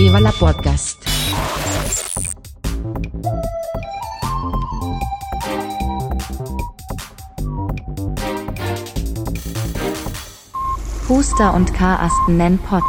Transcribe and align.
Viva 0.00 0.18
la 0.18 0.32
Podcast. 0.32 0.98
Puster 11.06 11.52
und 11.52 11.74
Karasten 11.74 12.38
nennen 12.38 12.58
Pott. 12.60 12.82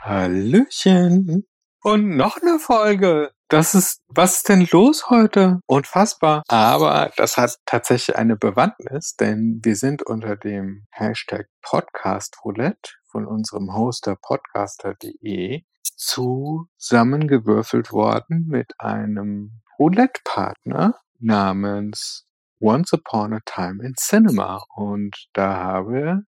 Hallöchen. 0.00 1.46
Und 1.82 2.14
noch 2.18 2.36
eine 2.42 2.58
Folge. 2.58 3.30
Das 3.48 3.74
ist, 3.74 4.02
was 4.08 4.36
ist 4.36 4.50
denn 4.50 4.68
los 4.70 5.08
heute? 5.08 5.60
Unfassbar. 5.64 6.42
Aber 6.48 7.10
das 7.16 7.38
hat 7.38 7.56
tatsächlich 7.64 8.16
eine 8.16 8.36
Bewandtnis, 8.36 9.16
denn 9.16 9.62
wir 9.64 9.76
sind 9.76 10.02
unter 10.02 10.36
dem 10.36 10.84
Hashtag 10.90 11.46
Podcast 11.62 12.36
Roulette 12.44 12.90
von 13.10 13.26
unserem 13.26 13.74
Hoster 13.74 14.16
podcaster.de 14.20 15.62
zusammengewürfelt 16.04 17.92
worden 17.92 18.46
mit 18.48 18.72
einem 18.78 19.62
Roulette-Partner 19.78 20.98
namens 21.18 22.26
Once 22.60 22.92
Upon 22.92 23.34
a 23.34 23.40
Time 23.44 23.84
in 23.84 23.94
Cinema. 23.94 24.64
Und 24.74 25.28
da 25.32 25.56
habe 25.56 26.22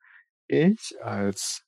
ich 0.46 0.96
als 1.02 1.62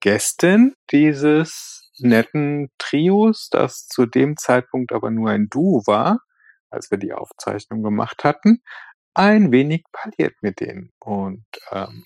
Gästin 0.00 0.74
dieses 0.90 1.90
netten 1.98 2.70
Trios, 2.78 3.48
das 3.50 3.86
zu 3.88 4.06
dem 4.06 4.36
Zeitpunkt 4.36 4.92
aber 4.92 5.10
nur 5.10 5.30
ein 5.30 5.48
Duo 5.48 5.82
war, 5.86 6.20
als 6.70 6.90
wir 6.90 6.98
die 6.98 7.14
Aufzeichnung 7.14 7.82
gemacht 7.82 8.22
hatten, 8.24 8.62
ein 9.14 9.50
wenig 9.50 9.84
parliert 9.92 10.34
mit 10.42 10.60
denen. 10.60 10.92
Und 10.98 11.46
ähm, 11.72 12.04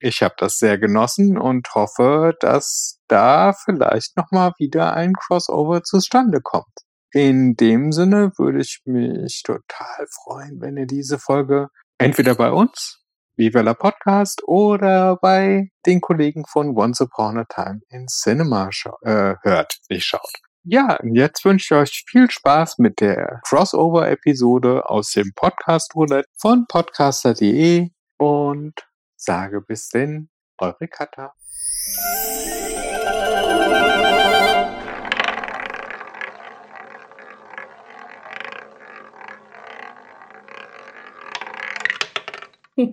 ich 0.00 0.22
habe 0.22 0.34
das 0.38 0.58
sehr 0.58 0.78
genossen 0.78 1.38
und 1.38 1.74
hoffe, 1.74 2.34
dass 2.40 3.00
da 3.08 3.52
vielleicht 3.52 4.16
nochmal 4.16 4.52
wieder 4.58 4.94
ein 4.94 5.14
Crossover 5.14 5.82
zustande 5.82 6.40
kommt. 6.40 6.66
In 7.12 7.56
dem 7.56 7.90
Sinne 7.92 8.32
würde 8.36 8.60
ich 8.60 8.80
mich 8.84 9.42
total 9.42 10.06
freuen, 10.24 10.60
wenn 10.60 10.76
ihr 10.76 10.86
diese 10.86 11.18
Folge 11.18 11.68
entweder 11.98 12.34
bei 12.34 12.50
uns, 12.50 13.02
Viva 13.36 13.60
la 13.62 13.74
Podcast, 13.74 14.42
oder 14.46 15.16
bei 15.16 15.70
den 15.86 16.00
Kollegen 16.00 16.44
von 16.46 16.76
Once 16.76 17.00
Upon 17.00 17.38
a 17.38 17.44
Time 17.44 17.80
in 17.88 18.06
Cinema 18.08 18.68
äh, 19.02 19.36
hört, 19.42 19.78
nicht 19.88 20.04
schaut. 20.04 20.32
Ja, 20.64 20.98
jetzt 21.02 21.46
wünsche 21.46 21.74
ich 21.74 21.80
euch 21.80 22.04
viel 22.06 22.30
Spaß 22.30 22.76
mit 22.78 23.00
der 23.00 23.40
Crossover-Episode 23.48 24.90
aus 24.90 25.12
dem 25.12 25.32
Podcast 25.34 25.94
Roulette 25.94 26.28
von 26.36 26.66
podcaster.de 26.68 27.88
und 28.18 28.74
sage 29.18 29.60
bis 29.60 29.88
denn, 29.88 30.30
eure 30.58 30.88
Katha. 30.88 31.34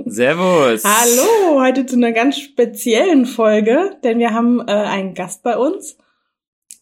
Servus. 0.08 0.84
Hallo, 0.84 1.62
heute 1.62 1.86
zu 1.86 1.96
einer 1.96 2.12
ganz 2.12 2.40
speziellen 2.40 3.28
Folge, 3.28 3.98
denn 4.04 4.18
wir 4.18 4.34
haben 4.34 4.68
äh, 4.68 4.72
einen 4.72 5.14
Gast 5.14 5.44
bei 5.44 5.56
uns, 5.58 5.96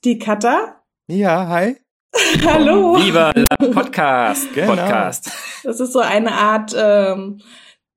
die 0.05 0.19
Katha. 0.19 0.81
Ja, 1.07 1.47
hi. 1.49 1.75
Hallo. 2.45 2.95
Viva 2.95 3.33
la 3.35 3.73
Podcast. 3.73 4.53
Genau. 4.53 4.75
Podcast. 4.75 5.31
Das 5.63 5.81
ist 5.81 5.91
so 5.91 5.99
eine 5.99 6.31
Art 6.31 6.73
ähm, 6.77 7.41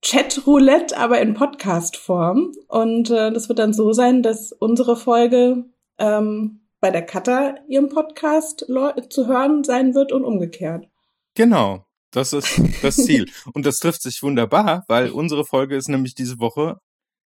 Chat-Roulette, 0.06 0.96
aber 0.96 1.20
in 1.20 1.34
Podcast-Form. 1.34 2.52
Und 2.68 3.10
äh, 3.10 3.32
das 3.32 3.48
wird 3.48 3.58
dann 3.58 3.72
so 3.72 3.92
sein, 3.92 4.22
dass 4.22 4.52
unsere 4.52 4.96
Folge 4.96 5.64
ähm, 5.98 6.60
bei 6.78 6.92
der 6.92 7.02
Katha 7.04 7.56
ihrem 7.66 7.88
Podcast 7.88 8.66
zu 9.10 9.26
hören 9.26 9.64
sein 9.64 9.96
wird 9.96 10.12
und 10.12 10.24
umgekehrt. 10.24 10.86
Genau. 11.34 11.84
Das 12.12 12.32
ist 12.32 12.60
das 12.82 12.94
Ziel. 12.94 13.28
Und 13.52 13.66
das 13.66 13.78
trifft 13.78 14.00
sich 14.00 14.22
wunderbar, 14.22 14.84
weil 14.86 15.10
unsere 15.10 15.44
Folge 15.44 15.74
ist 15.74 15.88
nämlich 15.88 16.14
diese 16.14 16.38
Woche 16.38 16.78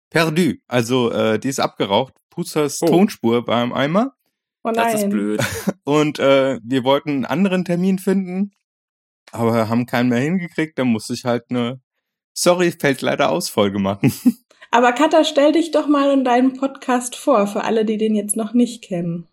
perdu. 0.10 0.56
Also 0.68 1.12
äh, 1.12 1.40
die 1.40 1.48
ist 1.48 1.62
abgeraucht. 1.62 2.14
Pusters 2.30 2.82
Oh. 2.82 2.88
Tonspur 2.88 3.46
beim 3.46 3.72
Eimer. 3.72 4.12
Oh 4.64 4.72
nein. 4.72 4.92
Das 4.92 5.04
ist 5.04 5.10
blöd. 5.10 5.42
Und 5.86 6.20
äh, 6.20 6.60
wir 6.62 6.84
wollten 6.84 7.12
einen 7.12 7.26
anderen 7.26 7.64
Termin 7.64 8.00
finden, 8.00 8.52
aber 9.32 9.70
haben 9.70 9.86
keinen 9.86 10.10
mehr 10.10 10.20
hingekriegt. 10.20 10.78
Da 10.78 10.84
musste 10.84 11.14
ich 11.14 11.24
halt 11.24 11.46
eine 11.50 11.80
Sorry, 12.38 12.72
fällt 12.72 13.02
leider 13.02 13.32
aus 13.32 13.50
Folge 13.50 13.80
machen. 13.80 14.14
Aber 14.72 14.92
Katha, 14.92 15.24
stell 15.24 15.54
dich 15.54 15.72
doch 15.72 15.88
mal 15.88 16.12
in 16.12 16.26
deinem 16.26 16.54
Podcast 16.54 17.16
vor, 17.16 17.48
für 17.48 17.64
alle, 17.64 17.86
die 17.86 17.98
den 17.98 18.14
jetzt 18.14 18.36
noch 18.36 18.54
nicht 18.54 18.84
kennen. 18.84 19.28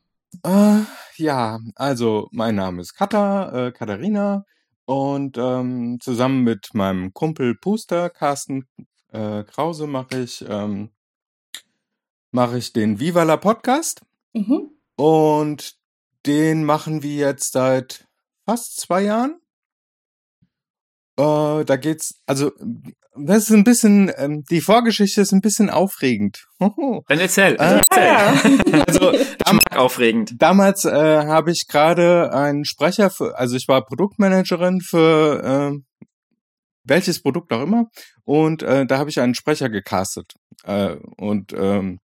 Äh, 0.44 0.80
ja, 1.16 1.58
also 1.74 2.28
mein 2.30 2.54
Name 2.54 2.80
ist 2.80 2.94
Katha, 2.94 3.66
äh, 3.66 3.72
Katharina 3.72 4.44
und 4.84 5.36
ähm, 5.38 5.98
zusammen 6.00 6.42
mit 6.44 6.74
meinem 6.74 7.12
Kumpel 7.12 7.56
Puster, 7.56 8.08
Carsten 8.08 8.66
äh, 9.12 9.42
Krause, 9.44 9.86
mache 9.88 10.20
ich, 10.20 10.44
ähm, 10.48 10.90
mache 12.30 12.58
ich 12.58 12.72
den 12.72 13.00
Viva 13.00 13.24
la 13.24 13.36
Podcast 13.36 14.02
Mhm. 14.32 14.70
und 14.96 15.74
den 16.24 16.64
machen 16.64 17.02
wir 17.02 17.16
jetzt 17.16 17.52
seit 17.52 18.06
fast 18.46 18.80
zwei 18.80 19.02
Jahren. 19.02 19.41
Äh, 21.22 21.64
da 21.64 21.76
geht's, 21.76 22.14
also 22.26 22.50
das 23.14 23.44
ist 23.44 23.50
ein 23.50 23.64
bisschen, 23.64 24.10
ähm, 24.16 24.42
die 24.50 24.60
Vorgeschichte 24.60 25.20
ist 25.20 25.32
ein 25.32 25.40
bisschen 25.40 25.70
aufregend. 25.70 26.46
Dann 26.58 27.20
erzähl. 27.20 27.54
Äh, 27.54 27.80
erzähl. 27.90 28.72
Ja. 28.72 28.84
also 28.88 29.12
mag 29.52 29.76
aufregend. 29.76 30.34
Damals 30.38 30.84
äh, 30.84 30.90
habe 30.90 31.50
ich 31.52 31.68
gerade 31.68 32.32
einen 32.32 32.64
Sprecher 32.64 33.10
für, 33.10 33.38
also 33.38 33.56
ich 33.56 33.68
war 33.68 33.84
Produktmanagerin 33.84 34.80
für 34.80 35.74
äh, 35.74 36.06
welches 36.84 37.22
Produkt 37.22 37.52
auch 37.52 37.62
immer 37.62 37.86
und 38.24 38.62
äh, 38.62 38.86
da 38.86 38.98
habe 38.98 39.10
ich 39.10 39.20
einen 39.20 39.34
Sprecher 39.34 39.68
gecastet 39.68 40.32
äh, 40.64 40.96
und 41.16 41.52
ähm, 41.52 42.00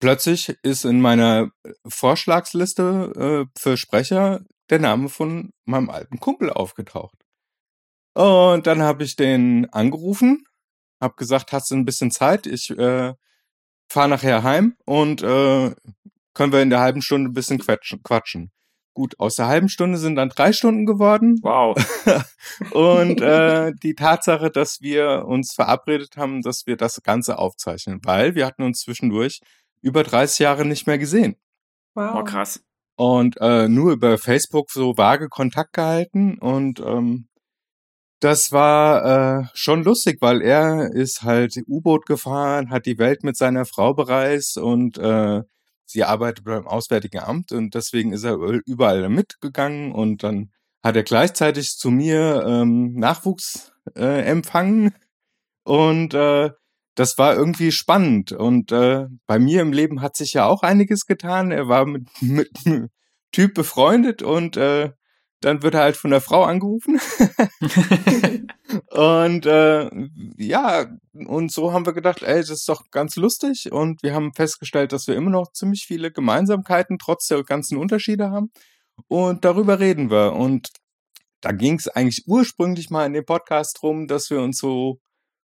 plötzlich 0.00 0.54
ist 0.62 0.84
in 0.84 1.00
meiner 1.00 1.48
Vorschlagsliste 1.86 3.46
äh, 3.48 3.58
für 3.58 3.76
Sprecher 3.76 4.42
der 4.70 4.78
Name 4.78 5.08
von 5.08 5.50
meinem 5.64 5.90
alten 5.90 6.20
Kumpel 6.20 6.50
aufgetaucht. 6.50 7.16
Und 8.18 8.66
dann 8.66 8.82
habe 8.82 9.04
ich 9.04 9.14
den 9.14 9.68
angerufen, 9.70 10.42
habe 11.00 11.14
gesagt, 11.14 11.52
hast 11.52 11.70
du 11.70 11.76
ein 11.76 11.84
bisschen 11.84 12.10
Zeit? 12.10 12.48
Ich 12.48 12.68
äh, 12.70 13.14
fahre 13.88 14.08
nachher 14.08 14.42
heim 14.42 14.74
und 14.84 15.22
äh, 15.22 15.72
können 16.34 16.52
wir 16.52 16.60
in 16.60 16.70
der 16.70 16.80
halben 16.80 17.00
Stunde 17.00 17.30
ein 17.30 17.32
bisschen 17.32 17.60
quatschen. 17.60 18.02
quatschen. 18.02 18.50
Gut, 18.92 19.14
aus 19.20 19.36
der 19.36 19.46
halben 19.46 19.68
Stunde 19.68 19.98
sind 19.98 20.16
dann 20.16 20.30
drei 20.30 20.52
Stunden 20.52 20.84
geworden. 20.84 21.38
Wow. 21.42 21.76
Und 22.72 23.20
äh, 23.20 23.72
die 23.80 23.94
Tatsache, 23.94 24.50
dass 24.50 24.80
wir 24.80 25.24
uns 25.26 25.52
verabredet 25.52 26.16
haben, 26.16 26.42
dass 26.42 26.66
wir 26.66 26.76
das 26.76 27.00
Ganze 27.04 27.38
aufzeichnen, 27.38 28.00
weil 28.02 28.34
wir 28.34 28.44
hatten 28.44 28.64
uns 28.64 28.80
zwischendurch 28.80 29.40
über 29.80 30.02
30 30.02 30.40
Jahre 30.40 30.64
nicht 30.64 30.88
mehr 30.88 30.98
gesehen. 30.98 31.36
Wow. 31.94 32.16
Oh, 32.16 32.24
krass. 32.24 32.60
Und 32.96 33.36
äh, 33.40 33.68
nur 33.68 33.92
über 33.92 34.18
Facebook 34.18 34.72
so 34.72 34.96
vage 34.96 35.28
Kontakt 35.28 35.74
gehalten. 35.74 36.36
Und 36.38 36.80
ähm, 36.80 37.27
das 38.20 38.52
war 38.52 39.42
äh, 39.42 39.48
schon 39.54 39.84
lustig, 39.84 40.18
weil 40.20 40.42
er 40.42 40.92
ist 40.92 41.22
halt 41.22 41.54
U-Boot 41.66 42.06
gefahren, 42.06 42.70
hat 42.70 42.86
die 42.86 42.98
Welt 42.98 43.22
mit 43.22 43.36
seiner 43.36 43.64
Frau 43.64 43.94
bereist 43.94 44.58
und 44.58 44.98
äh, 44.98 45.42
sie 45.84 46.04
arbeitet 46.04 46.44
beim 46.44 46.66
Auswärtigen 46.66 47.20
Amt 47.20 47.52
und 47.52 47.74
deswegen 47.74 48.12
ist 48.12 48.24
er 48.24 48.36
überall 48.66 49.08
mitgegangen 49.08 49.92
und 49.92 50.22
dann 50.22 50.50
hat 50.82 50.96
er 50.96 51.02
gleichzeitig 51.02 51.76
zu 51.76 51.90
mir 51.90 52.44
ähm, 52.46 52.94
Nachwuchs 52.94 53.72
äh, 53.96 54.22
empfangen 54.22 54.94
und 55.64 56.14
äh, 56.14 56.50
das 56.94 57.16
war 57.16 57.36
irgendwie 57.36 57.70
spannend 57.70 58.32
und 58.32 58.72
äh, 58.72 59.06
bei 59.26 59.38
mir 59.38 59.62
im 59.62 59.72
Leben 59.72 60.00
hat 60.02 60.16
sich 60.16 60.32
ja 60.32 60.46
auch 60.46 60.62
einiges 60.62 61.06
getan. 61.06 61.52
Er 61.52 61.68
war 61.68 61.86
mit, 61.86 62.08
mit 62.22 62.50
Typ 63.30 63.54
befreundet 63.54 64.22
und 64.22 64.56
äh, 64.56 64.90
dann 65.40 65.62
wird 65.62 65.74
er 65.74 65.82
halt 65.82 65.96
von 65.96 66.10
der 66.10 66.20
Frau 66.20 66.44
angerufen. 66.44 67.00
und 68.90 69.46
äh, 69.46 69.90
ja, 70.36 70.86
und 71.12 71.52
so 71.52 71.72
haben 71.72 71.86
wir 71.86 71.92
gedacht, 71.92 72.22
ey, 72.22 72.40
das 72.40 72.50
ist 72.50 72.68
doch 72.68 72.90
ganz 72.90 73.16
lustig. 73.16 73.70
Und 73.70 74.02
wir 74.02 74.14
haben 74.14 74.32
festgestellt, 74.34 74.92
dass 74.92 75.06
wir 75.06 75.14
immer 75.14 75.30
noch 75.30 75.52
ziemlich 75.52 75.86
viele 75.86 76.10
Gemeinsamkeiten 76.10 76.98
trotz 76.98 77.28
der 77.28 77.44
ganzen 77.44 77.78
Unterschiede 77.78 78.30
haben. 78.30 78.50
Und 79.06 79.44
darüber 79.44 79.78
reden 79.78 80.10
wir. 80.10 80.32
Und 80.32 80.70
da 81.40 81.52
ging 81.52 81.74
es 81.74 81.88
eigentlich 81.88 82.24
ursprünglich 82.26 82.90
mal 82.90 83.06
in 83.06 83.12
dem 83.12 83.24
Podcast 83.24 83.78
drum, 83.80 84.08
dass 84.08 84.30
wir 84.30 84.40
uns 84.40 84.58
so 84.58 84.98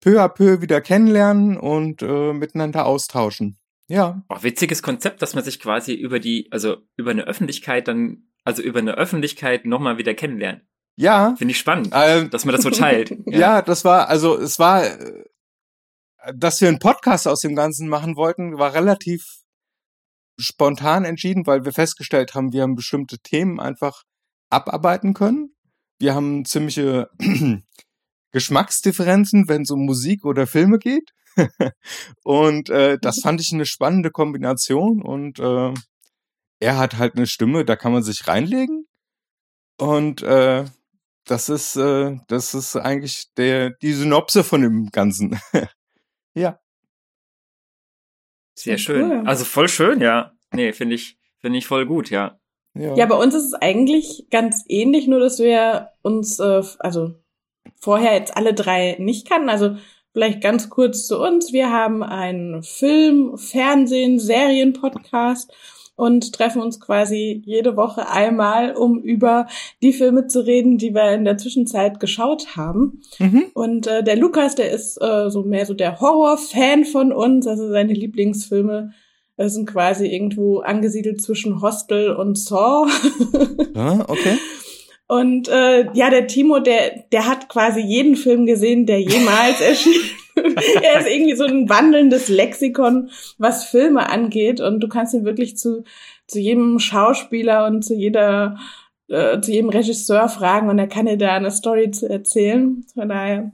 peu 0.01 0.21
à 0.21 0.29
peu 0.29 0.61
wieder 0.61 0.81
kennenlernen 0.81 1.57
und 1.57 2.01
äh, 2.01 2.33
miteinander 2.33 2.85
austauschen. 2.85 3.57
Ja. 3.87 4.23
Oh, 4.29 4.37
witziges 4.41 4.83
Konzept, 4.83 5.21
dass 5.21 5.33
man 5.33 5.43
sich 5.43 5.59
quasi 5.59 5.93
über 5.93 6.19
die, 6.19 6.47
also 6.51 6.77
über 6.95 7.11
eine 7.11 7.23
Öffentlichkeit 7.23 7.87
dann, 7.87 8.28
also 8.43 8.61
über 8.61 8.79
eine 8.79 8.93
Öffentlichkeit 8.95 9.65
nochmal 9.65 9.97
wieder 9.97 10.13
kennenlernt. 10.13 10.63
Ja. 10.95 11.35
Finde 11.37 11.53
ich 11.53 11.59
spannend, 11.59 11.91
Ähm, 11.93 12.29
dass 12.29 12.45
man 12.45 12.53
das 12.55 12.63
so 12.63 12.69
teilt. 12.69 13.15
Ja. 13.25 13.61
das 13.61 13.85
war, 13.85 14.09
also 14.09 14.37
es 14.37 14.59
war, 14.59 14.85
äh, 14.85 15.23
dass 16.35 16.59
wir 16.59 16.67
einen 16.67 16.79
Podcast 16.79 17.27
aus 17.27 17.41
dem 17.41 17.55
Ganzen 17.55 17.87
machen 17.87 18.15
wollten, 18.15 18.57
war 18.57 18.73
relativ 18.73 19.23
spontan 20.37 21.05
entschieden, 21.05 21.47
weil 21.47 21.65
wir 21.65 21.73
festgestellt 21.73 22.33
haben, 22.33 22.51
wir 22.53 22.63
haben 22.63 22.75
bestimmte 22.75 23.19
Themen 23.19 23.59
einfach 23.59 24.03
abarbeiten 24.49 25.13
können. 25.13 25.53
Wir 25.99 26.15
haben 26.15 26.45
ziemliche 26.45 27.09
Geschmacksdifferenzen, 28.31 29.47
wenn 29.47 29.63
es 29.63 29.71
um 29.71 29.85
Musik 29.85 30.25
oder 30.25 30.47
Filme 30.47 30.79
geht. 30.79 31.11
und 32.23 32.69
äh, 32.69 32.97
das 33.01 33.21
fand 33.21 33.41
ich 33.41 33.53
eine 33.53 33.65
spannende 33.65 34.11
Kombination 34.11 35.01
und 35.01 35.39
äh, 35.39 35.73
er 36.59 36.77
hat 36.77 36.97
halt 36.97 37.15
eine 37.15 37.27
Stimme, 37.27 37.65
da 37.65 37.75
kann 37.75 37.91
man 37.91 38.03
sich 38.03 38.27
reinlegen. 38.27 38.87
Und 39.77 40.21
äh, 40.23 40.65
das 41.25 41.49
ist, 41.49 41.75
äh, 41.75 42.17
das 42.27 42.53
ist 42.53 42.75
eigentlich 42.75 43.33
der, 43.35 43.71
die 43.71 43.93
Synopse 43.93 44.43
von 44.43 44.61
dem 44.61 44.89
Ganzen. 44.91 45.39
ja. 46.33 46.59
Sehr 48.55 48.77
schön. 48.77 49.09
Cool. 49.09 49.27
Also 49.27 49.45
voll 49.45 49.69
schön, 49.69 50.01
ja. 50.01 50.33
Nee, 50.51 50.73
finde 50.73 50.95
ich, 50.95 51.17
finde 51.39 51.59
ich 51.59 51.67
voll 51.67 51.85
gut, 51.85 52.09
ja. 52.09 52.39
ja. 52.73 52.95
Ja, 52.95 53.05
bei 53.05 53.15
uns 53.15 53.33
ist 53.35 53.45
es 53.45 53.53
eigentlich 53.53 54.27
ganz 54.29 54.65
ähnlich, 54.67 55.07
nur 55.07 55.19
dass 55.19 55.39
wir 55.39 55.91
uns, 56.01 56.39
äh, 56.39 56.61
also 56.79 57.15
vorher 57.79 58.15
jetzt 58.15 58.35
alle 58.35 58.53
drei 58.53 58.97
nicht 58.99 59.29
kannten. 59.29 59.49
Also 59.49 59.77
vielleicht 60.11 60.41
ganz 60.41 60.69
kurz 60.69 61.07
zu 61.07 61.21
uns. 61.21 61.53
Wir 61.53 61.71
haben 61.71 62.03
einen 62.03 62.63
Film, 62.63 63.37
Fernsehen, 63.37 64.19
Serien-Podcast 64.19 65.53
und 65.99 66.31
treffen 66.33 66.61
uns 66.61 66.79
quasi 66.79 67.41
jede 67.45 67.75
Woche 67.75 68.09
einmal, 68.09 68.73
um 68.73 68.99
über 68.99 69.47
die 69.81 69.91
Filme 69.91 70.27
zu 70.27 70.39
reden, 70.39 70.77
die 70.77 70.95
wir 70.95 71.11
in 71.11 71.25
der 71.25 71.37
Zwischenzeit 71.37 71.99
geschaut 71.99 72.55
haben. 72.55 73.01
Mhm. 73.19 73.47
Und 73.53 73.87
äh, 73.87 74.01
der 74.01 74.15
Lukas, 74.15 74.55
der 74.55 74.71
ist 74.71 74.97
äh, 75.01 75.29
so 75.29 75.43
mehr 75.43 75.65
so 75.65 75.73
der 75.73 75.99
Horror-Fan 75.99 76.85
von 76.85 77.11
uns, 77.11 77.47
also 77.47 77.67
seine 77.69 77.93
Lieblingsfilme 77.93 78.93
sind 79.37 79.67
quasi 79.67 80.07
irgendwo 80.07 80.59
angesiedelt 80.59 81.21
zwischen 81.21 81.61
Hostel 81.61 82.11
und 82.13 82.37
Saw. 82.37 82.89
ah, 83.75 84.05
okay. 84.07 84.37
Und 85.07 85.47
äh, 85.47 85.91
ja, 85.93 86.09
der 86.09 86.27
Timo, 86.27 86.59
der, 86.59 87.03
der 87.11 87.25
hat 87.25 87.49
quasi 87.49 87.79
jeden 87.79 88.15
Film 88.15 88.45
gesehen, 88.45 88.85
der 88.85 89.01
jemals 89.01 89.59
erschien. 89.67 90.01
er 90.83 90.99
ist 90.99 91.09
irgendwie 91.09 91.35
so 91.35 91.45
ein 91.45 91.69
wandelndes 91.69 92.29
Lexikon, 92.29 93.09
was 93.37 93.65
Filme 93.65 94.09
angeht. 94.09 94.61
Und 94.61 94.81
du 94.81 94.87
kannst 94.87 95.13
ihn 95.13 95.25
wirklich 95.25 95.57
zu, 95.57 95.83
zu 96.27 96.39
jedem 96.39 96.79
Schauspieler 96.79 97.65
und 97.65 97.83
zu 97.83 97.95
jeder, 97.95 98.57
äh, 99.07 99.39
zu 99.41 99.51
jedem 99.51 99.69
Regisseur 99.69 100.29
fragen 100.29 100.69
und 100.69 100.79
er 100.79 100.87
kann 100.87 101.05
dir 101.05 101.17
da 101.17 101.33
eine 101.33 101.51
Story 101.51 101.91
zu 101.91 102.09
erzählen. 102.09 102.85
Von 102.93 103.09
daher 103.09 103.51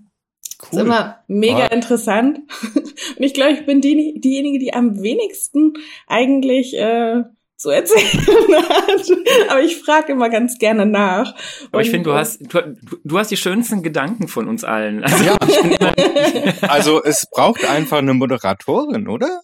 Cool. 0.62 0.80
Ist 0.80 0.86
immer 0.86 1.20
mega 1.28 1.66
ah. 1.66 1.74
interessant. 1.74 2.40
Und 2.74 3.24
ich 3.24 3.34
glaube, 3.34 3.52
ich 3.54 3.66
bin 3.66 3.82
die, 3.82 4.20
diejenige, 4.20 4.58
die 4.58 4.74
am 4.74 5.02
wenigsten 5.02 5.74
eigentlich 6.08 6.78
äh, 6.78 7.24
zu 7.58 7.70
erzählen 7.70 8.04
hat. 8.70 9.50
Aber 9.50 9.62
ich 9.62 9.78
frage 9.78 10.12
immer 10.12 10.30
ganz 10.30 10.58
gerne 10.58 10.86
nach. 10.86 11.34
Aber 11.72 11.82
ich 11.82 11.90
finde, 11.90 12.10
du 12.10 12.16
hast, 12.16 12.42
du, 12.42 12.76
du, 13.04 13.18
hast 13.18 13.32
die 13.32 13.38
schönsten 13.38 13.84
Gedanken 13.84 14.28
von 14.28 14.48
uns 14.48 14.64
allen. 14.64 15.04
Also, 15.04 15.24
ja. 15.24 15.38
also 16.68 17.04
es 17.04 17.28
braucht 17.32 17.64
einfach 17.70 18.00
eine 18.00 18.14
Moderatorin, 18.14 19.08
oder? 19.08 19.42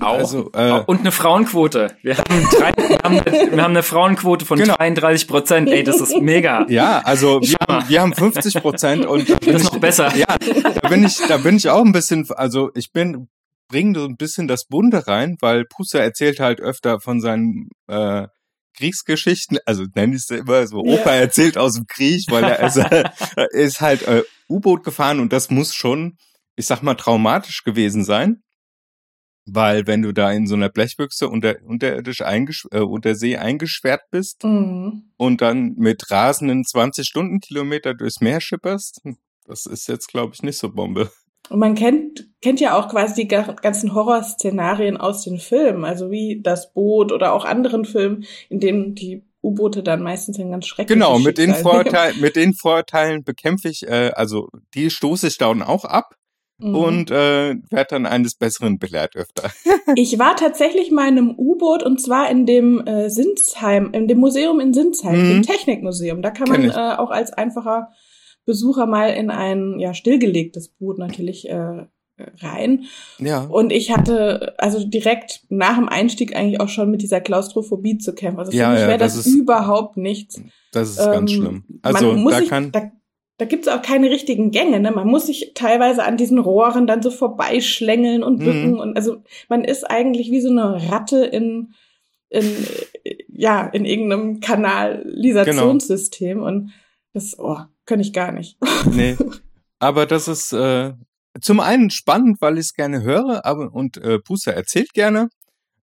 Auch. 0.00 0.18
Also, 0.18 0.50
äh, 0.54 0.82
und 0.86 1.00
eine 1.00 1.10
Frauenquote. 1.10 1.96
Wir 2.02 2.16
haben, 2.16 2.48
drei, 2.50 2.72
wir, 2.76 2.98
haben 3.02 3.20
eine, 3.20 3.52
wir 3.52 3.62
haben 3.62 3.72
eine 3.72 3.82
Frauenquote 3.82 4.44
von 4.44 4.58
genau. 4.58 4.76
33 4.76 5.26
Prozent. 5.26 5.68
Ey, 5.68 5.82
das 5.82 6.00
ist 6.00 6.16
mega. 6.20 6.64
Ja, 6.68 7.00
also 7.04 7.40
wir, 7.40 7.56
haben, 7.68 7.88
wir 7.88 8.00
haben 8.00 8.14
50 8.14 8.54
Prozent 8.62 9.06
und 9.06 9.28
da 9.28 9.36
bin 9.36 9.52
das 9.52 9.62
ist 9.62 9.68
ich, 9.68 9.72
noch 9.74 9.80
besser. 9.80 10.14
Ja, 10.16 10.26
da 10.80 10.88
bin 10.88 11.04
ich, 11.04 11.18
da 11.26 11.38
bin 11.38 11.56
ich 11.56 11.68
auch 11.68 11.84
ein 11.84 11.92
bisschen, 11.92 12.28
also 12.36 12.70
ich 12.74 12.92
bin 12.92 13.28
bringen 13.72 13.94
so 13.94 14.04
ein 14.04 14.16
bisschen 14.16 14.46
das 14.46 14.66
Bunde 14.66 15.08
rein, 15.08 15.36
weil 15.40 15.64
Puster 15.64 16.00
erzählt 16.00 16.40
halt 16.40 16.60
öfter 16.60 17.00
von 17.00 17.20
seinen 17.20 17.70
äh, 17.88 18.28
Kriegsgeschichten, 18.76 19.58
also 19.66 19.84
nenne 19.94 20.14
ich 20.14 20.22
es 20.22 20.30
immer 20.30 20.66
so, 20.66 20.78
Opa 20.78 21.14
ja. 21.14 21.20
erzählt 21.22 21.58
aus 21.58 21.74
dem 21.74 21.86
Krieg, 21.86 22.24
weil 22.28 22.44
er 22.44 22.60
ist, 22.60 22.76
äh, 23.36 23.46
ist 23.52 23.80
halt 23.80 24.02
äh, 24.06 24.22
U-Boot 24.48 24.84
gefahren 24.84 25.20
und 25.20 25.32
das 25.32 25.50
muss 25.50 25.74
schon, 25.74 26.18
ich 26.54 26.66
sag 26.66 26.82
mal, 26.82 26.94
traumatisch 26.94 27.64
gewesen 27.64 28.04
sein. 28.04 28.42
Weil 29.44 29.88
wenn 29.88 30.02
du 30.02 30.12
da 30.12 30.30
in 30.30 30.46
so 30.46 30.54
einer 30.54 30.68
Blechbüchse 30.68 31.28
unter, 31.28 31.56
unterirdisch 31.64 32.20
eingesch 32.20 32.66
äh, 32.70 32.78
unter 32.78 33.16
See 33.16 33.36
eingesperrt 33.36 34.02
bist 34.10 34.44
mhm. 34.44 35.10
und 35.16 35.40
dann 35.40 35.74
mit 35.76 36.12
rasenden 36.12 36.64
20 36.64 37.08
Stundenkilometer 37.08 37.94
durchs 37.94 38.20
Meer 38.20 38.40
schipperst, 38.40 39.00
das 39.44 39.66
ist 39.66 39.88
jetzt, 39.88 40.06
glaube 40.08 40.34
ich, 40.34 40.42
nicht 40.42 40.58
so 40.58 40.70
Bombe. 40.70 41.10
Und 41.48 41.58
man 41.58 41.74
kennt, 41.74 42.28
kennt 42.40 42.60
ja 42.60 42.78
auch 42.78 42.88
quasi 42.88 43.22
die 43.22 43.28
ganzen 43.28 43.94
Horrorszenarien 43.94 44.96
aus 44.96 45.24
den 45.24 45.38
Filmen, 45.38 45.84
also 45.84 46.10
wie 46.10 46.40
das 46.42 46.72
Boot 46.72 47.12
oder 47.12 47.32
auch 47.32 47.44
anderen 47.44 47.84
Filmen, 47.84 48.24
in 48.48 48.60
denen 48.60 48.94
die 48.94 49.22
U-Boote 49.42 49.82
dann 49.82 50.02
meistens 50.02 50.38
ein 50.38 50.50
ganz 50.50 50.66
schrecklich 50.66 50.94
Genau, 50.94 51.18
mit 51.18 51.36
den 51.36 51.54
Vorteilen, 51.54 52.20
mit 52.20 52.36
den 52.36 52.54
Vorteilen 52.54 53.24
bekämpfe 53.24 53.68
ich, 53.68 53.86
äh, 53.86 54.12
also 54.14 54.48
die 54.74 54.88
stoße 54.88 55.26
ich 55.26 55.36
dann 55.36 55.62
auch 55.62 55.84
ab 55.84 56.14
mhm. 56.58 56.74
und 56.74 57.10
äh, 57.10 57.56
werde 57.70 57.88
dann 57.90 58.06
eines 58.06 58.36
Besseren 58.36 58.78
belehrt 58.78 59.16
öfter. 59.16 59.50
ich 59.96 60.18
war 60.18 60.36
tatsächlich 60.36 60.90
mal 60.90 61.08
in 61.08 61.18
einem 61.18 61.34
U-Boot 61.36 61.82
und 61.82 62.00
zwar 62.00 62.30
in 62.30 62.46
dem 62.46 62.86
äh, 62.86 63.10
Sinsheim, 63.10 63.90
in 63.92 64.06
dem 64.06 64.18
Museum 64.18 64.60
in 64.60 64.72
Sinsheim, 64.72 65.22
mhm. 65.22 65.28
dem 65.28 65.42
Technikmuseum. 65.42 66.22
Da 66.22 66.30
kann 66.30 66.48
man 66.48 66.70
äh, 66.70 66.96
auch 66.96 67.10
als 67.10 67.32
einfacher 67.32 67.90
Besucher 68.44 68.86
mal 68.86 69.08
in 69.08 69.30
ein 69.30 69.78
ja 69.78 69.94
stillgelegtes 69.94 70.68
Boot 70.68 70.98
natürlich 70.98 71.48
äh, 71.48 71.86
rein. 72.40 72.84
Ja. 73.18 73.42
Und 73.44 73.72
ich 73.72 73.90
hatte 73.90 74.54
also 74.58 74.84
direkt 74.84 75.42
nach 75.48 75.76
dem 75.76 75.88
Einstieg 75.88 76.36
eigentlich 76.36 76.60
auch 76.60 76.68
schon 76.68 76.90
mit 76.90 77.02
dieser 77.02 77.20
Klaustrophobie 77.20 77.98
zu 77.98 78.14
kämpfen. 78.14 78.40
Also 78.40 78.52
ja, 78.52 78.66
für 78.66 78.72
mich 78.72 78.80
ja, 78.82 78.88
wäre 78.88 78.98
das, 78.98 79.16
das 79.16 79.26
ist, 79.26 79.34
überhaupt 79.34 79.96
nichts. 79.96 80.40
Das 80.72 80.90
ist 80.90 80.98
ähm, 80.98 81.12
ganz 81.12 81.32
schlimm. 81.32 81.64
Also 81.82 82.14
da 82.14 82.38
sich, 82.38 82.48
kann 82.48 82.72
da, 82.72 82.90
da 83.38 83.44
gibt's 83.44 83.68
auch 83.68 83.82
keine 83.82 84.10
richtigen 84.10 84.50
Gänge. 84.50 84.80
Ne? 84.80 84.90
Man 84.92 85.08
muss 85.08 85.26
sich 85.26 85.52
teilweise 85.54 86.04
an 86.04 86.16
diesen 86.16 86.38
Rohren 86.38 86.86
dann 86.86 87.02
so 87.02 87.10
vorbeischlängeln 87.10 88.22
und 88.22 88.38
bücken. 88.38 88.72
Mhm. 88.72 88.80
Und 88.80 88.96
also 88.96 89.22
man 89.48 89.64
ist 89.64 89.88
eigentlich 89.90 90.30
wie 90.30 90.40
so 90.40 90.50
eine 90.50 90.90
Ratte 90.90 91.24
in, 91.24 91.74
in 92.28 92.44
ja 93.28 93.66
in 93.66 93.84
irgendeinem 93.84 94.40
Kanalisationssystem. 94.40 96.38
Genau. 96.38 96.48
Und 96.48 96.72
das, 97.14 97.38
oh, 97.38 97.58
kann 97.86 98.00
ich 98.00 98.12
gar 98.12 98.32
nicht. 98.32 98.58
Nee. 98.86 99.16
Aber 99.78 100.06
das 100.06 100.28
ist 100.28 100.52
äh, 100.52 100.92
zum 101.40 101.60
einen 101.60 101.90
spannend, 101.90 102.40
weil 102.40 102.54
ich 102.54 102.66
es 102.66 102.74
gerne 102.74 103.02
höre, 103.02 103.44
aber 103.44 103.72
und 103.72 103.96
äh, 103.96 104.18
Puster 104.18 104.52
erzählt 104.54 104.92
gerne. 104.92 105.28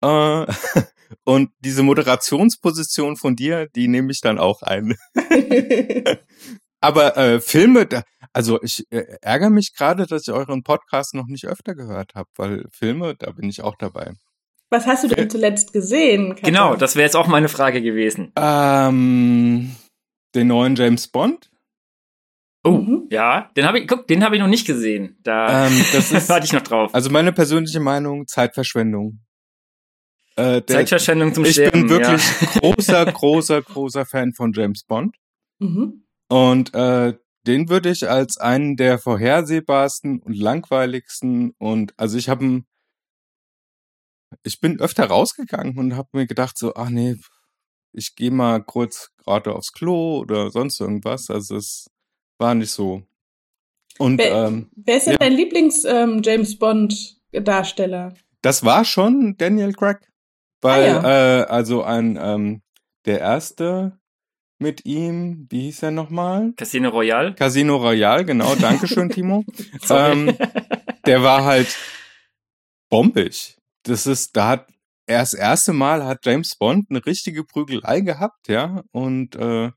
Äh, 0.01 0.45
und 1.24 1.51
diese 1.59 1.83
Moderationsposition 1.83 3.16
von 3.16 3.35
dir, 3.35 3.68
die 3.75 3.87
nehme 3.87 4.11
ich 4.11 4.21
dann 4.21 4.37
auch 4.37 4.61
ein. 4.61 4.95
aber 6.81 7.18
äh, 7.18 7.42
Filme, 7.42 7.85
da, 7.85 8.04
also 8.33 8.61
ich 8.61 8.85
äh, 8.92 9.18
ärgere 9.21 9.49
mich 9.49 9.73
gerade, 9.73 10.06
dass 10.06 10.28
ich 10.28 10.33
euren 10.33 10.64
Podcast 10.64 11.14
noch 11.14 11.28
nicht 11.28 11.45
öfter 11.45 11.73
gehört 11.73 12.14
habe, 12.16 12.30
weil 12.35 12.66
Filme, 12.71 13.16
da 13.18 13.31
bin 13.31 13.49
ich 13.49 13.61
auch 13.61 13.75
dabei. 13.75 14.14
Was 14.69 14.85
hast 14.85 15.04
du 15.04 15.07
denn 15.07 15.30
zuletzt 15.30 15.73
gesehen? 15.73 16.35
Katja? 16.35 16.45
Genau, 16.45 16.75
das 16.75 16.95
wäre 16.95 17.06
jetzt 17.06 17.16
auch 17.16 17.28
meine 17.28 17.49
Frage 17.49 17.81
gewesen. 17.81 18.31
Ähm, 18.35 19.75
den 20.35 20.47
neuen 20.47 20.75
James 20.75 21.07
Bond. 21.07 21.48
Oh, 22.63 22.71
mhm. 22.71 23.07
ja, 23.09 23.51
den 23.56 23.66
habe 23.66 23.80
ich, 23.80 23.87
guck, 23.87 24.07
den 24.07 24.23
habe 24.23 24.35
ich 24.35 24.42
noch 24.42 24.47
nicht 24.47 24.68
gesehen. 24.68 25.18
Da 25.23 25.68
ähm, 25.68 25.85
das 25.94 26.11
ist, 26.11 26.30
warte 26.30 26.45
ich 26.45 26.54
noch 26.54 26.61
drauf. 26.61 26.94
Also 26.94 27.09
meine 27.09 27.31
persönliche 27.31 27.80
Meinung, 27.80 28.28
Zeitverschwendung. 28.28 29.21
Äh, 30.35 30.61
der, 30.61 30.66
Zeitverschwendung 30.68 31.33
zum 31.33 31.45
Ich 31.45 31.54
Sterben, 31.54 31.87
bin 31.87 31.89
wirklich 31.89 32.21
ja. 32.42 32.47
großer, 32.59 33.06
großer, 33.06 33.61
großer 33.61 34.06
Fan 34.06 34.33
von 34.33 34.51
James 34.54 34.83
Bond. 34.83 35.16
Mhm. 35.59 36.06
Und 36.28 36.73
äh, 36.73 37.13
den 37.47 37.69
würde 37.69 37.89
ich 37.89 38.09
als 38.09 38.37
einen 38.37 38.75
der 38.75 38.99
vorhersehbarsten 38.99 40.19
und 40.21 40.35
langweiligsten 40.35 41.51
und 41.57 41.94
also 41.97 42.18
ich 42.18 42.30
habe 42.30 42.63
ich 44.44 44.59
bin 44.59 44.80
öfter 44.80 45.06
rausgegangen 45.06 45.78
und 45.78 45.95
habe 45.95 46.09
mir 46.13 46.28
gedacht 46.28 46.57
so, 46.57 46.75
ach 46.75 46.89
nee, 46.89 47.16
ich 47.92 48.16
gehe 48.16 48.31
mal 48.31 48.63
kurz 48.63 49.09
gerade 49.18 49.56
aufs 49.56 49.71
Klo 49.73 50.19
oder 50.19 50.51
sonst 50.51 50.80
irgendwas. 50.80 51.30
Also 51.30 51.56
es 51.56 51.89
war 52.40 52.56
nicht 52.56 52.72
so. 52.72 53.04
Und 53.98 54.18
wer, 54.18 54.48
ähm, 54.48 54.69
wer 54.76 54.98
ist 54.98 55.06
denn 55.06 55.14
ja. 55.14 55.19
dein 55.19 55.34
Lieblings 55.34 55.84
ähm, 55.86 56.22
James 56.24 56.58
Bond 56.58 57.18
Darsteller? 57.31 58.14
Das 58.42 58.64
war 58.64 58.86
schon 58.86 59.36
Daniel 59.38 59.74
Craig, 59.74 60.00
weil 60.62 60.84
ah, 60.84 60.88
ja. 60.88 61.42
äh, 61.42 61.44
also 61.46 61.84
ein 61.84 62.18
ähm, 62.22 62.62
der 63.06 63.19
erste 63.19 64.00
mit 64.58 64.86
ihm, 64.86 65.48
wie 65.50 65.64
hieß 65.64 65.84
er 65.84 65.92
nochmal? 65.92 66.54
Casino 66.58 66.90
Royale. 66.90 67.34
Casino 67.34 67.78
Royale, 67.78 68.26
genau. 68.26 68.56
Dankeschön, 68.56 69.10
Timo. 69.10 69.46
ähm, 69.90 70.36
der 71.06 71.24
war 71.24 71.46
halt 71.46 71.78
bombig. 72.90 73.58
Das 73.84 74.06
ist, 74.06 74.36
da 74.36 74.50
hat 74.50 74.68
er 75.06 75.19
das 75.19 75.34
erste 75.34 75.74
Mal 75.74 76.06
hat 76.06 76.26
James 76.26 76.56
Bond 76.56 76.88
eine 76.90 77.06
richtige 77.06 77.44
Prügelei 77.44 78.02
gehabt, 78.02 78.48
ja, 78.48 78.84
und 78.92 79.36
äh, 79.36 79.72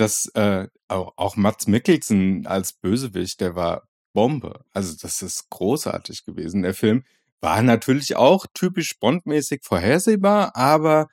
das 0.00 0.26
äh, 0.34 0.66
auch, 0.88 1.12
auch 1.16 1.36
Mats 1.36 1.66
Mikkelsen 1.66 2.46
als 2.46 2.72
Bösewicht, 2.72 3.40
der 3.40 3.54
war 3.54 3.88
Bombe. 4.12 4.64
Also 4.72 4.96
das 5.00 5.22
ist 5.22 5.48
großartig 5.50 6.24
gewesen, 6.24 6.62
der 6.62 6.74
Film. 6.74 7.04
war 7.40 7.62
natürlich 7.62 8.16
auch 8.16 8.46
typisch 8.52 8.98
Bond-mäßig 8.98 9.62
vorhersehbar, 9.62 10.56
aber 10.56 11.08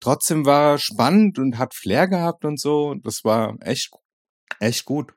trotzdem 0.00 0.46
war 0.46 0.78
spannend 0.78 1.38
und 1.38 1.58
hat 1.58 1.74
Flair 1.74 2.08
gehabt 2.08 2.44
und 2.44 2.58
so. 2.58 2.94
Das 2.94 3.24
war 3.24 3.56
echt, 3.60 3.90
echt 4.60 4.84
gut. 4.84 5.12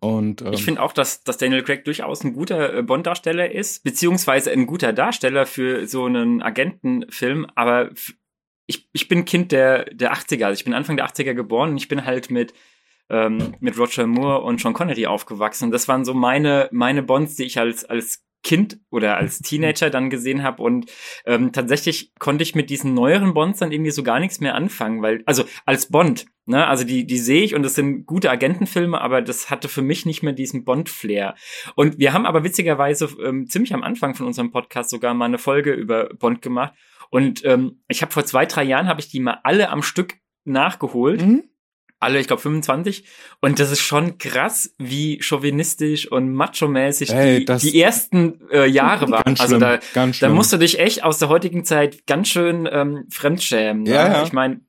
Und, 0.00 0.42
ähm, 0.42 0.52
ich 0.52 0.64
finde 0.64 0.82
auch, 0.82 0.92
dass, 0.92 1.24
dass 1.24 1.36
Daniel 1.36 1.62
Craig 1.62 1.84
durchaus 1.84 2.22
ein 2.22 2.34
guter 2.34 2.74
äh, 2.74 2.82
Bond-Darsteller 2.82 3.50
ist, 3.50 3.82
beziehungsweise 3.82 4.50
ein 4.50 4.66
guter 4.66 4.92
Darsteller 4.92 5.46
für 5.46 5.86
so 5.86 6.04
einen 6.04 6.42
Agentenfilm, 6.42 7.46
aber 7.54 7.90
ich, 8.66 8.88
ich 8.92 9.08
bin 9.08 9.24
Kind 9.24 9.52
der, 9.52 9.84
der 9.86 10.14
80er, 10.14 10.44
also 10.44 10.58
ich 10.58 10.64
bin 10.64 10.74
Anfang 10.74 10.96
der 10.96 11.06
80er 11.06 11.34
geboren 11.34 11.70
und 11.70 11.76
ich 11.76 11.88
bin 11.88 12.04
halt 12.04 12.30
mit, 12.30 12.54
ähm, 13.10 13.54
mit 13.60 13.78
Roger 13.78 14.06
Moore 14.06 14.42
und 14.42 14.60
Sean 14.60 14.72
Connery 14.72 15.06
aufgewachsen. 15.06 15.70
Das 15.70 15.88
waren 15.88 16.04
so 16.04 16.14
meine, 16.14 16.68
meine 16.72 17.02
Bonds, 17.02 17.36
die 17.36 17.44
ich 17.44 17.58
als, 17.58 17.84
als 17.84 18.24
Kind 18.44 18.78
oder 18.90 19.16
als 19.16 19.40
Teenager 19.40 19.88
dann 19.90 20.10
gesehen 20.10 20.42
habe 20.42 20.62
und 20.62 20.92
ähm, 21.24 21.50
tatsächlich 21.52 22.12
konnte 22.18 22.42
ich 22.42 22.54
mit 22.54 22.68
diesen 22.68 22.92
neueren 22.92 23.32
Bonds 23.32 23.58
dann 23.58 23.72
irgendwie 23.72 23.90
so 23.90 24.02
gar 24.02 24.20
nichts 24.20 24.38
mehr 24.38 24.54
anfangen, 24.54 25.00
weil 25.00 25.22
also 25.24 25.44
als 25.64 25.88
Bond, 25.88 26.26
ne, 26.44 26.66
also 26.66 26.84
die 26.84 27.06
die 27.06 27.16
sehe 27.16 27.42
ich 27.42 27.54
und 27.54 27.62
das 27.62 27.74
sind 27.74 28.04
gute 28.04 28.30
Agentenfilme, 28.30 29.00
aber 29.00 29.22
das 29.22 29.48
hatte 29.48 29.70
für 29.70 29.80
mich 29.80 30.04
nicht 30.04 30.22
mehr 30.22 30.34
diesen 30.34 30.64
Bond 30.64 30.90
Flair. 30.90 31.34
Und 31.74 31.98
wir 31.98 32.12
haben 32.12 32.26
aber 32.26 32.44
witzigerweise 32.44 33.08
ähm, 33.24 33.46
ziemlich 33.48 33.72
am 33.72 33.82
Anfang 33.82 34.14
von 34.14 34.26
unserem 34.26 34.50
Podcast 34.50 34.90
sogar 34.90 35.14
mal 35.14 35.24
eine 35.24 35.38
Folge 35.38 35.72
über 35.72 36.10
Bond 36.14 36.42
gemacht 36.42 36.74
und 37.10 37.44
ähm, 37.44 37.82
ich 37.88 38.02
habe 38.02 38.12
vor 38.12 38.24
zwei 38.24 38.46
drei 38.46 38.64
Jahren 38.64 38.88
habe 38.88 39.00
ich 39.00 39.08
die 39.08 39.20
mal 39.20 39.40
alle 39.42 39.68
am 39.70 39.82
Stück 39.82 40.14
nachgeholt. 40.44 41.22
Mhm 41.22 41.44
alle, 42.04 42.20
ich 42.20 42.26
glaube 42.26 42.42
25. 42.42 43.04
Und 43.40 43.58
das 43.58 43.70
ist 43.72 43.80
schon 43.80 44.18
krass, 44.18 44.74
wie 44.78 45.20
chauvinistisch 45.22 46.10
und 46.10 46.32
macho-mäßig 46.32 47.08
die, 47.08 47.44
die 47.44 47.80
ersten 47.80 48.48
äh, 48.50 48.66
Jahre 48.66 49.10
waren. 49.10 49.36
also 49.38 49.58
da, 49.58 49.78
da 49.94 50.28
musst 50.28 50.52
du 50.52 50.58
dich 50.58 50.78
echt 50.78 51.02
aus 51.02 51.18
der 51.18 51.28
heutigen 51.28 51.64
Zeit 51.64 52.06
ganz 52.06 52.28
schön 52.28 52.68
ähm, 52.70 53.06
fremdschämen. 53.10 53.86
Ja, 53.86 54.08
ne? 54.08 54.14
ja. 54.14 54.22
Ich 54.22 54.32
meine, 54.32 54.60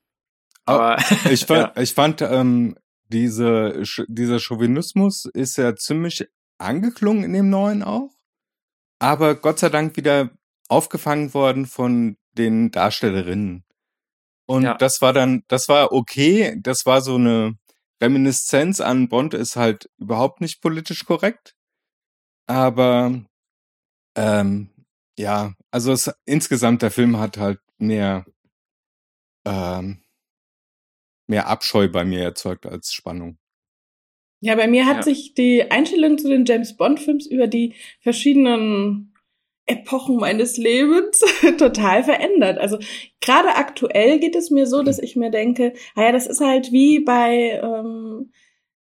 aber 0.66 0.98
ich 1.30 1.46
fand, 1.46 1.76
ja. 1.76 1.82
ich 1.82 1.94
fand 1.94 2.22
ähm, 2.22 2.78
diese, 3.10 3.84
dieser 4.08 4.40
Chauvinismus 4.40 5.26
ist 5.26 5.58
ja 5.58 5.76
ziemlich 5.76 6.26
angeklungen 6.58 7.24
in 7.24 7.34
dem 7.34 7.50
neuen 7.50 7.84
auch. 7.84 8.12
Aber 8.98 9.36
Gott 9.36 9.60
sei 9.60 9.70
Dank 9.70 9.98
wieder 9.98 10.32
aufgefangen 10.70 11.34
worden 11.34 11.66
von 11.66 12.18
den 12.38 12.72
Darstellerinnen. 12.72 13.64
Und 14.48 14.64
ja. 14.64 14.76
das 14.76 15.02
war 15.02 15.14
dann, 15.14 15.44
das 15.48 15.70
war 15.70 15.92
okay. 15.92 16.56
Das 16.62 16.86
war 16.86 17.02
so 17.02 17.16
eine 17.16 17.58
Reminiszenz 18.02 18.82
an 18.82 19.10
Bond 19.10 19.34
ist 19.34 19.56
halt 19.56 19.90
überhaupt 19.98 20.42
nicht 20.42 20.62
politisch 20.62 21.06
korrekt. 21.06 21.56
Aber 22.48 23.24
ähm, 24.16 24.70
ja, 25.18 25.54
also 25.72 25.92
es, 25.92 26.14
insgesamt 26.26 26.82
der 26.82 26.92
Film 26.92 27.18
hat 27.18 27.38
halt 27.38 27.60
mehr 27.78 28.26
ähm, 29.46 30.02
mehr 31.28 31.48
Abscheu 31.48 31.90
bei 31.90 32.06
mir 32.06 32.22
erzeugt 32.22 32.66
als 32.66 32.94
Spannung. 32.94 33.38
Ja, 34.42 34.56
bei 34.56 34.68
mir 34.68 34.86
hat 34.86 34.98
ja. 34.98 35.04
sich 35.04 35.34
die 35.34 35.72
Einstellung 35.72 36.18
zu 36.18 36.30
den 36.30 36.46
James 36.46 36.78
Bond 36.78 37.00
Films 37.00 37.26
über 37.26 37.48
die 37.48 37.74
verschiedenen 38.02 39.15
Epochen 39.68 40.18
meines 40.18 40.58
Lebens 40.58 41.22
total 41.58 42.04
verändert. 42.04 42.60
Also 42.60 42.78
gerade 43.22 43.56
aktuell 43.56 44.20
geht 44.20 44.36
es 44.36 44.52
mir 44.52 44.68
so, 44.68 44.84
dass 44.84 45.00
ich 45.00 45.16
mir 45.16 45.32
denke, 45.32 45.74
naja, 45.96 46.12
das 46.12 46.28
ist 46.28 46.42
halt 46.42 46.72
wie 46.72 47.00
bei 47.00 47.60
ähm, 47.64 48.32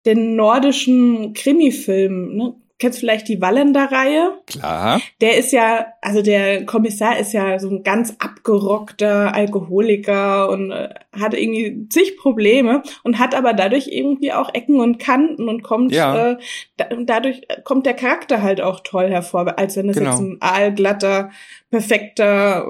den 0.04 0.34
nordischen 0.34 1.34
Krimi-Filmen. 1.34 2.36
Ne? 2.36 2.54
Kennst 2.82 2.98
vielleicht 2.98 3.28
die 3.28 3.40
Wallander-Reihe? 3.40 4.42
Klar. 4.46 5.00
Der 5.20 5.38
ist 5.38 5.52
ja, 5.52 5.86
also 6.00 6.20
der 6.20 6.66
Kommissar 6.66 7.18
ist 7.18 7.32
ja 7.32 7.58
so 7.60 7.70
ein 7.70 7.84
ganz 7.84 8.16
abgerockter 8.18 9.32
Alkoholiker 9.32 10.50
und 10.50 10.72
äh, 10.72 10.88
hat 11.18 11.34
irgendwie 11.34 11.88
zig 11.88 12.16
Probleme 12.16 12.82
und 13.04 13.20
hat 13.20 13.36
aber 13.36 13.54
dadurch 13.54 13.86
irgendwie 13.86 14.32
auch 14.32 14.52
Ecken 14.52 14.80
und 14.80 14.98
Kanten 14.98 15.48
und 15.48 15.62
kommt, 15.62 15.92
ja. 15.92 16.32
äh, 16.32 16.38
da, 16.76 16.86
dadurch 17.04 17.42
kommt 17.62 17.86
der 17.86 17.94
Charakter 17.94 18.42
halt 18.42 18.60
auch 18.60 18.80
toll 18.80 19.08
hervor, 19.08 19.58
als 19.58 19.76
wenn 19.76 19.88
es 19.88 19.96
genau. 19.96 20.10
jetzt 20.10 20.20
ein 20.20 20.36
aalglatter, 20.40 21.30
perfekter 21.70 22.66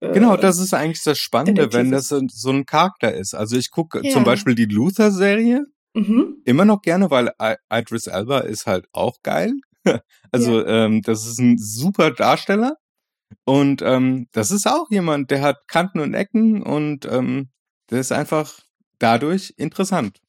äh, 0.00 0.12
Genau, 0.12 0.36
das 0.36 0.58
ist 0.58 0.74
eigentlich 0.74 1.02
das 1.02 1.18
Spannende, 1.18 1.72
wenn 1.72 1.90
das 1.90 2.08
so 2.08 2.50
ein 2.50 2.66
Charakter 2.66 3.14
ist. 3.14 3.32
Also 3.34 3.56
ich 3.56 3.70
gucke 3.70 4.02
ja. 4.04 4.12
zum 4.12 4.24
Beispiel 4.24 4.54
die 4.54 4.66
Luther-Serie 4.66 5.64
Mhm. 5.96 6.42
Immer 6.44 6.66
noch 6.66 6.82
gerne, 6.82 7.10
weil 7.10 7.32
Idris 7.72 8.06
Elba 8.06 8.40
ist 8.40 8.66
halt 8.66 8.86
auch 8.92 9.22
geil. 9.22 9.52
Also 10.32 10.60
ja. 10.60 10.86
ähm, 10.86 11.00
das 11.02 11.24
ist 11.26 11.38
ein 11.38 11.56
super 11.58 12.10
Darsteller. 12.10 12.76
Und 13.44 13.82
ähm, 13.82 14.26
das 14.32 14.50
ist 14.50 14.66
auch 14.66 14.90
jemand, 14.90 15.30
der 15.30 15.40
hat 15.40 15.68
Kanten 15.68 16.00
und 16.00 16.12
Ecken 16.12 16.62
und 16.62 17.06
ähm, 17.06 17.50
der 17.90 18.00
ist 18.00 18.10
einfach 18.10 18.60
dadurch 18.98 19.54
interessant. 19.56 20.20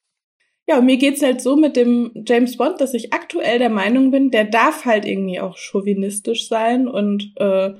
Ja, 0.68 0.78
und 0.78 0.86
mir 0.86 0.96
geht's 0.96 1.22
halt 1.22 1.40
so 1.40 1.56
mit 1.56 1.76
dem 1.76 2.12
James 2.26 2.56
Bond, 2.56 2.80
dass 2.80 2.94
ich 2.94 3.12
aktuell 3.12 3.58
der 3.58 3.70
Meinung 3.70 4.12
bin, 4.12 4.30
der 4.30 4.44
darf 4.44 4.84
halt 4.84 5.04
irgendwie 5.04 5.40
auch 5.40 5.58
chauvinistisch 5.58 6.48
sein 6.48 6.86
und 6.86 7.32
äh, 7.36 7.74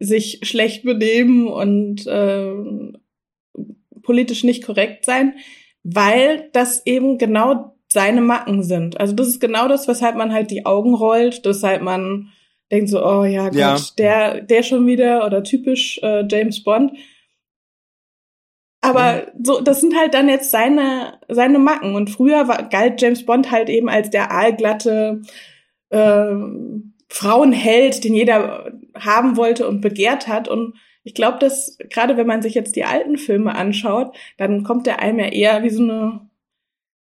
sich 0.00 0.40
schlecht 0.42 0.82
benehmen 0.82 1.46
und 1.46 2.06
äh, 2.06 2.52
politisch 4.02 4.42
nicht 4.42 4.64
korrekt 4.64 5.04
sein 5.04 5.34
weil 5.82 6.48
das 6.52 6.84
eben 6.86 7.18
genau 7.18 7.74
seine 7.88 8.20
Macken 8.20 8.62
sind. 8.62 9.00
Also 9.00 9.14
das 9.14 9.28
ist 9.28 9.40
genau 9.40 9.68
das, 9.68 9.88
weshalb 9.88 10.16
man 10.16 10.32
halt 10.32 10.50
die 10.50 10.66
Augen 10.66 10.94
rollt, 10.94 11.40
weshalb 11.44 11.82
man 11.82 12.30
denkt 12.70 12.90
so, 12.90 13.04
oh 13.04 13.24
ja, 13.24 13.44
Gott, 13.44 13.54
ja. 13.54 13.76
der, 13.96 14.40
der 14.42 14.62
schon 14.62 14.86
wieder 14.86 15.24
oder 15.24 15.42
typisch 15.42 15.98
äh, 16.02 16.24
James 16.28 16.62
Bond. 16.62 16.92
Aber 18.80 19.26
mhm. 19.34 19.44
so, 19.44 19.60
das 19.60 19.80
sind 19.80 19.96
halt 19.96 20.14
dann 20.14 20.28
jetzt 20.28 20.50
seine, 20.50 21.18
seine 21.28 21.58
Macken. 21.58 21.94
Und 21.94 22.10
früher 22.10 22.46
war, 22.46 22.68
galt 22.68 23.00
James 23.00 23.24
Bond 23.24 23.50
halt 23.50 23.68
eben 23.70 23.88
als 23.88 24.10
der 24.10 24.30
aalglatte 24.30 25.22
äh, 25.90 26.34
Frauenheld, 27.08 28.04
den 28.04 28.14
jeder 28.14 28.72
haben 28.94 29.36
wollte 29.36 29.66
und 29.66 29.80
begehrt 29.80 30.28
hat. 30.28 30.46
Und 30.46 30.74
ich 31.08 31.14
glaube, 31.14 31.38
dass 31.38 31.78
gerade 31.88 32.18
wenn 32.18 32.26
man 32.26 32.42
sich 32.42 32.52
jetzt 32.52 32.76
die 32.76 32.84
alten 32.84 33.16
Filme 33.16 33.54
anschaut, 33.54 34.14
dann 34.36 34.62
kommt 34.62 34.86
der 34.86 35.00
einem 35.00 35.20
ja 35.20 35.28
eher 35.28 35.62
wie 35.62 35.70
so 35.70 35.82
eine 35.82 36.28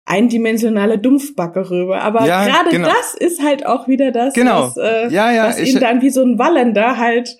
eindimensionale 0.06 1.00
Dumpfbacke 1.00 1.72
rüber. 1.72 2.04
Aber 2.04 2.24
ja, 2.28 2.46
gerade 2.46 2.70
genau. 2.70 2.88
das 2.88 3.16
ist 3.16 3.42
halt 3.42 3.66
auch 3.66 3.88
wieder 3.88 4.12
das, 4.12 4.36
genau. 4.36 4.68
was, 4.68 4.78
äh, 4.78 5.08
ja, 5.10 5.32
ja, 5.32 5.48
was 5.48 5.60
ihn 5.60 5.80
dann 5.80 6.04
wie 6.04 6.12
so 6.12 6.22
ein 6.22 6.38
Wallender 6.38 7.00
halt 7.00 7.36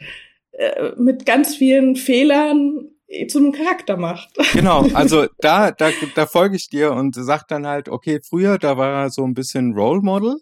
äh, 0.54 0.94
mit 0.98 1.28
ganz 1.28 1.56
vielen 1.56 1.96
Fehlern 1.96 2.90
zu 3.28 3.38
einem 3.38 3.52
Charakter 3.52 3.96
macht. 3.96 4.32
Genau, 4.54 4.88
also 4.96 5.28
da, 5.38 5.70
da, 5.70 5.92
da 6.16 6.26
folge 6.26 6.56
ich 6.56 6.70
dir 6.70 6.94
und 6.94 7.14
sag 7.14 7.48
dann 7.48 7.68
halt, 7.68 7.90
okay, 7.90 8.22
früher, 8.28 8.58
da 8.58 8.76
war 8.76 9.04
er 9.04 9.10
so 9.12 9.24
ein 9.24 9.36
bisschen 9.36 9.76
Role 9.76 10.02
Model. 10.02 10.38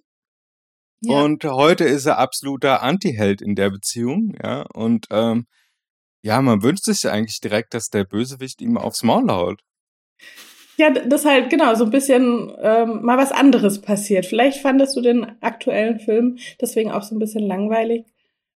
Ja. 1.01 1.21
Und 1.21 1.43
heute 1.43 1.83
ist 1.83 2.05
er 2.05 2.17
absoluter 2.17 2.81
Anti-Held 2.81 3.41
in 3.41 3.55
der 3.55 3.69
Beziehung, 3.69 4.37
ja. 4.41 4.61
Und 4.73 5.07
ähm, 5.11 5.47
ja, 6.23 6.41
man 6.41 6.63
wünscht 6.63 6.85
sich 6.85 7.07
eigentlich 7.07 7.41
direkt, 7.41 7.73
dass 7.73 7.89
der 7.89 8.05
Bösewicht 8.05 8.61
ihm 8.61 8.77
aufs 8.77 9.03
Maul 9.03 9.29
haut. 9.29 9.61
Ja, 10.77 10.89
das 10.89 11.25
halt, 11.25 11.49
genau, 11.49 11.75
so 11.75 11.83
ein 11.83 11.91
bisschen 11.91 12.51
ähm, 12.61 13.03
mal 13.03 13.17
was 13.17 13.31
anderes 13.31 13.81
passiert. 13.81 14.25
Vielleicht 14.25 14.59
fandest 14.59 14.95
du 14.95 15.01
den 15.01 15.25
aktuellen 15.41 15.99
Film 15.99 16.37
deswegen 16.59 16.91
auch 16.91 17.03
so 17.03 17.13
ein 17.13 17.19
bisschen 17.19 17.45
langweilig, 17.45 18.05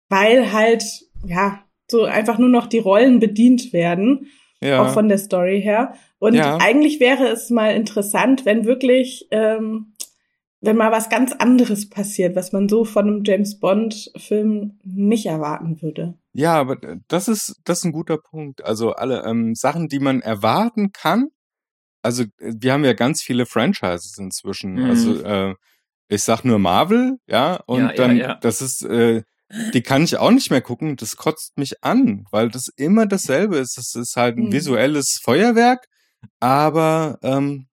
weil 0.10 0.52
halt, 0.52 0.84
ja, 1.26 1.64
so 1.90 2.06
einfach 2.06 2.40
nur 2.40 2.50
noch 2.50 2.68
die 2.68 2.80
Rollen 2.80 3.20
bedient 3.20 3.72
werden, 3.74 4.28
ja. 4.62 4.82
auch 4.82 4.94
von 4.94 5.10
der 5.10 5.20
Story 5.20 5.62
her. 5.62 5.94
Und 6.20 6.34
ja. 6.34 6.58
eigentlich 6.58 7.00
wäre 7.00 7.28
es 7.28 7.50
mal 7.50 7.76
interessant, 7.76 8.46
wenn 8.46 8.66
wirklich 8.66 9.28
ähm, 9.30 9.94
wenn 10.62 10.76
mal 10.76 10.92
was 10.92 11.10
ganz 11.10 11.34
anderes 11.34 11.90
passiert, 11.90 12.36
was 12.36 12.52
man 12.52 12.68
so 12.68 12.84
von 12.84 13.08
einem 13.08 13.24
James 13.24 13.60
Bond 13.60 14.12
Film 14.18 14.80
nicht 14.84 15.28
erwarten 15.28 15.82
würde. 15.82 16.16
Ja, 16.38 16.54
aber 16.54 16.78
das 17.08 17.28
ist 17.28 17.56
das 17.64 17.80
ist 17.80 17.86
ein 17.86 17.92
guter 17.92 18.20
Punkt. 18.20 18.64
Also 18.64 18.92
alle 18.92 19.24
ähm, 19.26 19.56
Sachen, 19.56 19.88
die 19.88 19.98
man 19.98 20.22
erwarten 20.22 20.92
kann. 20.92 21.30
Also 22.04 22.26
wir 22.38 22.74
haben 22.74 22.86
ja 22.86 22.94
ganz 22.94 23.24
viele 23.24 23.48
Franchises 23.48 24.20
inzwischen. 24.20 24.74
Mhm. 24.74 24.86
Also 24.86 25.24
äh, 25.24 25.56
ich 26.10 26.22
sag 26.22 26.46
nur 26.46 26.60
Marvel, 26.60 27.18
ja, 27.26 27.56
und 27.66 27.88
ja, 27.88 27.94
dann 27.94 28.18
ja, 28.18 28.28
ja. 28.28 28.36
das 28.36 28.62
ist 28.62 28.84
äh, 28.84 29.24
die 29.74 29.82
kann 29.82 30.04
ich 30.04 30.18
auch 30.18 30.30
nicht 30.30 30.52
mehr 30.52 30.62
gucken. 30.62 30.96
Das 30.96 31.16
kotzt 31.16 31.58
mich 31.58 31.84
an, 31.84 32.26
weil 32.30 32.50
das 32.50 32.68
immer 32.68 33.08
dasselbe 33.08 33.58
ist. 33.58 33.80
Das 33.80 33.96
ist 33.96 34.16
halt 34.16 34.38
ein 34.38 34.46
mhm. 34.46 34.54
visuelles 34.54 35.20
Feuerwerk, 35.20 35.88
aber 36.40 37.18
ähm, 37.24 37.68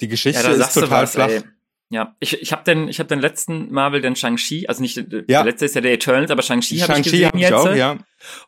die 0.00 0.08
Geschichte 0.08 0.50
ist 0.50 0.74
total 0.74 1.04
was, 1.04 1.12
flach. 1.12 1.28
Ey. 1.28 1.44
Ja, 1.90 2.16
ich, 2.20 2.42
ich 2.42 2.52
habe 2.52 2.64
den, 2.64 2.88
ich 2.88 3.00
hab 3.00 3.08
den 3.08 3.18
letzten 3.18 3.72
Marvel, 3.72 4.02
den 4.02 4.14
Shang-Chi, 4.14 4.66
also 4.68 4.82
nicht, 4.82 4.96
ja. 4.96 5.22
der 5.26 5.44
letzte 5.44 5.64
ist 5.64 5.74
ja 5.74 5.80
der 5.80 5.94
Eternals, 5.94 6.30
aber 6.30 6.42
Shang-Chi 6.42 6.78
habe 6.78 6.92
Shang 6.92 7.00
ich 7.00 7.04
gesehen 7.04 7.26
hab 7.28 7.34
ich 7.34 7.40
jetzt. 7.40 7.52
Auch, 7.52 7.74
ja. 7.74 7.98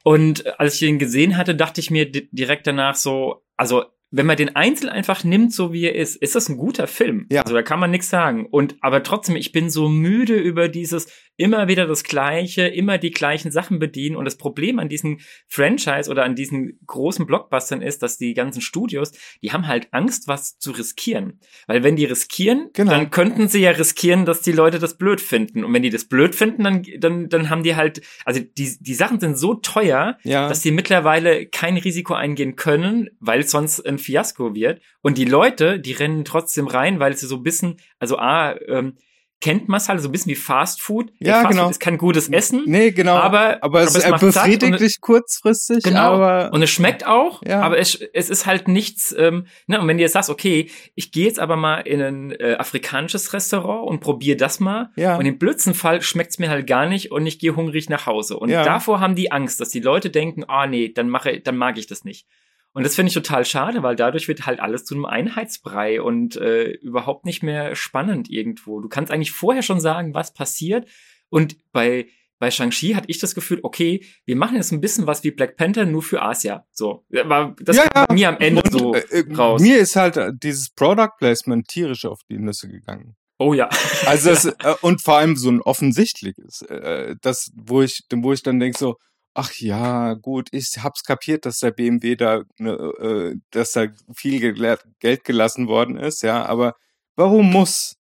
Und 0.02 0.60
als 0.60 0.74
ich 0.74 0.80
den 0.80 0.98
gesehen 0.98 1.36
hatte, 1.38 1.54
dachte 1.54 1.80
ich 1.80 1.90
mir 1.90 2.10
direkt 2.10 2.66
danach 2.66 2.96
so, 2.96 3.42
also 3.56 3.84
wenn 4.10 4.26
man 4.26 4.36
den 4.36 4.56
Einzel 4.56 4.88
einfach 4.90 5.22
nimmt, 5.22 5.54
so 5.54 5.72
wie 5.72 5.84
er 5.84 5.94
ist, 5.94 6.16
ist 6.16 6.34
das 6.34 6.48
ein 6.48 6.56
guter 6.56 6.86
Film. 6.86 7.26
Ja. 7.30 7.42
Also 7.42 7.54
da 7.54 7.62
kann 7.62 7.78
man 7.78 7.90
nichts 7.90 8.10
sagen. 8.10 8.46
Und 8.50 8.76
aber 8.80 9.02
trotzdem, 9.02 9.36
ich 9.36 9.52
bin 9.52 9.70
so 9.70 9.88
müde 9.88 10.34
über 10.34 10.68
dieses 10.68 11.06
immer 11.40 11.68
wieder 11.68 11.86
das 11.86 12.04
Gleiche, 12.04 12.68
immer 12.68 12.98
die 12.98 13.10
gleichen 13.10 13.50
Sachen 13.50 13.78
bedienen. 13.78 14.14
Und 14.16 14.26
das 14.26 14.36
Problem 14.36 14.78
an 14.78 14.90
diesen 14.90 15.20
Franchise 15.48 16.10
oder 16.10 16.24
an 16.24 16.34
diesen 16.36 16.78
großen 16.86 17.26
Blockbustern 17.26 17.80
ist, 17.80 18.02
dass 18.02 18.18
die 18.18 18.34
ganzen 18.34 18.60
Studios, 18.60 19.12
die 19.42 19.50
haben 19.52 19.66
halt 19.66 19.88
Angst, 19.92 20.28
was 20.28 20.58
zu 20.58 20.70
riskieren. 20.72 21.40
Weil 21.66 21.82
wenn 21.82 21.96
die 21.96 22.04
riskieren, 22.04 22.68
Genau. 22.74 22.92
dann 22.92 23.10
könnten 23.10 23.48
sie 23.48 23.60
ja 23.60 23.70
riskieren, 23.70 24.26
dass 24.26 24.42
die 24.42 24.52
Leute 24.52 24.78
das 24.78 24.98
blöd 24.98 25.20
finden. 25.20 25.64
Und 25.64 25.72
wenn 25.72 25.82
die 25.82 25.88
das 25.90 26.04
blöd 26.04 26.34
finden, 26.34 26.62
dann, 26.64 26.82
dann, 26.98 27.28
dann 27.30 27.48
haben 27.48 27.62
die 27.62 27.74
halt, 27.74 28.02
also 28.26 28.40
die, 28.40 28.76
die 28.78 28.94
Sachen 28.94 29.18
sind 29.18 29.38
so 29.38 29.54
teuer, 29.54 30.18
Ja. 30.24 30.46
dass 30.48 30.60
die 30.60 30.70
mittlerweile 30.72 31.46
kein 31.46 31.78
Risiko 31.78 32.12
eingehen 32.14 32.56
können, 32.56 33.08
weil 33.18 33.40
es 33.40 33.50
sonst 33.50 33.80
ein 33.86 33.98
Fiasko 33.98 34.54
wird. 34.54 34.82
Und 35.00 35.16
die 35.16 35.24
Leute, 35.24 35.80
die 35.80 35.92
rennen 35.92 36.26
trotzdem 36.26 36.66
rein, 36.66 37.00
weil 37.00 37.16
sie 37.16 37.26
so 37.26 37.36
ein 37.36 37.42
bisschen, 37.42 37.76
also 37.98 38.18
A, 38.18 38.54
ähm, 38.68 38.98
kennt 39.40 39.68
man 39.68 39.78
es 39.78 39.88
halt 39.88 40.00
so 40.02 40.08
ein 40.08 40.12
bisschen 40.12 40.30
wie 40.30 40.36
Fast 40.36 40.82
Food. 40.82 41.12
Ja, 41.18 41.36
Fast 41.40 41.48
genau. 41.50 41.62
Food 41.64 41.70
ist 41.72 41.80
kein 41.80 41.96
gutes 41.98 42.28
Essen. 42.28 42.62
Nee, 42.66 42.90
genau. 42.90 43.14
Aber- 43.16 43.58
aber 43.62 43.80
es, 43.82 43.94
aber 43.96 44.04
es 44.04 44.10
macht 44.10 44.20
befriedigt 44.20 44.80
dich 44.80 45.00
kurzfristig, 45.00 45.82
Genau. 45.82 46.12
aber 46.14 46.50
Und 46.52 46.62
es 46.62 46.70
schmeckt 46.70 47.06
auch, 47.06 47.42
Ja. 47.46 47.60
aber 47.62 47.78
es, 47.78 47.94
es 48.12 48.28
ist 48.30 48.46
halt 48.46 48.68
nichts, 48.68 49.14
ähm, 49.18 49.46
ne, 49.66 49.80
und 49.80 49.88
wenn 49.88 49.96
du 49.96 50.02
jetzt 50.02 50.12
sagst, 50.12 50.30
okay, 50.30 50.70
ich 50.94 51.10
gehe 51.12 51.26
jetzt 51.26 51.38
aber 51.40 51.56
mal 51.56 51.80
in 51.80 52.00
ein 52.02 52.30
äh, 52.32 52.56
afrikanisches 52.58 53.32
Restaurant 53.32 53.88
und 53.88 54.00
probiere 54.00 54.36
das 54.36 54.60
mal, 54.60 54.90
Ja. 54.96 55.16
und 55.16 55.24
im 55.26 55.38
blödsten 55.38 55.74
Fall 55.74 56.02
schmeckt's 56.02 56.38
mir 56.38 56.50
halt 56.50 56.66
gar 56.66 56.86
nicht 56.86 57.10
und 57.10 57.26
ich 57.26 57.38
gehe 57.38 57.56
hungrig 57.56 57.88
nach 57.88 58.06
Hause. 58.06 58.36
Und 58.38 58.50
Ja. 58.50 58.62
davor 58.64 59.00
haben 59.00 59.14
die 59.14 59.32
Angst, 59.32 59.60
dass 59.60 59.70
die 59.70 59.80
Leute 59.80 60.10
denken, 60.10 60.44
ah 60.48 60.66
nee, 60.66 60.92
dann 60.92 61.08
mache, 61.08 61.40
dann 61.40 61.56
mag 61.56 61.78
ich 61.78 61.86
das 61.86 62.04
nicht. 62.04 62.26
Und 62.72 62.84
das 62.84 62.94
finde 62.94 63.08
ich 63.08 63.14
total 63.14 63.44
schade, 63.44 63.82
weil 63.82 63.96
dadurch 63.96 64.28
wird 64.28 64.46
halt 64.46 64.60
alles 64.60 64.84
zu 64.84 64.94
einem 64.94 65.04
Einheitsbrei 65.04 66.00
und 66.00 66.36
äh, 66.36 66.70
überhaupt 66.70 67.24
nicht 67.24 67.42
mehr 67.42 67.74
spannend 67.74 68.30
irgendwo. 68.30 68.80
Du 68.80 68.88
kannst 68.88 69.12
eigentlich 69.12 69.32
vorher 69.32 69.62
schon 69.62 69.80
sagen, 69.80 70.14
was 70.14 70.32
passiert. 70.34 70.88
Und 71.30 71.56
bei 71.72 72.06
bei 72.40 72.50
Shang-Chi 72.50 72.94
hatte 72.94 73.06
ich 73.08 73.18
das 73.18 73.34
Gefühl, 73.34 73.60
okay, 73.62 74.02
wir 74.24 74.34
machen 74.34 74.56
jetzt 74.56 74.72
ein 74.72 74.80
bisschen 74.80 75.06
was 75.06 75.22
wie 75.22 75.30
Black 75.30 75.56
Panther 75.56 75.84
nur 75.84 76.02
für 76.02 76.22
Asia. 76.22 76.64
So, 76.72 77.04
war 77.10 77.54
das 77.60 77.76
Ja, 77.76 77.86
kam 77.88 78.06
ja. 78.08 78.14
mir 78.14 78.28
am 78.30 78.38
Ende 78.38 78.62
Und, 78.62 78.72
so 78.72 78.94
äh, 78.94 79.00
äh, 79.10 79.34
raus. 79.34 79.60
Mir 79.60 79.78
ist 79.78 79.94
halt 79.94 80.16
äh, 80.16 80.32
dieses 80.34 80.70
Product 80.70 81.10
Placement 81.18 81.68
tierisch 81.68 82.06
auf 82.06 82.20
die 82.30 82.38
Nüsse 82.38 82.68
gegangen. 82.68 83.14
oh 83.38 83.52
ja. 83.52 83.68
Also 84.06 84.30
das, 84.30 84.46
äh, 84.46 84.54
und 84.80 85.02
vor 85.02 85.18
allem 85.18 85.36
so 85.36 85.50
ein 85.50 85.60
offensichtliches, 85.60 86.62
äh, 86.62 87.14
das, 87.20 87.50
wo 87.54 87.82
ich, 87.82 88.04
wo 88.10 88.32
ich 88.32 88.42
dann 88.42 88.58
denke 88.58 88.78
so, 88.78 88.96
ach 89.34 89.52
ja, 89.56 90.14
gut, 90.14 90.48
ich 90.52 90.78
hab's 90.82 91.04
kapiert, 91.04 91.46
dass 91.46 91.58
der 91.60 91.70
BMW 91.70 92.16
da, 92.16 92.42
ne, 92.58 92.72
äh, 92.72 93.36
dass 93.50 93.72
da 93.72 93.86
viel 94.14 94.40
gele- 94.42 94.78
Geld 95.00 95.24
gelassen 95.24 95.68
worden 95.68 95.96
ist, 95.96 96.22
ja, 96.22 96.44
aber 96.46 96.74
warum 97.16 97.50
muss? 97.50 97.96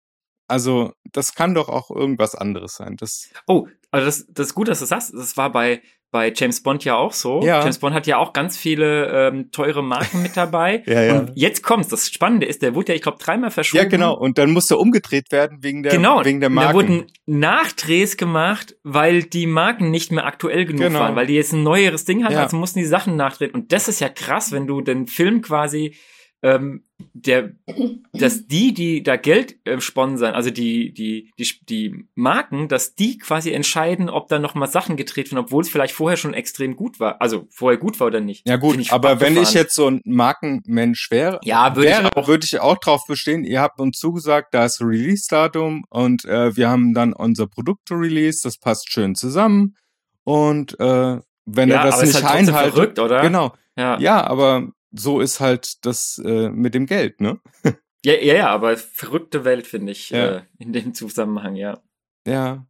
Also, 0.48 0.92
das 1.12 1.34
kann 1.34 1.54
doch 1.54 1.68
auch 1.68 1.90
irgendwas 1.90 2.34
anderes 2.34 2.74
sein. 2.74 2.96
Das, 2.96 3.30
Oh, 3.46 3.68
also 3.92 4.06
das, 4.06 4.26
das 4.28 4.48
ist 4.48 4.54
gut, 4.54 4.68
dass 4.68 4.80
du 4.80 4.86
sagst. 4.86 5.14
Das 5.14 5.36
war 5.36 5.52
bei, 5.52 5.82
bei 6.12 6.32
James 6.34 6.62
Bond 6.62 6.84
ja 6.84 6.96
auch 6.96 7.12
so. 7.12 7.40
Ja. 7.44 7.60
James 7.60 7.78
Bond 7.78 7.94
hat 7.94 8.06
ja 8.08 8.18
auch 8.18 8.32
ganz 8.32 8.56
viele 8.56 9.06
ähm, 9.28 9.50
teure 9.52 9.82
Marken 9.82 10.22
mit 10.22 10.36
dabei. 10.36 10.82
Ja, 10.86 11.02
ja. 11.02 11.18
Und 11.20 11.32
jetzt 11.36 11.62
kommt's. 11.62 11.88
Das 11.88 12.08
Spannende 12.10 12.46
ist, 12.46 12.62
der 12.62 12.74
wurde 12.74 12.88
ja, 12.92 12.96
ich 12.96 13.02
glaube, 13.02 13.18
dreimal 13.18 13.50
verschoben. 13.50 13.82
ja, 13.84 13.88
genau. 13.88 14.16
Und 14.16 14.38
dann 14.38 14.50
muss 14.50 14.70
er 14.70 14.78
umgedreht 14.80 15.30
werden 15.30 15.58
wegen 15.62 15.82
der, 15.84 15.92
Genau, 15.92 16.24
wegen 16.24 16.40
der 16.40 16.48
da 16.48 16.54
Marken. 16.54 16.74
wurden 16.74 17.06
Nachdrehs 17.26 18.16
gemacht, 18.16 18.76
weil 18.82 19.22
die 19.22 19.46
Marken 19.46 19.90
nicht 19.90 20.10
mehr 20.12 20.26
aktuell 20.26 20.64
genug 20.64 20.80
Genau. 20.82 21.00
waren, 21.00 21.16
weil 21.16 21.26
die 21.26 21.34
jetzt 21.34 21.52
ein 21.52 21.62
neueres 21.62 22.04
Ding 22.04 22.24
hatten, 22.24 22.34
Ja. 22.34 22.42
also 22.42 22.56
mussten 22.56 22.80
die 22.80 22.84
Sachen 22.86 23.16
nachdrehen. 23.16 23.52
Und 23.52 23.72
das 23.72 23.88
ist 23.88 24.00
ja 24.00 24.08
krass, 24.08 24.52
wenn 24.52 24.66
du 24.66 24.80
den 24.80 25.06
Film 25.06 25.42
quasi 25.42 25.94
ähm, 26.42 26.84
der, 27.12 27.52
dass 28.12 28.46
die, 28.46 28.72
die 28.74 29.02
da 29.02 29.16
Geld 29.16 29.56
äh, 29.66 29.80
sponsern, 29.80 30.34
also 30.34 30.50
die, 30.50 30.92
die, 30.92 31.30
die, 31.38 31.48
die 31.68 32.04
Marken, 32.14 32.68
dass 32.68 32.94
die 32.94 33.18
quasi 33.18 33.52
entscheiden, 33.52 34.08
ob 34.08 34.28
da 34.28 34.38
noch 34.38 34.54
mal 34.54 34.66
Sachen 34.66 34.96
gedreht 34.96 35.30
werden, 35.30 35.44
obwohl 35.44 35.62
es 35.62 35.68
vielleicht 35.68 35.94
vorher 35.94 36.16
schon 36.16 36.34
extrem 36.34 36.76
gut 36.76 37.00
war. 37.00 37.20
Also 37.20 37.46
vorher 37.50 37.78
gut 37.78 38.00
war 38.00 38.06
oder 38.06 38.20
nicht. 38.20 38.48
Ja 38.48 38.56
gut, 38.56 38.90
aber 38.92 39.20
wenn 39.20 39.36
ich 39.36 39.52
jetzt 39.54 39.74
so 39.74 39.86
ein 39.88 40.00
Markenmensch 40.04 41.10
wäre, 41.10 41.40
Ja, 41.44 41.76
würde 41.76 41.90
ich 41.90 41.96
wäre, 41.96 42.16
auch. 42.16 42.28
würde 42.28 42.44
ich 42.44 42.58
auch 42.60 42.78
drauf 42.78 43.02
bestehen. 43.06 43.44
Ihr 43.44 43.60
habt 43.60 43.80
uns 43.80 43.98
zugesagt, 43.98 44.54
da 44.54 44.64
ist 44.64 44.80
Release-Datum 44.80 45.84
und 45.90 46.24
äh, 46.24 46.56
wir 46.56 46.68
haben 46.68 46.94
dann 46.94 47.12
unser 47.12 47.46
Produkt 47.46 47.90
release, 47.90 48.40
das 48.42 48.58
passt 48.58 48.90
schön 48.92 49.14
zusammen 49.14 49.76
und 50.24 50.78
äh, 50.80 51.18
wenn 51.46 51.68
ja, 51.68 51.76
er 51.78 51.84
das 51.84 51.94
aber 51.94 52.02
ist 52.04 52.14
nicht 52.14 52.24
halt 52.24 52.48
einhaltet, 52.48 52.74
verrückt, 52.74 52.98
oder? 52.98 53.22
genau, 53.22 53.52
Ja. 53.76 53.98
ja, 53.98 54.24
aber 54.26 54.68
so 54.92 55.20
ist 55.20 55.40
halt 55.40 55.84
das 55.84 56.20
äh, 56.24 56.50
mit 56.50 56.74
dem 56.74 56.86
Geld, 56.86 57.20
ne? 57.20 57.40
Ja, 58.04 58.14
ja, 58.14 58.34
ja, 58.34 58.48
aber 58.48 58.76
verrückte 58.76 59.44
Welt 59.44 59.66
finde 59.66 59.92
ich 59.92 60.10
Ja. 60.10 60.36
äh, 60.36 60.42
in 60.58 60.72
dem 60.72 60.94
Zusammenhang, 60.94 61.54
ja. 61.56 61.80
Ja. 62.26 62.66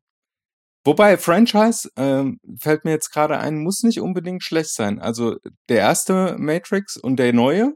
Wobei 0.85 1.18
Franchise 1.18 1.90
ähm, 1.96 2.40
fällt 2.59 2.85
mir 2.85 2.92
jetzt 2.92 3.11
gerade 3.12 3.38
ein, 3.38 3.59
muss 3.62 3.83
nicht 3.83 4.00
unbedingt 4.00 4.42
schlecht 4.42 4.70
sein. 4.74 4.98
Also 4.98 5.37
der 5.68 5.78
erste 5.78 6.37
Matrix 6.38 6.96
und 6.96 7.16
der 7.16 7.33
neue, 7.35 7.74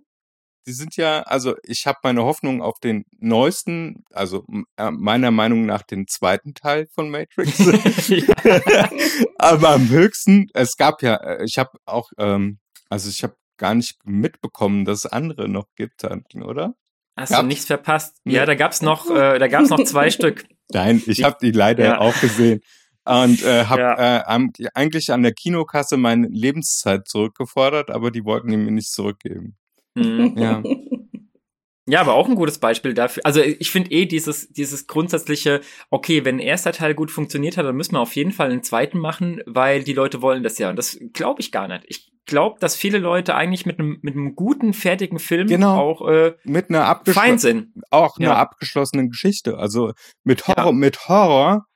die 0.67 0.73
sind 0.73 0.97
ja, 0.97 1.21
also 1.23 1.55
ich 1.63 1.87
habe 1.87 1.99
meine 2.03 2.25
Hoffnung 2.25 2.63
auf 2.63 2.81
den 2.81 3.05
neuesten, 3.19 4.05
also 4.11 4.47
äh, 4.79 4.91
meiner 4.91 5.31
Meinung 5.31 5.67
nach 5.67 5.83
den 5.83 6.07
zweiten 6.09 6.55
Teil 6.55 6.87
von 6.95 7.11
Matrix. 7.11 7.59
Aber 9.39 9.71
am 9.71 9.91
höchsten, 9.91 10.47
es 10.55 10.77
gab 10.77 11.03
ja, 11.03 11.17
äh, 11.17 11.45
ich 11.45 11.59
habe 11.59 11.79
auch, 11.85 12.11
ähm, 12.19 12.59
also 12.89 13.11
ich 13.11 13.23
habe 13.23 13.37
gar 13.57 13.75
nicht 13.75 13.99
mitbekommen, 14.05 14.85
dass 14.85 15.05
es 15.05 15.07
andere 15.13 15.49
noch 15.49 15.67
gibt, 15.77 16.05
oder? 16.05 16.75
Hast 17.17 17.31
Gab's? 17.31 17.43
du 17.43 17.47
nichts 17.47 17.67
verpasst? 17.67 18.17
Nee. 18.25 18.35
Ja, 18.35 18.47
da 18.47 18.55
gab's 18.55 18.83
noch, 18.83 19.09
äh, 19.11 19.39
da 19.39 19.49
gab's 19.49 19.71
noch 19.71 19.83
zwei 19.85 20.11
Stück. 20.11 20.45
Nein, 20.73 21.03
ich 21.07 21.23
habe 21.25 21.37
die 21.41 21.51
leider 21.53 21.85
Ja. 21.85 21.99
auch 22.01 22.19
gesehen. 22.21 22.61
Und 23.07 23.43
äh, 23.43 23.67
habe 23.67 23.83
Ja. 23.83 24.17
äh, 24.19 24.23
am- 24.25 24.51
eigentlich 24.75 25.13
an 25.13 25.23
der 25.23 25.33
Kinokasse 25.33 25.97
meine 25.99 26.27
Lebenszeit 26.29 27.07
zurückgefordert, 27.07 27.91
aber 27.91 28.11
die 28.11 28.25
wollten 28.25 28.49
die 28.51 28.57
mir 28.57 28.71
nicht 28.71 28.91
zurückgeben. 28.91 29.57
Hm. 29.97 30.37
Ja. 30.39 30.63
Ja, 31.87 32.01
aber 32.01 32.15
auch 32.15 32.27
ein 32.31 32.35
gutes 32.35 32.57
Beispiel 32.57 32.95
dafür. 32.95 33.27
Also 33.27 33.43
ich 33.43 33.71
finde 33.71 33.91
eh 33.91 34.07
dieses, 34.07 34.49
dieses 34.49 34.87
grundsätzliche, 34.87 35.61
okay, 35.91 36.25
wenn 36.25 36.37
ein 36.37 36.41
erster 36.41 36.73
Teil 36.73 36.95
gut 36.95 37.11
funktioniert 37.11 37.59
hat, 37.59 37.67
dann 37.67 37.77
müssen 37.77 37.93
wir 37.93 38.01
auf 38.01 38.17
jeden 38.17 38.33
Fall 38.33 38.51
einen 38.51 38.63
zweiten 38.63 38.99
machen, 38.99 39.43
weil 39.45 39.85
die 39.85 39.93
Leute 39.93 40.23
wollen 40.23 40.43
das 40.43 40.57
ja. 40.57 40.71
Und 40.71 40.77
das 40.77 40.99
glaube 41.13 41.43
ich 41.43 41.53
gar 41.53 41.69
nicht. 41.69 41.85
Ich 41.87 42.11
glaube, 42.27 42.59
dass 42.61 42.77
viele 42.77 42.99
Leute 42.99 43.35
eigentlich 43.35 43.67
mit 43.67 43.79
einem, 43.79 43.99
mit 44.03 44.15
einem 44.15 44.35
guten, 44.35 44.73
fertigen 44.73 45.19
Film 45.19 45.47
Genau. 45.49 45.77
auch 45.79 46.09
äh, 46.09 46.35
Mit 46.45 46.69
einer 46.71 46.87
abgeschlossenen, 46.87 47.75
auch 47.91 48.19
einer 48.19 48.29
Ja. 48.29 48.37
abgeschlossenen 48.37 49.11
Geschichte. 49.11 49.59
Also 49.59 49.93
mit 50.23 50.47
Ja. 50.47 50.57
Horror, 50.57 50.73
mit 50.73 51.09
Horror 51.09 51.67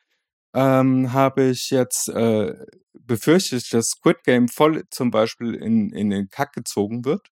ähm, 0.55 1.13
habe 1.13 1.45
ich 1.45 1.71
jetzt 1.71 2.09
äh, 2.09 2.55
befürchtet, 2.95 3.73
dass 3.73 3.91
Squid 3.91 4.25
Game 4.25 4.49
voll 4.49 4.85
zum 4.91 5.11
Beispiel 5.11 5.55
in, 5.55 5.91
in 5.93 6.11
den 6.11 6.29
Kack 6.29 6.53
gezogen 6.53 7.05
wird 7.05 7.29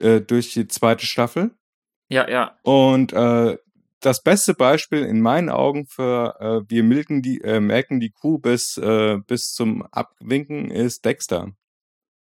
äh, 0.00 0.20
durch 0.20 0.52
die 0.52 0.66
zweite 0.68 1.06
Staffel. 1.06 1.52
Ja, 2.08 2.28
ja. 2.28 2.56
Und 2.62 3.12
äh, 3.12 3.56
das 4.00 4.22
beste 4.22 4.52
Beispiel 4.52 5.02
in 5.04 5.22
meinen 5.22 5.48
Augen 5.48 5.86
für 5.86 6.36
äh, 6.38 6.70
wir 6.70 6.82
milken 6.82 7.22
die, 7.22 7.40
äh, 7.40 7.60
melken 7.60 8.00
die 8.00 8.10
Kuh 8.10 8.38
bis, 8.38 8.76
äh, 8.76 9.18
bis 9.26 9.54
zum 9.54 9.82
Abwinken 9.90 10.70
ist 10.70 11.04
Dexter. 11.06 11.52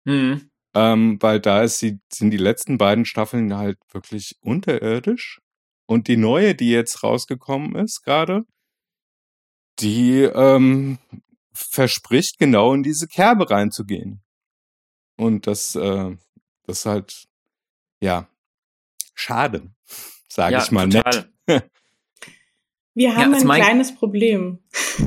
Hm. 0.07 0.51
Ähm, 0.75 1.19
weil 1.21 1.41
da 1.41 1.63
ist 1.63 1.83
die, 1.83 2.01
sind 2.13 2.31
die 2.31 2.39
letzten 2.39 2.79
beiden 2.79 3.05
Staffeln 3.05 3.55
halt 3.55 3.79
wirklich 3.93 4.37
unterirdisch. 4.41 5.41
Und 5.87 6.09
die 6.09 6.17
neue, 6.17 6.55
die 6.55 6.71
jetzt 6.71 7.03
rausgekommen 7.03 7.75
ist 7.75 8.03
gerade, 8.03 8.45
die 9.81 10.23
ähm, 10.23 10.99
verspricht 11.53 12.39
genau 12.39 12.73
in 12.73 12.83
diese 12.83 13.09
Kerbe 13.09 13.51
reinzugehen. 13.51 14.23
Und 15.17 15.47
das, 15.47 15.75
äh, 15.75 16.17
das 16.65 16.79
ist 16.79 16.87
halt, 16.87 17.25
ja, 18.01 18.29
schade, 19.15 19.71
sage 20.29 20.55
ja, 20.55 20.63
ich 20.63 20.71
mal 20.71 20.89
total. 20.89 21.31
nett. 21.47 21.71
Wir 22.95 23.17
haben 23.17 23.33
ist 23.33 23.49
ein 23.49 23.61
kleines 23.61 23.95
Problem. 23.95 24.59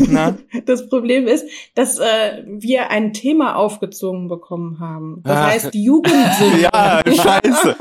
Na? 0.07 0.37
Das 0.65 0.89
Problem 0.89 1.27
ist, 1.27 1.45
dass 1.75 1.99
äh, 1.99 2.43
wir 2.47 2.89
ein 2.89 3.13
Thema 3.13 3.55
aufgezogen 3.55 4.27
bekommen 4.27 4.79
haben. 4.79 5.21
Das 5.23 5.37
Ach. 5.37 5.47
heißt 5.51 5.75
Jugendsünde. 5.75 6.61
Ja, 6.73 7.01
scheiße. 7.05 7.75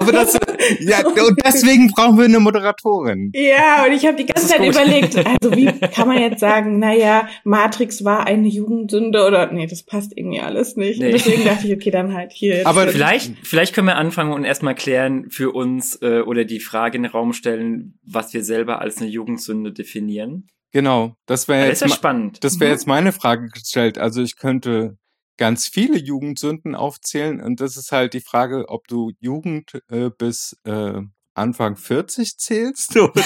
Aber 0.00 0.12
das, 0.12 0.38
ja, 0.80 1.06
und 1.06 1.38
deswegen 1.44 1.88
brauchen 1.92 2.18
wir 2.18 2.24
eine 2.26 2.40
Moderatorin. 2.40 3.32
Ja, 3.34 3.84
und 3.86 3.92
ich 3.92 4.06
habe 4.06 4.16
die 4.16 4.26
ganze 4.26 4.48
Zeit 4.48 4.58
gut. 4.58 4.68
überlegt, 4.70 5.16
also 5.42 5.54
wie 5.56 5.66
kann 5.66 6.08
man 6.08 6.18
jetzt 6.20 6.40
sagen, 6.40 6.78
naja, 6.78 7.28
Matrix 7.44 8.04
war 8.04 8.26
eine 8.26 8.48
Jugendsünde 8.48 9.24
oder 9.26 9.52
nee, 9.52 9.66
das 9.66 9.82
passt 9.82 10.12
irgendwie 10.16 10.40
alles 10.40 10.76
nicht. 10.76 11.00
Nee. 11.00 11.06
Und 11.06 11.12
deswegen 11.12 11.44
dachte 11.44 11.66
ich, 11.66 11.74
okay, 11.74 11.90
dann 11.90 12.14
halt 12.14 12.32
hier. 12.32 12.56
Jetzt 12.56 12.66
Aber 12.66 12.88
Vielleicht, 12.88 13.32
vielleicht 13.42 13.74
können 13.74 13.88
wir 13.88 13.96
anfangen 13.96 14.32
und 14.32 14.44
erstmal 14.44 14.74
klären 14.74 15.30
für 15.30 15.50
uns 15.52 15.96
äh, 16.02 16.20
oder 16.20 16.44
die 16.44 16.60
Frage 16.60 16.96
in 16.96 17.02
den 17.04 17.12
Raum 17.12 17.32
stellen, 17.32 17.98
was 18.04 18.32
wir 18.32 18.42
selber 18.44 18.80
als 18.80 18.98
eine 18.98 19.08
Jugendsünde 19.08 19.72
definieren. 19.72 20.48
Genau, 20.72 21.14
das 21.26 21.48
wäre 21.48 21.66
jetzt, 21.68 21.80
ja 21.82 21.88
spannend. 21.88 22.42
das 22.44 22.60
wäre 22.60 22.70
Mhm. 22.70 22.74
jetzt 22.74 22.86
meine 22.86 23.12
Frage 23.12 23.48
gestellt. 23.48 23.98
Also 23.98 24.22
ich 24.22 24.36
könnte 24.36 24.96
ganz 25.36 25.66
viele 25.66 25.98
Jugendsünden 25.98 26.74
aufzählen 26.74 27.40
und 27.40 27.60
das 27.60 27.76
ist 27.76 27.92
halt 27.92 28.14
die 28.14 28.20
Frage, 28.20 28.68
ob 28.68 28.88
du 28.88 29.12
Jugend 29.20 29.80
äh, 29.88 30.10
bis 30.10 30.56
äh, 30.64 31.02
Anfang 31.36 31.76
40 31.76 32.38
zählst 32.38 32.96
oder, 32.96 33.22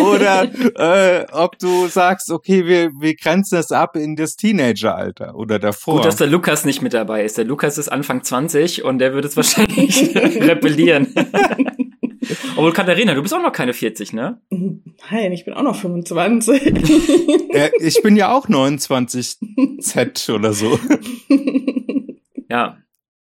oder 0.00 1.22
äh, 1.22 1.26
ob 1.32 1.58
du 1.58 1.88
sagst, 1.88 2.30
okay, 2.30 2.66
wir, 2.66 2.90
wir 3.00 3.16
grenzen 3.16 3.56
das 3.56 3.72
ab 3.72 3.96
in 3.96 4.16
das 4.16 4.36
Teenageralter 4.36 5.34
oder 5.34 5.58
davor. 5.58 5.96
Gut, 5.96 6.04
dass 6.04 6.16
der 6.16 6.28
Lukas 6.28 6.64
nicht 6.64 6.82
mit 6.82 6.94
dabei 6.94 7.24
ist. 7.24 7.36
Der 7.38 7.44
Lukas 7.44 7.78
ist 7.78 7.88
Anfang 7.88 8.22
20 8.22 8.84
und 8.84 8.98
der 8.98 9.12
würde 9.12 9.28
es 9.28 9.36
wahrscheinlich 9.36 10.14
rebellieren. 10.14 11.12
Obwohl, 12.56 12.72
Katharina, 12.72 13.14
du 13.14 13.22
bist 13.22 13.34
auch 13.34 13.42
noch 13.42 13.52
keine 13.52 13.72
40, 13.74 14.12
ne? 14.12 14.40
Nein, 14.50 15.32
ich 15.32 15.44
bin 15.44 15.54
auch 15.54 15.62
noch 15.62 15.76
25. 15.76 16.62
ja, 17.52 17.68
ich 17.80 18.02
bin 18.02 18.16
ja 18.16 18.32
auch 18.32 18.48
29 18.48 19.36
Z 19.80 20.28
oder 20.30 20.52
so. 20.52 20.78
Ja. 22.48 22.78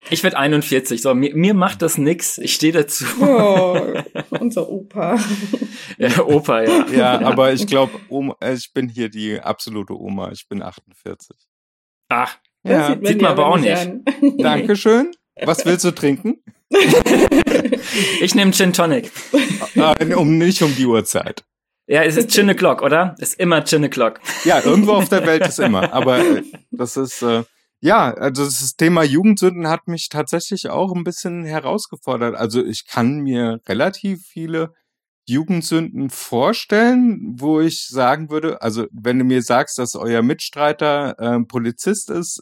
Ich 0.09 0.21
werde 0.23 0.37
41. 0.37 1.01
So, 1.01 1.15
mir, 1.15 1.33
mir 1.33 1.53
macht 1.53 1.81
das 1.81 1.97
nix. 1.97 2.37
Ich 2.37 2.53
stehe 2.53 2.73
dazu. 2.73 3.05
Oh, 3.21 3.79
unser 4.31 4.69
Opa. 4.69 5.17
Ja, 5.97 6.25
Opa, 6.25 6.63
ja. 6.63 6.85
Ja, 6.93 7.21
aber 7.21 7.53
ich 7.53 7.65
glaube, 7.67 7.93
ich 8.53 8.73
bin 8.73 8.89
hier 8.89 9.07
die 9.09 9.39
absolute 9.39 9.93
Oma. 9.97 10.31
Ich 10.31 10.47
bin 10.49 10.61
48. 10.61 11.37
Ach, 12.09 12.37
Das 12.63 12.71
Ja, 12.71 12.89
man 12.95 13.05
sieht 13.05 13.21
man 13.21 13.31
aber 13.31 13.47
auch 13.47 13.57
nicht. 13.57 13.71
an. 13.77 14.03
Dankeschön. 14.39 15.11
Was 15.41 15.65
willst 15.65 15.85
du 15.85 15.91
trinken? 15.91 16.43
Ich 18.21 18.36
nehme 18.36 18.52
Gin 18.52 18.73
Tonic. 18.73 19.12
Um 20.15 20.38
nicht 20.38 20.62
um 20.62 20.76
die 20.76 20.86
Uhrzeit. 20.86 21.43
Ja, 21.88 22.04
es 22.04 22.15
ist 22.15 22.32
Gin 22.32 22.49
o'clock, 22.49 22.82
oder? 22.82 23.15
Es 23.19 23.30
ist 23.30 23.39
immer 23.39 23.63
Gin 23.65 23.86
o'clock. 23.86 24.19
Ja, 24.45 24.62
irgendwo 24.63 24.93
auf 24.93 25.10
der 25.10 25.26
Welt 25.26 25.45
ist 25.45 25.60
immer. 25.60 25.93
Aber 25.93 26.19
äh, 26.19 26.43
das 26.71 26.95
ist 26.95 27.21
äh, 27.21 27.43
ja, 27.84 28.13
also 28.13 28.45
das 28.45 28.78
Thema 28.78 29.04
Jugendsünden 29.04 29.67
hat 29.67 29.89
mich 29.89 30.08
tatsächlich 30.08 30.69
auch 30.69 30.95
ein 30.95 31.04
bisschen 31.04 31.43
herausgefordert. 31.43 32.34
Also 32.34 32.63
ich 32.63 32.88
kann 32.88 33.19
mir 33.19 33.60
relativ 33.67 34.21
viele 34.26 34.73
Jugendsünden 35.26 36.10
vorstellen, 36.10 37.36
wo 37.38 37.60
ich 37.60 37.88
sagen 37.89 38.30
würde, 38.30 38.62
also 38.62 38.88
wenn 38.93 39.19
du 39.19 39.26
mir 39.26 39.41
sagst, 39.41 39.80
dass 39.80 39.95
euer 39.95 40.21
Mitstreiter 40.21 41.19
äh, 41.19 41.39
Polizist 41.41 42.10
ist, 42.10 42.41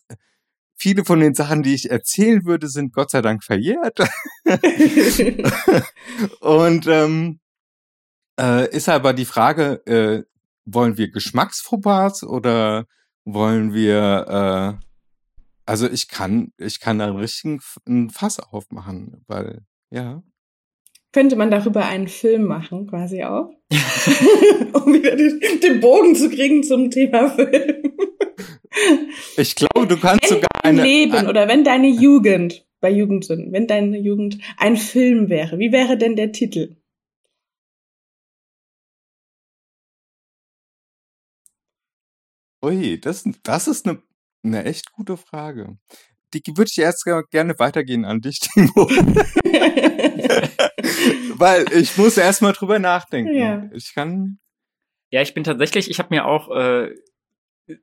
viele 0.81 1.05
von 1.05 1.19
den 1.19 1.35
Sachen, 1.35 1.61
die 1.61 1.75
ich 1.75 1.91
erzählen 1.91 2.43
würde, 2.43 2.67
sind 2.67 2.91
Gott 2.93 3.11
sei 3.11 3.21
Dank 3.21 3.43
verjährt. 3.43 3.99
Und 6.41 6.87
ähm, 6.87 7.39
äh, 8.39 8.67
ist 8.75 8.89
aber 8.89 9.13
die 9.13 9.25
Frage, 9.25 9.85
äh, 9.85 10.23
wollen 10.65 10.97
wir 10.97 11.11
Geschmacksfauxpas 11.11 12.23
oder 12.23 12.85
wollen 13.23 13.73
wir, 13.73 14.79
äh, 14.79 14.85
also 15.65 15.87
ich 15.87 16.07
kann, 16.07 16.51
ich 16.57 16.79
kann 16.79 16.97
da 16.97 17.07
einen 17.07 17.17
richtigen 17.17 17.59
einen 17.85 18.09
Fass 18.09 18.39
aufmachen, 18.39 19.23
weil, 19.27 19.61
ja. 19.91 20.23
Könnte 21.13 21.35
man 21.35 21.51
darüber 21.51 21.85
einen 21.85 22.07
Film 22.07 22.43
machen, 22.45 22.87
quasi 22.87 23.23
auch? 23.23 23.51
um 24.73 24.93
wieder 24.93 25.15
den, 25.15 25.39
den 25.61 25.79
Bogen 25.79 26.15
zu 26.15 26.29
kriegen 26.29 26.63
zum 26.63 26.89
Thema 26.89 27.29
Film. 27.29 27.90
Ich 29.37 29.55
glaube, 29.55 29.87
du 29.87 29.97
kannst 29.99 30.23
Wenn 30.23 30.29
sogar 30.29 30.49
dein 30.63 30.79
eine, 30.79 30.83
Leben 30.83 31.27
oder 31.27 31.47
wenn 31.47 31.63
deine 31.63 31.87
Jugend, 31.89 32.65
bei 32.79 32.89
Jugendsünden, 32.89 33.51
wenn 33.51 33.67
deine 33.67 33.97
Jugend 33.99 34.37
ein 34.57 34.77
Film 34.77 35.29
wäre, 35.29 35.59
wie 35.59 35.71
wäre 35.71 35.97
denn 35.97 36.15
der 36.15 36.31
Titel? 36.31 36.77
Ui, 42.63 42.99
das, 42.99 43.23
das 43.43 43.67
ist 43.67 43.87
eine, 43.87 44.01
eine 44.43 44.63
echt 44.65 44.91
gute 44.93 45.17
Frage. 45.17 45.77
Die 46.33 46.41
würde 46.55 46.69
ich 46.71 46.77
erst 46.77 47.03
ge- 47.03 47.23
gerne 47.29 47.57
weitergehen 47.59 48.05
an 48.05 48.21
dich, 48.21 48.39
Timo. 48.39 48.87
Weil 51.37 51.65
ich 51.73 51.97
muss 51.97 52.17
erst 52.17 52.41
mal 52.41 52.53
drüber 52.53 52.79
nachdenken. 52.79 53.35
Ja. 53.35 53.69
Ich 53.73 53.93
kann, 53.93 54.39
Ja, 55.09 55.21
ich 55.21 55.33
bin 55.33 55.43
tatsächlich, 55.43 55.89
ich 55.89 55.99
habe 55.99 56.13
mir 56.13 56.25
auch 56.25 56.49
äh, 56.55 56.91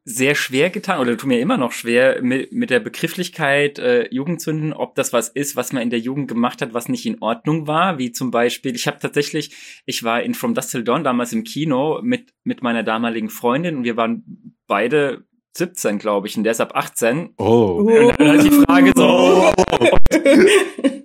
sehr 0.05 0.35
schwer 0.35 0.71
getan 0.71 1.01
oder 1.01 1.17
tu 1.17 1.27
mir 1.27 1.41
immer 1.41 1.57
noch 1.57 1.73
schwer 1.73 2.23
mit, 2.23 2.53
mit 2.53 2.71
der 2.71 2.81
Begrifflichkeit 2.81 3.79
äh, 3.79 4.09
Jugendsünden, 4.13 4.73
ob 4.73 4.95
das 4.95 5.13
was 5.13 5.29
ist, 5.29 5.57
was 5.57 5.73
man 5.73 5.83
in 5.83 5.91
der 5.91 6.01
Jugend 6.01 6.29
gemacht 6.29 6.63
hat, 6.63 6.75
was 6.75 6.89
nicht 6.89 7.07
in 7.07 7.21
Ordnung 7.21 7.67
war, 7.67 7.99
wie 7.99 8.13
zum 8.13 8.31
Beispiel, 8.31 8.75
ich 8.75 8.87
habe 8.87 8.99
tatsächlich, 9.01 9.83
ich 9.87 10.03
war 10.03 10.23
in 10.23 10.35
From 10.35 10.55
Dust 10.55 10.71
Till 10.71 10.85
Dawn 10.85 11.05
damals 11.05 11.33
im 11.33 11.45
Kino 11.45 12.01
mit 12.03 12.33
mit 12.45 12.63
meiner 12.63 12.83
damaligen 12.83 13.31
Freundin 13.31 13.77
und 13.77 13.85
wir 13.85 13.97
waren 13.97 14.57
beide 14.67 15.28
17, 15.57 15.99
glaube 15.99 16.29
ich, 16.29 16.37
und 16.37 16.45
der 16.45 16.53
ist 16.53 16.61
ab 16.61 16.73
18 16.75 17.35
oh. 17.39 17.83
und 17.83 18.21
dann 18.21 18.29
halt 18.29 18.45
die 18.45 18.51
Frage 18.51 18.93
so. 18.95 19.53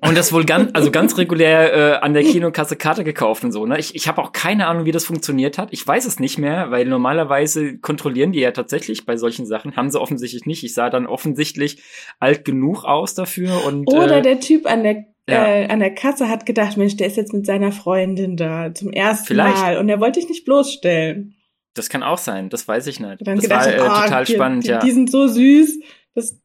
Und 0.06 0.17
das 0.17 0.34
wohl 0.34 0.43
ganz, 0.43 0.69
also 0.73 0.91
ganz 0.91 1.17
regulär 1.17 1.73
äh, 1.73 1.95
an 1.99 2.13
der 2.13 2.23
Kinokasse 2.23 2.75
Karte 2.75 3.03
gekauft 3.06 3.43
und 3.45 3.53
so. 3.53 3.65
Ne? 3.65 3.79
Ich, 3.79 3.95
ich 3.95 4.08
habe 4.08 4.21
auch 4.21 4.34
keine 4.34 4.67
Ahnung, 4.67 4.86
wie 4.86 4.91
das 4.91 5.06
funktioniert 5.06 5.58
hat. 5.58 5.69
Ich 5.71 5.88
weiß 5.88 6.06
es 6.06 6.19
nicht 6.19 6.38
mehr, 6.38 6.71
weil 6.71 6.86
normalerweise 6.86 7.77
kontrollieren 7.77 8.34
die 8.34 8.41
ja 8.41 8.51
tatsächlich 8.51 9.06
bei 9.06 9.15
solchen 9.15 9.45
Sachen. 9.45 9.77
Haben 9.77 9.89
sie 9.89 9.99
offensichtlich 9.99 10.45
nicht. 10.45 10.63
Ich 10.63 10.73
sah 10.73 10.89
dann 10.89 11.08
offensichtlich 11.08 11.82
alt 12.19 12.43
genug 12.43 12.84
aus 12.84 13.15
dafür 13.15 13.65
und 13.65 13.88
Oder 13.88 14.17
äh, 14.17 14.21
der 14.21 14.39
Typ 14.41 14.65
an 14.65 14.84
der 14.84 15.06
ja. 15.27 15.45
äh, 15.45 15.67
an 15.67 15.79
der 15.79 15.95
Kasse 15.95 16.27
hat 16.27 16.45
gedacht, 16.45 16.75
Mensch, 16.75 16.97
der 16.97 17.08
ist 17.08 17.15
jetzt 17.15 17.34
mit 17.34 17.45
seiner 17.45 17.71
Freundin 17.71 18.36
da 18.36 18.73
zum 18.73 18.91
ersten 18.91 19.27
Vielleicht. 19.27 19.56
Mal 19.56 19.77
und 19.77 19.88
er 19.88 20.01
wollte 20.01 20.19
dich 20.19 20.27
nicht 20.27 20.43
bloßstellen. 20.43 21.36
Das 21.73 21.89
kann 21.89 22.03
auch 22.03 22.17
sein. 22.17 22.49
Das 22.49 22.67
weiß 22.67 22.88
ich 22.88 22.99
nicht. 22.99 23.25
Das 23.25 23.49
war 23.49 23.67
äh, 23.67 23.79
ah, 23.79 24.03
total 24.03 24.25
die, 24.25 24.33
spannend, 24.33 24.63
die, 24.65 24.69
ja. 24.69 24.79
die 24.79 24.91
sind 24.91 25.09
so 25.09 25.27
süß. 25.27 25.79
Das 26.15 26.39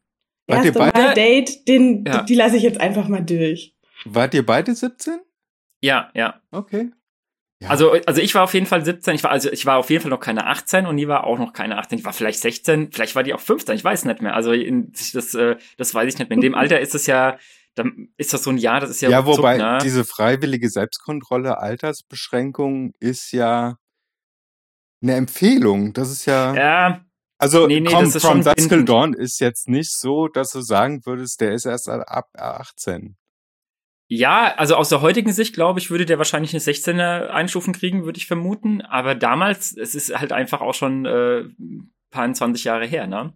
Wart 0.47 0.65
ihr 0.65 0.65
erste 0.65 0.79
beide- 0.79 0.99
Mal 0.99 1.13
Date, 1.13 1.67
den, 1.67 2.05
Ja. 2.05 2.19
die, 2.19 2.25
die 2.25 2.35
lasse 2.35 2.57
ich 2.57 2.63
jetzt 2.63 2.79
einfach 2.79 3.07
mal 3.07 3.21
durch. 3.21 3.75
Wart 4.05 4.33
ihr 4.33 4.45
beide 4.45 4.73
17? 4.73 5.19
Ja, 5.81 6.09
ja. 6.13 6.41
Okay. 6.51 6.91
Ja. 7.61 7.69
Also, 7.69 7.91
also 7.91 8.21
ich 8.21 8.33
war 8.35 8.43
auf 8.43 8.53
jeden 8.53 8.65
Fall 8.65 8.85
17, 8.85 9.15
ich 9.15 9.23
war, 9.23 9.31
also 9.31 9.51
ich 9.51 9.65
war 9.65 9.77
auf 9.77 9.89
jeden 9.89 10.01
Fall 10.01 10.09
noch 10.09 10.21
keine 10.21 10.47
18 10.47 10.85
und 10.85 10.95
die 10.95 11.09
war 11.09 11.25
auch 11.25 11.37
noch 11.37 11.51
keine 11.51 11.77
18. 11.77 11.99
Ich 11.99 12.05
war 12.05 12.13
vielleicht 12.13 12.39
16, 12.39 12.91
vielleicht 12.93 13.15
war 13.15 13.23
die 13.23 13.33
auch 13.33 13.39
15, 13.41 13.75
ich 13.75 13.83
weiß 13.83 14.05
nicht 14.05 14.21
mehr. 14.21 14.33
Also 14.33 14.53
in, 14.53 14.93
das, 15.13 15.33
äh, 15.35 15.57
das 15.77 15.93
weiß 15.93 16.13
ich 16.13 16.17
nicht 16.19 16.29
mehr. 16.29 16.37
In 16.37 16.41
dem 16.41 16.55
Alter 16.55 16.79
ist 16.79 16.95
es 16.95 17.05
ja, 17.05 17.37
dann 17.75 18.07
ist 18.17 18.33
das 18.33 18.43
so 18.43 18.49
ein 18.49 18.57
Jahr, 18.57 18.79
das 18.79 18.89
ist 18.89 19.01
ja 19.01 19.09
Ja, 19.09 19.25
wobei 19.25 19.57
ne? 19.57 19.79
diese 19.83 20.05
freiwillige 20.05 20.69
Selbstkontrolle, 20.69 21.59
Altersbeschränkung 21.59 22.93
ist 22.99 23.33
ja 23.33 23.75
eine 25.01 25.15
Empfehlung. 25.15 25.93
Das 25.93 26.11
ist 26.11 26.25
ja, 26.25 26.53
Ja, 26.53 27.05
also 27.37 27.67
nee, 27.67 27.79
nee, 27.79 27.89
komm, 27.89 28.11
From 28.11 28.43
Dusk 28.43 28.69
Till. 28.69 28.83
Dawn 28.83 29.13
ist 29.13 29.39
jetzt 29.39 29.69
nicht 29.69 29.91
so, 29.97 30.27
dass 30.27 30.51
du 30.51 30.61
sagen 30.61 31.05
würdest, 31.05 31.39
der 31.39 31.53
ist 31.53 31.65
erst 31.65 31.87
ab 31.87 32.27
18. 32.37 33.15
ja, 34.07 34.53
also 34.57 34.75
aus 34.75 34.89
der 34.89 35.01
heutigen 35.01 35.31
Sicht, 35.31 35.53
glaube 35.53 35.79
ich, 35.79 35.89
würde 35.89 36.05
der 36.05 36.17
wahrscheinlich 36.17 36.53
eine 36.53 36.61
16er 36.61 37.27
Einstufen 37.27 37.73
kriegen, 37.73 38.03
würde 38.03 38.17
ich 38.17 38.27
vermuten. 38.27 38.81
Aber 38.81 39.15
damals, 39.15 39.75
es 39.75 39.95
ist 39.95 40.13
halt 40.19 40.33
einfach 40.33 40.59
auch 40.59 40.73
schon 40.73 41.05
äh, 41.05 41.41
ein 41.41 41.93
paar 42.09 42.31
20 42.31 42.65
Jahre 42.65 42.85
her, 42.85 43.07
ne? 43.07 43.33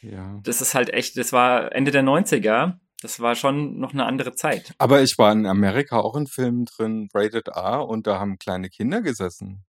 Ja. 0.00 0.40
Das 0.42 0.60
ist 0.60 0.74
halt 0.74 0.90
echt, 0.90 1.16
das 1.18 1.32
war 1.32 1.72
Ende 1.72 1.90
der 1.90 2.02
90er. 2.02 2.78
Das 3.02 3.20
war 3.20 3.34
schon 3.34 3.78
noch 3.78 3.92
eine 3.92 4.06
andere 4.06 4.34
Zeit. 4.34 4.72
Aber 4.78 5.02
ich 5.02 5.18
war 5.18 5.32
in 5.32 5.44
Amerika 5.44 5.98
auch 5.98 6.16
in 6.16 6.26
Filmen 6.28 6.64
drin, 6.64 7.08
Rated 7.12 7.48
R, 7.48 7.86
und 7.86 8.06
da 8.06 8.18
haben 8.18 8.38
kleine 8.38 8.70
Kinder 8.70 9.02
gesessen. 9.02 9.64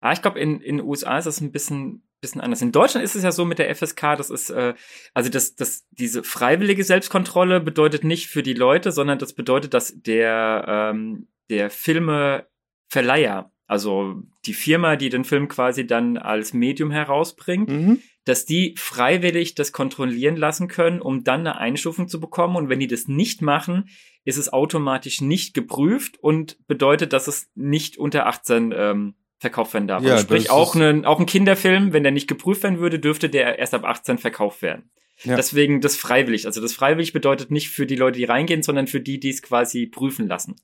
Ah, 0.00 0.12
ich 0.12 0.22
glaube, 0.22 0.38
in 0.40 0.60
in 0.60 0.78
den 0.78 0.86
USA 0.86 1.18
ist 1.18 1.24
das 1.26 1.40
ein 1.40 1.52
bisschen 1.52 2.02
bisschen 2.20 2.40
anders. 2.40 2.62
In 2.62 2.72
Deutschland 2.72 3.04
ist 3.04 3.14
es 3.14 3.22
ja 3.22 3.30
so 3.32 3.44
mit 3.44 3.58
der 3.58 3.74
FSK, 3.74 4.16
das 4.16 4.30
ist 4.30 4.50
äh, 4.50 4.74
also 5.14 5.28
das 5.30 5.54
das 5.54 5.86
diese 5.90 6.22
freiwillige 6.22 6.82
Selbstkontrolle 6.84 7.60
bedeutet 7.60 8.04
nicht 8.04 8.28
für 8.28 8.42
die 8.42 8.54
Leute, 8.54 8.90
sondern 8.92 9.18
das 9.18 9.34
bedeutet, 9.34 9.74
dass 9.74 9.94
der 10.00 10.64
ähm, 10.66 11.28
der 11.50 11.70
Filmeverleiher, 11.70 13.50
also 13.66 14.22
die 14.46 14.54
Firma, 14.54 14.96
die 14.96 15.08
den 15.08 15.24
Film 15.24 15.48
quasi 15.48 15.86
dann 15.86 16.16
als 16.16 16.52
Medium 16.52 16.90
herausbringt, 16.90 17.68
Mhm. 17.68 18.00
dass 18.24 18.44
die 18.44 18.74
freiwillig 18.76 19.54
das 19.54 19.72
kontrollieren 19.72 20.36
lassen 20.36 20.68
können, 20.68 21.00
um 21.00 21.22
dann 21.24 21.40
eine 21.40 21.58
Einstufung 21.58 22.08
zu 22.08 22.18
bekommen. 22.20 22.56
Und 22.56 22.68
wenn 22.68 22.80
die 22.80 22.86
das 22.88 23.08
nicht 23.08 23.42
machen, 23.42 23.88
ist 24.24 24.38
es 24.38 24.52
automatisch 24.52 25.20
nicht 25.20 25.54
geprüft 25.54 26.18
und 26.20 26.58
bedeutet, 26.66 27.12
dass 27.12 27.28
es 27.28 27.48
nicht 27.54 27.98
unter 27.98 28.26
18 28.26 28.72
ähm, 28.76 29.14
verkauft 29.38 29.74
werden 29.74 29.86
darf. 29.86 30.02
Ja, 30.02 30.12
also 30.12 30.24
sprich, 30.24 30.50
auch, 30.50 30.74
ein, 30.74 31.04
auch 31.04 31.20
ein 31.20 31.26
Kinderfilm, 31.26 31.92
wenn 31.92 32.02
der 32.02 32.12
nicht 32.12 32.28
geprüft 32.28 32.62
werden 32.62 32.78
würde, 32.78 32.98
dürfte 32.98 33.28
der 33.28 33.58
erst 33.58 33.74
ab 33.74 33.84
18 33.84 34.18
verkauft 34.18 34.62
werden. 34.62 34.90
Ja. 35.22 35.36
Deswegen 35.36 35.80
das 35.80 35.96
freiwillig. 35.96 36.46
Also 36.46 36.60
das 36.60 36.72
freiwillig 36.74 37.12
bedeutet 37.12 37.50
nicht 37.50 37.70
für 37.70 37.86
die 37.86 37.96
Leute, 37.96 38.18
die 38.18 38.24
reingehen, 38.24 38.62
sondern 38.62 38.86
für 38.86 39.00
die, 39.00 39.18
die 39.18 39.30
es 39.30 39.42
quasi 39.42 39.86
prüfen 39.86 40.26
lassen. 40.26 40.56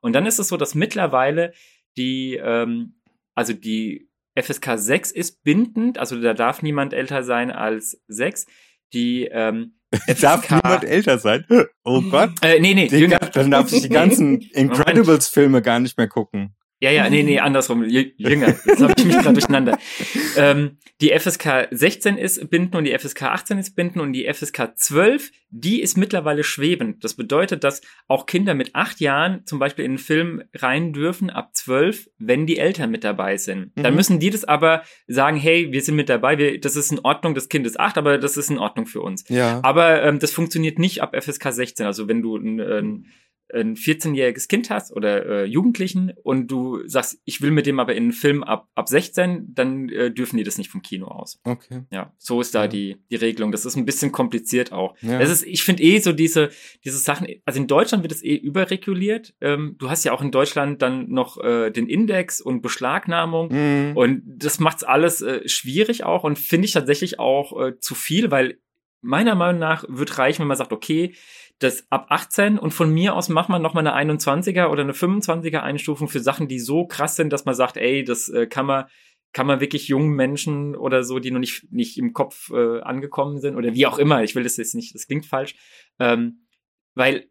Und 0.00 0.12
dann 0.12 0.26
ist 0.26 0.38
es 0.38 0.48
so, 0.48 0.56
dass 0.56 0.74
mittlerweile 0.74 1.52
die, 1.96 2.38
ähm, 2.42 2.96
also 3.34 3.52
die 3.52 4.08
FSK 4.34 4.72
6 4.76 5.10
ist 5.10 5.42
bindend, 5.42 5.98
also 5.98 6.20
da 6.20 6.34
darf 6.34 6.62
niemand 6.62 6.92
älter 6.92 7.22
sein 7.22 7.50
als 7.50 8.02
6. 8.08 8.46
Die 8.92 9.28
ähm, 9.30 9.76
Darf 10.20 10.42
FSK 10.42 10.50
niemand 10.50 10.84
älter 10.84 11.18
sein? 11.18 11.46
Oh 11.84 12.02
Gott. 12.02 12.30
Äh, 12.42 12.60
nee, 12.60 12.74
nee, 12.74 12.88
Die, 12.88 12.96
jünger. 12.96 13.18
dann 13.18 13.50
darf 13.50 13.72
ich 13.72 13.82
die 13.82 13.88
ganzen 13.88 14.40
Incredibles-Filme 14.52 15.62
gar 15.62 15.78
nicht 15.78 15.96
mehr 15.96 16.08
gucken. 16.08 16.54
Ja, 16.84 16.90
ja, 16.90 17.08
nee, 17.08 17.22
nee, 17.22 17.38
andersrum, 17.38 17.82
jünger. 17.84 18.48
Jetzt 18.66 18.82
habe 18.82 18.92
ich 18.98 19.04
mich 19.06 19.16
gerade 19.16 19.32
durcheinander. 19.32 19.78
Ähm, 20.36 20.78
die 21.00 21.16
FSK 21.16 21.68
16 21.70 22.18
ist 22.18 22.50
binden 22.50 22.76
und 22.76 22.84
die 22.84 22.98
FSK 22.98 23.22
18 23.22 23.58
ist 23.58 23.76
binden 23.76 24.00
und 24.00 24.12
die 24.12 24.26
FSK 24.32 24.72
12, 24.74 25.30
die 25.48 25.80
ist 25.80 25.96
mittlerweile 25.96 26.42
schwebend. 26.42 27.04
Das 27.04 27.14
bedeutet, 27.14 27.62
dass 27.62 27.82
auch 28.08 28.26
Kinder 28.26 28.54
mit 28.54 28.74
acht 28.74 29.00
Jahren 29.00 29.46
zum 29.46 29.60
Beispiel 29.60 29.84
in 29.84 29.92
einen 29.92 29.98
Film 29.98 30.42
rein 30.52 30.92
dürfen 30.92 31.30
ab 31.30 31.50
12, 31.54 32.10
wenn 32.18 32.46
die 32.46 32.58
Eltern 32.58 32.90
mit 32.90 33.04
dabei 33.04 33.36
sind. 33.36 33.76
Mhm. 33.76 33.82
Dann 33.84 33.94
müssen 33.94 34.18
die 34.18 34.30
das 34.30 34.44
aber 34.44 34.82
sagen, 35.06 35.36
hey, 35.36 35.70
wir 35.70 35.82
sind 35.82 35.94
mit 35.94 36.08
dabei, 36.08 36.36
wir, 36.36 36.60
das 36.60 36.74
ist 36.74 36.90
in 36.90 36.98
Ordnung, 36.98 37.36
das 37.36 37.48
Kind 37.48 37.64
ist 37.64 37.78
acht, 37.78 37.96
aber 37.96 38.18
das 38.18 38.36
ist 38.36 38.50
in 38.50 38.58
Ordnung 38.58 38.86
für 38.86 39.00
uns. 39.00 39.24
Ja. 39.28 39.60
Aber 39.62 40.02
ähm, 40.02 40.18
das 40.18 40.32
funktioniert 40.32 40.80
nicht 40.80 41.00
ab 41.00 41.14
FSK 41.16 41.52
16. 41.52 41.86
Also 41.86 42.08
wenn 42.08 42.22
du 42.22 42.36
ein, 42.36 42.60
ein 42.60 43.06
ein 43.52 43.76
14-jähriges 43.76 44.48
Kind 44.48 44.70
hast 44.70 44.92
oder 44.92 45.26
äh, 45.26 45.44
Jugendlichen 45.44 46.12
und 46.22 46.48
du 46.48 46.86
sagst, 46.86 47.20
ich 47.24 47.40
will 47.42 47.50
mit 47.50 47.66
dem 47.66 47.78
aber 47.78 47.94
in 47.94 48.04
einen 48.04 48.12
Film 48.12 48.42
ab, 48.42 48.68
ab 48.74 48.88
16, 48.88 49.54
dann 49.54 49.88
äh, 49.90 50.10
dürfen 50.10 50.36
die 50.36 50.44
das 50.44 50.58
nicht 50.58 50.70
vom 50.70 50.82
Kino 50.82 51.06
aus. 51.06 51.40
Okay. 51.44 51.82
Ja, 51.90 52.12
so 52.18 52.40
ist 52.40 52.54
da 52.54 52.62
Ja. 52.62 52.68
die, 52.68 52.96
die 53.10 53.16
Regelung. 53.16 53.52
Das 53.52 53.64
ist 53.64 53.76
ein 53.76 53.84
bisschen 53.84 54.12
kompliziert 54.12 54.72
auch. 54.72 54.94
Ja. 55.02 55.18
Das 55.18 55.30
ist, 55.30 55.44
ich 55.46 55.62
finde 55.62 55.82
eh 55.82 55.98
so 55.98 56.12
diese, 56.12 56.50
diese 56.84 56.98
Sachen, 56.98 57.26
also 57.44 57.60
in 57.60 57.66
Deutschland 57.66 58.02
wird 58.02 58.12
es 58.12 58.22
eh 58.24 58.34
überreguliert. 58.34 59.34
Ähm, 59.40 59.76
du 59.78 59.90
hast 59.90 60.04
ja 60.04 60.12
auch 60.12 60.22
in 60.22 60.30
Deutschland 60.30 60.82
dann 60.82 61.10
noch 61.10 61.38
äh, 61.42 61.70
den 61.70 61.86
Index 61.86 62.40
und 62.40 62.62
Beschlagnahmung. 62.62 63.52
Mhm. 63.52 63.96
Und 63.96 64.22
das 64.24 64.58
macht's 64.58 64.84
alles 64.84 65.22
äh, 65.22 65.48
schwierig 65.48 66.04
auch 66.04 66.24
und 66.24 66.38
finde 66.38 66.66
ich 66.66 66.72
tatsächlich 66.72 67.18
auch 67.18 67.60
äh, 67.60 67.78
zu 67.80 67.94
viel, 67.94 68.30
weil 68.30 68.58
meiner 69.04 69.34
Meinung 69.34 69.60
nach 69.60 69.84
wird 69.88 70.18
reichen, 70.18 70.40
wenn 70.40 70.48
man 70.48 70.56
sagt, 70.56 70.72
okay, 70.72 71.14
das 71.60 71.86
ab 71.90 72.06
18 72.08 72.58
und 72.58 72.72
von 72.72 72.92
mir 72.92 73.14
aus 73.14 73.28
macht 73.28 73.48
man 73.48 73.62
noch 73.62 73.74
mal 73.74 73.86
eine 73.86 74.12
21er 74.12 74.68
oder 74.68 74.82
eine 74.82 74.92
25er 74.92 75.60
Einstufung 75.60 76.08
für 76.08 76.20
Sachen, 76.20 76.48
die 76.48 76.58
so 76.58 76.86
krass 76.86 77.16
sind, 77.16 77.32
dass 77.32 77.44
man 77.44 77.54
sagt, 77.54 77.76
ey, 77.76 78.02
das 78.04 78.28
äh, 78.28 78.46
kann 78.46 78.66
man 78.66 78.86
kann 79.32 79.48
man 79.48 79.60
wirklich 79.60 79.88
jungen 79.88 80.14
Menschen 80.14 80.76
oder 80.76 81.02
so, 81.02 81.18
die 81.18 81.32
noch 81.32 81.40
nicht 81.40 81.72
nicht 81.72 81.98
im 81.98 82.12
Kopf 82.12 82.50
äh, 82.50 82.80
angekommen 82.80 83.40
sind 83.40 83.56
oder 83.56 83.74
wie 83.74 83.86
auch 83.86 83.98
immer, 83.98 84.22
ich 84.22 84.34
will 84.34 84.44
das 84.44 84.56
jetzt 84.56 84.74
nicht, 84.74 84.94
das 84.94 85.06
klingt 85.06 85.26
falsch, 85.26 85.54
ähm, 85.98 86.46
weil 86.94 87.26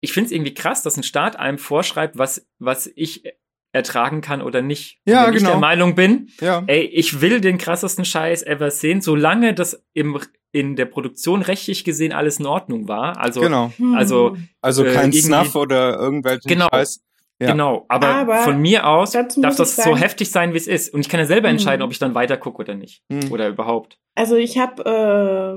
ich 0.00 0.12
finde 0.12 0.26
es 0.26 0.32
irgendwie 0.32 0.54
krass, 0.54 0.82
dass 0.82 0.96
ein 0.96 1.02
Staat 1.02 1.36
einem 1.36 1.58
vorschreibt, 1.58 2.18
was 2.18 2.46
was 2.58 2.90
ich 2.94 3.24
ertragen 3.72 4.22
kann 4.22 4.40
oder 4.42 4.62
nicht. 4.62 5.00
Ja, 5.04 5.26
wenn 5.26 5.34
ich 5.34 5.38
genau. 5.40 5.50
der 5.50 5.60
Meinung 5.60 5.94
bin, 5.94 6.30
Ja. 6.40 6.64
ey, 6.66 6.80
ich 6.82 7.20
will 7.20 7.40
den 7.40 7.58
krassesten 7.58 8.04
Scheiß 8.04 8.42
ever 8.42 8.70
sehen, 8.70 9.00
solange 9.02 9.52
das 9.54 9.84
im, 9.92 10.18
in 10.58 10.76
der 10.76 10.86
Produktion 10.86 11.42
rechtlich 11.42 11.84
gesehen 11.84 12.12
alles 12.12 12.38
in 12.40 12.46
Ordnung 12.46 12.88
war. 12.88 13.18
Also, 13.18 13.40
genau. 13.40 13.72
also, 13.94 14.30
Hm. 14.36 14.48
Also 14.60 14.84
äh, 14.84 14.92
kein 14.92 15.04
irgendwie- 15.12 15.20
Snuff 15.20 15.54
oder 15.54 15.98
irgendwelchen 15.98 16.48
Genau. 16.48 16.68
Scheiß. 16.72 17.00
Ja. 17.38 17.52
genau. 17.52 17.84
Aber, 17.88 18.06
Aber 18.08 18.36
von 18.38 18.58
mir 18.60 18.86
aus 18.86 19.12
darf 19.12 19.56
das 19.56 19.76
so 19.76 19.94
heftig 19.94 20.30
sein, 20.30 20.54
wie 20.54 20.56
es 20.56 20.66
ist. 20.66 20.94
Und 20.94 21.00
ich 21.00 21.08
kann 21.10 21.20
ja 21.20 21.26
selber 21.26 21.48
entscheiden, 21.48 21.80
Mhm. 21.82 21.84
ob 21.86 21.92
ich 21.92 21.98
dann 21.98 22.14
weiter 22.14 22.38
gucke 22.38 22.60
oder 22.62 22.74
nicht. 22.74 23.02
Hm. 23.12 23.30
Oder 23.30 23.48
überhaupt. 23.48 23.98
Also 24.14 24.36
ich 24.36 24.56
habe 24.58 24.82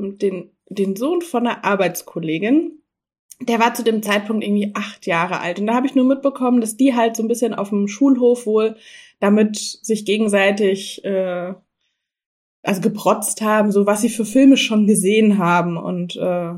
äh, 0.03 0.17
den, 0.17 0.51
den 0.69 0.95
Sohn 0.97 1.21
von 1.21 1.47
einer 1.47 1.63
Arbeitskollegin, 1.63 2.81
der 3.41 3.59
war 3.59 3.73
zu 3.73 3.83
dem 3.85 4.03
Zeitpunkt 4.03 4.43
irgendwie 4.43 4.71
acht 4.73 5.05
Jahre 5.07 5.39
alt. 5.39 5.59
Und 5.59 5.67
da 5.67 5.73
habe 5.75 5.87
ich 5.87 5.95
nur 5.95 6.03
mitbekommen, 6.05 6.59
dass 6.59 6.75
die 6.75 6.93
halt 6.95 7.15
so 7.15 7.23
ein 7.23 7.29
bisschen 7.29 7.53
auf 7.53 7.69
dem 7.69 7.87
Schulhof 7.87 8.45
wohl 8.45 8.75
damit 9.21 9.57
sich 9.57 10.05
gegenseitig 10.05 11.03
äh, 11.03 11.53
also 12.63 12.81
geprotzt 12.81 13.41
haben, 13.41 13.71
so 13.71 13.85
was 13.85 14.01
sie 14.01 14.09
für 14.09 14.25
Filme 14.25 14.57
schon 14.57 14.85
gesehen 14.87 15.37
haben. 15.37 15.77
Und 15.77 16.15
äh, 16.15 16.53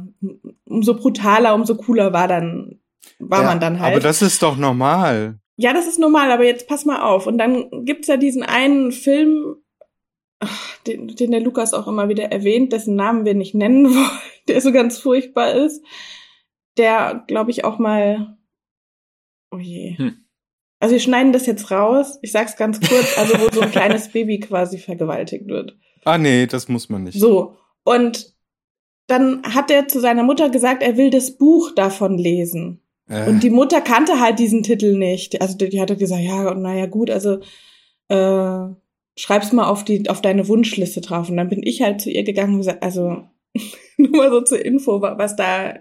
umso 0.66 0.96
brutaler, 0.96 1.54
umso 1.54 1.76
cooler 1.76 2.14
war 2.14 2.28
dann, 2.28 2.80
war 3.20 3.42
Ja, 3.42 3.48
man 3.48 3.60
dann 3.60 3.80
halt. 3.80 3.94
Aber 3.94 4.02
das 4.02 4.22
ist 4.22 4.42
doch 4.42 4.58
normal. 4.58 5.40
Ja, 5.58 5.74
das 5.74 5.88
ist 5.88 6.00
normal, 6.00 6.32
aber 6.32 6.46
jetzt 6.46 6.68
pass 6.68 6.86
mal 6.86 7.02
auf. 7.02 7.28
Und 7.28 7.38
dann 7.38 7.86
gibt's 7.86 8.08
ja 8.08 8.18
diesen 8.18 8.42
einen 8.42 8.92
Film, 8.92 9.58
den, 10.88 11.10
den 11.10 11.32
der 11.32 11.42
Lukas 11.42 11.74
auch 11.74 11.88
immer 11.88 12.10
wieder 12.10 12.32
erwähnt, 12.32 12.74
dessen 12.74 12.96
Namen 12.96 13.26
wir 13.26 13.36
nicht 13.36 13.54
nennen 13.54 13.86
wollen, 13.94 14.20
der 14.48 14.62
so 14.62 14.72
ganz 14.72 14.98
furchtbar 14.98 15.54
ist. 15.54 15.86
Der, 16.78 17.24
glaube 17.28 17.52
ich, 17.52 17.64
auch 17.64 17.78
mal. 17.78 18.38
Oh 19.52 19.60
je. 19.60 19.98
Hm. 19.98 20.26
Also 20.80 20.94
wir 20.94 21.00
schneiden 21.00 21.32
das 21.32 21.46
jetzt 21.46 21.70
raus. 21.70 22.18
Ich 22.24 22.32
sag's 22.32 22.56
ganz 22.56 22.80
kurz, 22.80 23.16
also 23.20 23.36
wo 23.40 23.52
so 23.52 23.62
ein 23.62 23.70
kleines 23.70 24.08
Baby 24.12 24.40
quasi 24.40 24.80
vergewaltigt 24.80 25.48
wird. 25.48 25.78
Ah, 26.06 26.18
nee, 26.18 26.48
das 26.48 26.68
muss 26.68 26.90
man 26.90 27.04
nicht. 27.04 27.20
So. 27.20 27.56
Und 27.84 28.34
dann 29.08 29.44
hat 29.44 29.70
er 29.72 29.88
zu 29.88 30.00
seiner 30.00 30.24
Mutter 30.24 30.50
gesagt, 30.50 30.82
er 30.84 30.98
will 30.98 31.10
das 31.10 31.38
Buch 31.38 31.72
davon 31.76 32.18
lesen. 32.18 32.82
Äh, 33.10 33.28
Und 33.30 33.44
die 33.44 33.50
Mutter 33.50 33.82
kannte 33.82 34.20
halt 34.20 34.40
diesen 34.40 34.64
Titel 34.64 34.98
nicht. 34.98 35.42
Also 35.42 35.58
die, 35.58 35.70
die 35.70 35.82
hatte 35.82 35.98
gesagt, 35.98 36.22
ja, 36.22 36.54
naja, 36.54 36.86
gut, 36.86 37.10
also 37.10 37.40
äh, 38.08 38.74
schreib's 39.18 39.52
mal 39.52 39.68
auf 39.68 39.84
die 39.84 40.10
auf 40.10 40.22
deine 40.22 40.48
Wunschliste 40.48 41.02
drauf. 41.02 41.30
Und 41.30 41.38
dann 41.38 41.50
bin 41.50 41.62
ich 41.64 41.82
halt 41.82 42.02
zu 42.02 42.10
ihr 42.10 42.24
gegangen 42.24 42.54
und 42.54 42.60
gesagt, 42.60 42.84
also 42.84 43.24
nur 43.98 44.12
mal 44.12 44.30
so 44.32 44.42
zur 44.42 44.64
Info, 44.64 45.02
wa- 45.02 45.18
was 45.18 45.36
da 45.36 45.76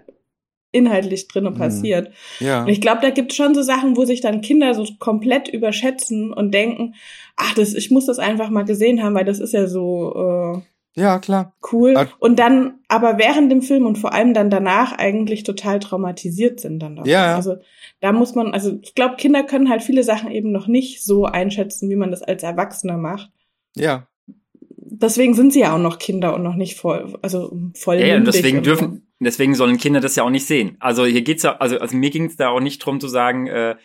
inhaltlich 0.71 1.27
drinne 1.27 1.51
Mhm. 1.51 1.57
passiert. 1.57 2.11
ja. 2.39 2.61
Und 2.63 2.69
ich 2.69 2.81
glaube, 2.81 3.01
da 3.01 3.09
gibt 3.09 3.31
es 3.31 3.37
schon 3.37 3.53
so 3.55 3.61
Sachen, 3.61 3.97
wo 3.97 4.05
sich 4.05 4.21
dann 4.21 4.41
Kinder 4.41 4.73
so 4.73 4.85
komplett 4.99 5.47
überschätzen 5.49 6.31
und 6.33 6.53
denken, 6.53 6.95
ach, 7.35 7.53
das, 7.55 7.73
ich 7.73 7.91
muss 7.91 8.05
das 8.05 8.19
einfach 8.19 8.49
mal 8.49 8.63
gesehen 8.65 9.03
haben, 9.03 9.15
weil 9.15 9.25
das 9.25 9.39
ist 9.39 9.53
ja 9.53 9.67
so 9.67 10.61
äh, 10.95 10.99
ja, 11.01 11.19
klar. 11.19 11.53
cool. 11.71 12.07
Und 12.19 12.37
dann, 12.39 12.75
aber 12.89 13.17
während 13.17 13.51
dem 13.51 13.61
Film 13.61 13.85
und 13.85 13.97
vor 13.97 14.13
allem 14.13 14.33
dann 14.33 14.49
danach 14.49 14.97
eigentlich 14.97 15.43
total 15.43 15.79
traumatisiert 15.79 16.59
sind 16.59 16.79
dann 16.79 16.97
davon. 16.97 17.09
Ja. 17.09 17.35
Also 17.35 17.55
da 18.01 18.11
muss 18.11 18.35
man, 18.35 18.53
also 18.53 18.77
ich 18.81 18.93
glaube, 18.95 19.15
Kinder 19.15 19.43
können 19.43 19.69
halt 19.69 19.81
viele 19.83 20.03
Sachen 20.03 20.31
eben 20.31 20.51
noch 20.51 20.67
nicht 20.67 21.03
so 21.03 21.25
einschätzen, 21.25 21.89
wie 21.89 21.95
man 21.95 22.11
das 22.11 22.21
als 22.23 22.43
Erwachsener 22.43 22.97
macht. 22.97 23.29
Ja. 23.75 24.07
Deswegen 24.93 25.33
sind 25.33 25.53
sie 25.53 25.61
ja 25.61 25.73
auch 25.73 25.79
noch 25.79 25.97
Kinder 25.97 26.35
und 26.35 26.43
noch 26.43 26.55
nicht 26.55 26.75
voll, 26.77 27.17
also 27.21 27.57
voll 27.75 27.99
Ja, 27.99 28.07
ja, 28.07 28.15
und 28.17 28.27
deswegen 28.27 28.61
und 29.21 29.25
deswegen 29.25 29.53
sollen 29.53 29.77
Kinder 29.77 29.99
das 29.99 30.15
ja 30.15 30.23
auch 30.23 30.31
nicht 30.31 30.47
sehen. 30.47 30.77
Also 30.79 31.05
hier 31.05 31.21
geht's 31.21 31.43
ja, 31.43 31.57
also, 31.57 31.77
also 31.77 31.95
mir 31.95 32.09
ging 32.09 32.25
es 32.25 32.37
da 32.37 32.49
auch 32.49 32.59
nicht 32.59 32.79
drum 32.79 32.99
zu 32.99 33.07
sagen, 33.07 33.45
äh, 33.45 33.75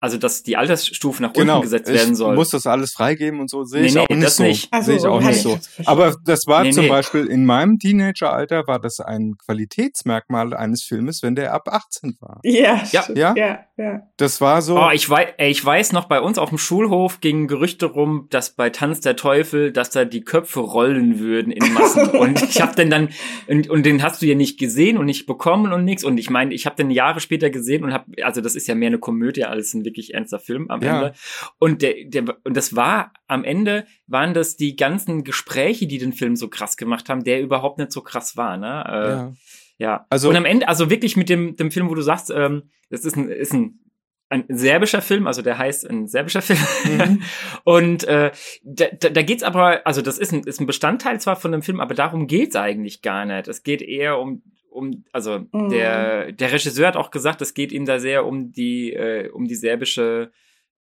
also 0.00 0.18
dass 0.18 0.42
die 0.42 0.56
Altersstufe 0.56 1.22
nach 1.22 1.32
Genau. 1.32 1.54
unten 1.54 1.62
gesetzt 1.62 1.88
werden 1.90 2.12
ich 2.12 2.18
soll. 2.18 2.34
muss 2.36 2.50
das 2.50 2.66
alles 2.66 2.92
freigeben 2.92 3.40
und 3.40 3.48
so. 3.50 3.64
Sehe 3.64 3.80
Nee, 3.80 3.86
ich 3.88 3.94
nee, 3.94 4.00
auch 4.00 4.08
nicht 4.08 4.22
das 4.22 4.36
so. 4.36 4.42
nicht. 4.42 4.72
Also, 4.72 4.86
Sehe 4.92 4.96
ich 5.00 5.06
auch 5.06 5.18
kann 5.20 5.28
nicht 5.28 5.36
ich 5.36 5.42
so. 5.42 5.58
Aber 5.86 6.14
das 6.24 6.46
war 6.46 6.62
Nee, 6.64 6.70
zum 6.72 6.84
nee. 6.84 6.90
Beispiel 6.90 7.26
in 7.26 7.44
meinem 7.46 7.78
Teenageralter 7.78 8.66
war 8.66 8.78
das 8.78 9.00
ein 9.00 9.36
Qualitätsmerkmal 9.44 10.54
eines 10.54 10.82
Filmes, 10.82 11.22
wenn 11.22 11.34
der 11.34 11.52
ab 11.54 11.68
18 11.68 12.16
war. 12.20 12.40
Ja, 12.44 12.82
Ja. 12.92 13.04
Ja? 13.14 13.34
ja, 13.36 13.60
ja. 13.76 14.02
Das 14.16 14.40
war 14.40 14.62
so. 14.62 14.78
Oh, 14.78 14.90
ich 14.92 15.08
weiß, 15.08 15.28
ey, 15.38 15.50
ich 15.50 15.64
weiß 15.64 15.92
noch, 15.92 16.06
bei 16.06 16.20
uns 16.20 16.38
auf 16.38 16.48
dem 16.50 16.58
Schulhof 16.58 17.20
gingen 17.20 17.46
Gerüchte 17.46 17.86
rum, 17.86 18.26
dass 18.30 18.50
bei 18.54 18.70
Tanz 18.70 19.00
der 19.00 19.16
Teufel, 19.16 19.72
dass 19.72 19.90
da 19.90 20.04
die 20.04 20.22
Köpfe 20.22 20.60
rollen 20.60 21.18
würden 21.18 21.52
in 21.52 21.72
Massen. 21.72 22.08
und 22.18 22.42
ich 22.42 22.60
habe 22.60 22.74
den 22.74 22.90
dann, 22.90 23.08
und, 23.48 23.68
und 23.68 23.84
den 23.84 24.02
hast 24.02 24.22
du 24.22 24.26
ja 24.26 24.34
nicht 24.34 24.58
gesehen 24.58 24.98
und 24.98 25.06
nicht 25.06 25.26
bekommen 25.26 25.72
und 25.72 25.84
nix. 25.84 26.04
Und 26.04 26.18
ich 26.18 26.30
meine, 26.30 26.54
ich 26.54 26.66
habe 26.66 26.76
den 26.76 26.90
Jahre 26.90 27.20
später 27.20 27.50
gesehen 27.50 27.84
und 27.84 27.92
habe, 27.92 28.04
also 28.24 28.40
das 28.40 28.54
ist 28.54 28.66
ja 28.66 28.74
mehr 28.74 28.88
eine 28.88 28.98
Komödie 28.98 29.44
als 29.44 29.74
ein 29.74 29.82
wirklich 29.86 30.12
ernster 30.12 30.38
Film 30.38 30.70
am 30.70 30.82
Ja. 30.82 30.96
Ende. 30.96 31.14
Und 31.58 31.80
der, 31.80 31.94
der, 32.04 32.36
und 32.44 32.54
das 32.54 32.76
war 32.76 33.14
am 33.26 33.44
Ende 33.44 33.86
waren 34.06 34.34
das 34.34 34.56
die 34.56 34.76
ganzen 34.76 35.24
Gespräche, 35.24 35.86
die 35.86 35.96
den 35.96 36.12
Film 36.12 36.36
so 36.36 36.48
krass 36.48 36.76
gemacht 36.76 37.08
haben, 37.08 37.24
der 37.24 37.40
überhaupt 37.40 37.78
nicht 37.78 37.92
so 37.92 38.02
krass 38.02 38.36
war, 38.36 38.58
ne? 38.58 38.84
Äh, 38.86 39.08
ja. 39.08 39.32
ja. 39.78 40.06
Also- 40.10 40.28
und 40.28 40.36
am 40.36 40.44
Ende, 40.44 40.68
also 40.68 40.90
wirklich 40.90 41.16
mit 41.16 41.30
dem, 41.30 41.56
dem 41.56 41.70
Film, 41.70 41.88
wo 41.88 41.94
du 41.94 42.02
sagst, 42.02 42.30
ähm, 42.30 42.64
das 42.90 43.06
ist 43.06 43.16
ein, 43.16 43.30
ist 43.30 43.54
ein, 43.54 43.80
ein 44.28 44.44
serbischer 44.48 45.02
Film, 45.02 45.26
also 45.26 45.40
der 45.40 45.56
heißt 45.56 45.88
ein 45.88 46.08
serbischer 46.08 46.42
Film. 46.42 46.58
Mhm. 46.84 47.22
Und 47.64 48.04
äh, 48.04 48.32
da, 48.64 48.86
da, 48.86 49.08
da 49.10 49.22
geht's 49.22 49.44
aber, 49.44 49.86
also 49.86 50.02
das 50.02 50.18
ist 50.18 50.32
ein, 50.32 50.42
ist 50.42 50.60
ein 50.60 50.66
Bestandteil 50.66 51.20
zwar 51.20 51.36
von 51.36 51.52
dem 51.52 51.62
Film, 51.62 51.80
aber 51.80 51.94
darum 51.94 52.26
geht's 52.26 52.56
eigentlich 52.56 53.02
gar 53.02 53.24
nicht. 53.24 53.46
Es 53.48 53.62
geht 53.62 53.82
eher 53.82 54.18
um 54.18 54.42
um, 54.76 55.04
also 55.12 55.40
Mhm. 55.52 55.70
der, 55.70 56.32
der 56.32 56.52
Regisseur 56.52 56.86
hat 56.88 56.96
auch 56.96 57.10
gesagt, 57.10 57.40
es 57.42 57.54
geht 57.54 57.72
ihm 57.72 57.84
da 57.86 57.98
sehr 57.98 58.24
um 58.26 58.52
die, 58.52 58.92
äh, 58.92 59.30
um 59.30 59.46
die 59.46 59.54
serbische 59.56 60.30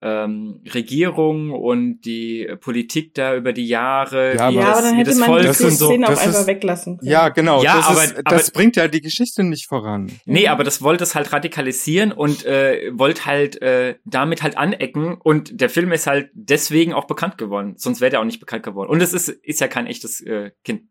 ähm, 0.04 0.60
Regierung 0.74 1.52
und 1.52 2.00
die 2.00 2.48
Politik 2.60 3.14
da 3.14 3.36
über 3.36 3.52
die 3.52 3.68
Jahre, 3.68 4.34
Ja, 4.34 4.48
aber- 4.48 4.56
Ja, 4.60 4.72
aber 4.72 4.82
dann 4.82 4.96
hätte 4.96 5.10
das 5.10 5.18
man 5.20 5.28
Volk 5.28 5.44
das 5.44 5.58
die 5.58 5.70
so. 5.70 5.86
Szene 5.86 6.06
auch 6.06 6.10
das 6.10 6.26
einfach 6.26 6.40
ist- 6.40 6.46
weglassen 6.48 6.98
können. 6.98 7.08
Ja, 7.12 7.28
genau. 7.28 7.62
Ja, 7.62 7.76
das, 7.76 7.86
aber- 7.86 8.04
ist, 8.06 8.16
aber- 8.18 8.36
das 8.36 8.50
bringt 8.50 8.74
ja 8.74 8.88
die 8.88 9.00
Geschichte 9.00 9.44
nicht 9.44 9.68
voran. 9.68 10.10
Nee, 10.24 10.48
aber 10.48 10.64
das 10.64 10.82
wollte 10.82 11.04
es 11.04 11.14
halt 11.14 11.32
radikalisieren 11.32 12.10
und 12.10 12.44
äh, 12.44 12.90
wollte 12.94 13.26
halt 13.26 13.62
äh, 13.62 13.94
damit 14.04 14.42
halt 14.42 14.58
anecken 14.58 15.14
und 15.22 15.60
der 15.60 15.70
Film 15.70 15.92
ist 15.92 16.08
halt 16.08 16.30
deswegen 16.34 16.92
auch 16.94 17.04
bekannt 17.06 17.38
geworden. 17.38 17.74
Sonst 17.76 18.00
wäre 18.00 18.10
der 18.10 18.20
auch 18.20 18.24
nicht 18.24 18.40
bekannt 18.40 18.64
geworden. 18.64 18.90
Und 18.90 19.00
es 19.02 19.12
ist, 19.12 19.28
ist 19.28 19.60
ja 19.60 19.68
kein 19.68 19.86
echtes 19.86 20.20
äh, 20.20 20.50
Kind. 20.64 20.82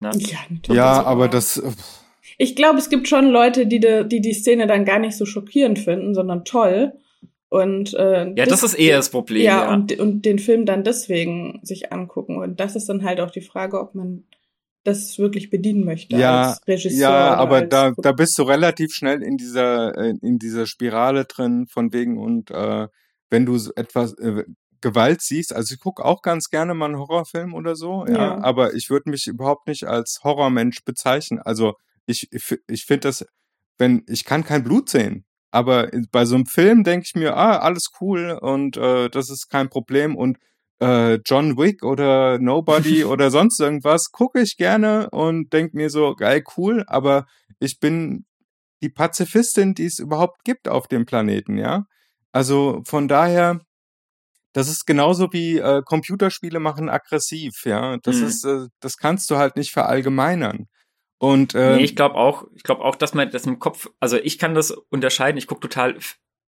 Ne? 0.00 0.10
Ja, 0.16 0.38
natürlich. 0.50 0.76
Ja, 0.76 0.98
Also, 0.98 1.06
aber 1.06 1.28
das. 1.28 1.62
Ich 2.38 2.56
glaube, 2.56 2.78
es 2.78 2.90
gibt 2.90 3.08
schon 3.08 3.30
Leute, 3.30 3.66
die, 3.66 3.80
de, 3.80 4.06
die 4.06 4.20
die 4.20 4.34
Szene 4.34 4.66
dann 4.66 4.84
gar 4.84 4.98
nicht 4.98 5.16
so 5.16 5.24
schockierend 5.24 5.78
finden, 5.78 6.14
sondern 6.14 6.44
toll. 6.44 6.92
Und 7.48 7.94
äh, 7.94 8.32
Ja, 8.34 8.46
das 8.46 8.64
ist 8.64 8.74
eher 8.74 8.96
das 8.96 9.10
Problem. 9.10 9.44
ja, 9.44 9.66
Ja, 9.66 9.72
Und, 9.74 9.96
und 10.00 10.22
den 10.24 10.38
Film 10.40 10.66
dann 10.66 10.82
deswegen 10.82 11.60
sich 11.62 11.92
angucken. 11.92 12.36
Und 12.36 12.58
das 12.58 12.74
ist 12.74 12.88
dann 12.88 13.04
halt 13.04 13.20
auch 13.20 13.30
die 13.30 13.42
Frage, 13.42 13.80
ob 13.80 13.94
man 13.94 14.24
das 14.82 15.18
wirklich 15.18 15.50
bedienen 15.50 15.84
möchte 15.84 16.16
Ja, 16.16 16.48
als 16.48 16.66
Regisseur. 16.66 16.98
Ja, 17.10 17.34
aber 17.36 17.62
da, 17.62 17.92
da 17.96 18.12
bist 18.12 18.38
du 18.38 18.42
relativ 18.42 18.92
schnell 18.92 19.22
in 19.22 19.36
dieser, 19.36 19.96
äh, 19.96 20.14
in 20.20 20.38
dieser 20.38 20.66
Spirale 20.66 21.24
drin, 21.24 21.66
von 21.68 21.92
wegen 21.92 22.18
und 22.18 22.50
äh, 22.50 22.88
wenn 23.30 23.46
du 23.46 23.56
so 23.56 23.72
etwas 23.76 24.12
äh, 24.18 24.44
Gewalt 24.84 25.22
siehst, 25.22 25.54
also 25.54 25.74
ich 25.74 25.80
gucke 25.80 26.04
auch 26.04 26.20
ganz 26.22 26.50
gerne 26.50 26.74
mal 26.74 26.86
einen 26.86 26.98
Horrorfilm 26.98 27.54
oder 27.54 27.74
so, 27.74 28.04
ja, 28.06 28.14
Ja. 28.14 28.44
aber 28.44 28.74
ich 28.74 28.90
würde 28.90 29.08
mich 29.10 29.26
überhaupt 29.26 29.66
nicht 29.66 29.84
als 29.84 30.20
Horrormensch 30.22 30.84
bezeichnen. 30.84 31.40
Also 31.40 31.72
ich, 32.06 32.28
ich, 32.32 32.58
ich 32.68 32.84
finde 32.84 33.08
das, 33.08 33.24
wenn, 33.78 34.02
ich 34.06 34.24
kann 34.24 34.44
kein 34.44 34.62
Blut 34.62 34.88
sehen. 34.90 35.24
Aber 35.50 35.88
bei 36.12 36.24
so 36.26 36.34
einem 36.34 36.46
Film 36.46 36.84
denke 36.84 37.06
ich 37.06 37.14
mir, 37.14 37.36
ah, 37.36 37.58
alles 37.58 37.90
cool 38.00 38.38
und 38.40 38.76
äh, 38.76 39.08
das 39.08 39.30
ist 39.30 39.48
kein 39.48 39.68
Problem 39.70 40.16
und 40.16 40.36
äh, 40.80 41.14
John 41.24 41.56
Wick 41.56 41.82
oder 41.84 42.38
Nobody 42.38 43.04
oder 43.12 43.30
sonst 43.30 43.60
irgendwas 43.60 44.10
gucke 44.10 44.40
ich 44.40 44.56
gerne 44.56 45.08
und 45.10 45.52
denke 45.52 45.76
mir 45.76 45.88
so, 45.90 46.14
geil, 46.14 46.42
cool, 46.56 46.84
aber 46.88 47.26
ich 47.58 47.78
bin 47.78 48.26
die 48.82 48.90
Pazifistin, 48.90 49.74
die 49.74 49.86
es 49.86 49.98
überhaupt 49.98 50.44
gibt 50.44 50.68
auf 50.68 50.88
dem 50.88 51.06
Planeten, 51.06 51.56
ja. 51.56 51.84
Also 52.32 52.82
von 52.84 53.06
daher, 53.08 53.60
das 54.54 54.68
ist 54.68 54.86
genauso 54.86 55.32
wie 55.32 55.58
äh, 55.58 55.82
Computerspiele 55.84 56.60
machen 56.60 56.88
aggressiv, 56.88 57.66
ja. 57.66 57.98
Das 57.98 58.22
Mhm. 58.22 58.28
ist, 58.28 58.44
äh, 58.44 58.68
das 58.80 58.96
kannst 58.96 59.30
du 59.30 59.36
halt 59.36 59.56
nicht 59.56 59.72
verallgemeinern. 59.72 60.66
Und 61.18 61.54
äh, 61.54 61.76
Nee, 61.76 61.84
ich 61.84 61.96
glaube 61.96 62.14
auch, 62.14 62.46
ich 62.54 62.62
glaube 62.62 62.82
auch, 62.84 62.96
dass 62.96 63.14
man 63.14 63.30
das 63.30 63.46
im 63.46 63.58
Kopf, 63.58 63.88
also 64.00 64.16
ich 64.16 64.38
kann 64.38 64.54
das 64.54 64.70
unterscheiden, 64.70 65.38
ich 65.38 65.46
gucke 65.46 65.60
total 65.60 65.96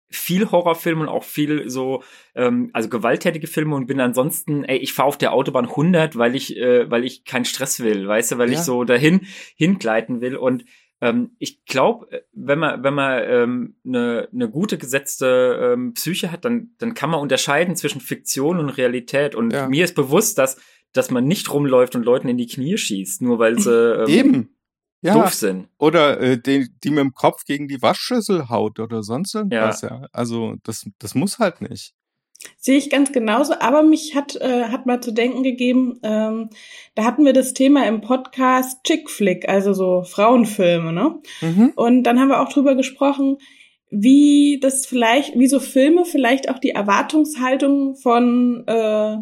viel 0.08 0.50
Horrorfilme 0.52 1.02
und 1.02 1.08
auch 1.08 1.24
viel 1.24 1.68
so, 1.68 2.04
ähm, 2.36 2.70
also 2.72 2.88
gewalttätige 2.88 3.48
Filme 3.48 3.74
und 3.74 3.86
bin 3.86 4.00
ansonsten, 4.00 4.62
ey, 4.64 4.76
ich 4.78 4.92
fahre 4.92 5.08
auf 5.08 5.18
der 5.18 5.32
Autobahn 5.32 5.68
100, 5.68 6.16
weil 6.16 6.36
ich, 6.36 6.56
äh, 6.56 6.88
weil 6.90 7.04
ich 7.04 7.24
keinen 7.24 7.44
Stress 7.44 7.80
will, 7.80 8.06
weißt 8.06 8.32
du, 8.32 8.38
weil 8.38 8.52
Ja. 8.52 8.54
ich 8.58 8.64
so 8.64 8.84
dahin 8.84 9.26
hingleiten 9.56 10.20
will 10.20 10.36
und 10.36 10.64
ähm, 11.08 11.30
ich 11.38 11.64
glaube, 11.64 12.08
wenn 12.32 12.58
man 12.58 12.82
wenn 12.82 12.94
man 12.94 13.22
ähm, 13.24 13.76
eine 13.84 14.28
ne 14.32 14.50
gute 14.50 14.78
gesetzte 14.78 15.72
ähm, 15.74 15.94
Psyche 15.94 16.30
hat, 16.32 16.44
dann 16.44 16.70
dann 16.78 16.94
kann 16.94 17.10
man 17.10 17.20
unterscheiden 17.20 17.76
zwischen 17.76 18.00
Fiktion 18.00 18.58
und 18.58 18.70
Realität 18.70 19.34
und 19.34 19.52
Ja. 19.52 19.68
mir 19.68 19.84
ist 19.84 19.94
bewusst, 19.94 20.38
dass 20.38 20.60
dass 20.92 21.10
man 21.10 21.26
nicht 21.26 21.52
rumläuft 21.52 21.94
und 21.94 22.04
Leuten 22.04 22.28
in 22.28 22.38
die 22.38 22.46
Knie 22.46 22.76
schießt, 22.78 23.22
nur 23.22 23.38
weil 23.38 23.58
sie 23.58 23.72
ähm, 24.02 24.08
eben. 24.08 24.52
Ja, 25.02 25.12
doof 25.12 25.34
sind. 25.34 25.68
oder 25.78 26.18
äh, 26.20 26.40
die, 26.40 26.68
die 26.82 26.88
mit 26.90 27.00
dem 27.00 27.12
Kopf 27.12 27.44
gegen 27.44 27.68
die 27.68 27.82
Waschschüssel 27.82 28.48
haut 28.48 28.80
oder 28.80 29.02
sonst 29.02 29.34
irgendwas, 29.34 29.82
ja. 29.82 30.06
Also 30.10 30.56
das, 30.64 30.88
das 30.98 31.14
muss 31.14 31.38
halt 31.38 31.60
nicht. 31.60 31.94
Sehe 32.58 32.78
ich 32.78 32.90
ganz 32.90 33.12
genauso, 33.12 33.54
aber 33.60 33.82
mich 33.82 34.14
hat, 34.14 34.36
äh, 34.36 34.64
hat 34.64 34.86
mal 34.86 35.00
zu 35.00 35.12
denken 35.12 35.42
gegeben, 35.42 35.98
ähm, 36.02 36.50
da 36.94 37.04
hatten 37.04 37.24
wir 37.24 37.32
das 37.32 37.54
Thema 37.54 37.86
im 37.86 38.00
Podcast 38.00 38.82
Chick 38.84 39.10
Flick, 39.10 39.48
also 39.48 39.72
so 39.72 40.02
Frauenfilme, 40.02 40.92
ne? 40.92 41.20
Mhm. 41.40 41.72
Und 41.76 42.02
dann 42.04 42.18
haben 42.18 42.28
wir 42.28 42.40
auch 42.40 42.52
drüber 42.52 42.74
gesprochen, 42.74 43.38
wie 43.90 44.58
das 44.60 44.86
vielleicht, 44.86 45.38
wie 45.38 45.46
so 45.46 45.60
Filme 45.60 46.04
vielleicht 46.04 46.50
auch 46.50 46.58
die 46.58 46.70
Erwartungshaltung 46.70 47.96
von 47.96 48.64
äh, 48.66 49.16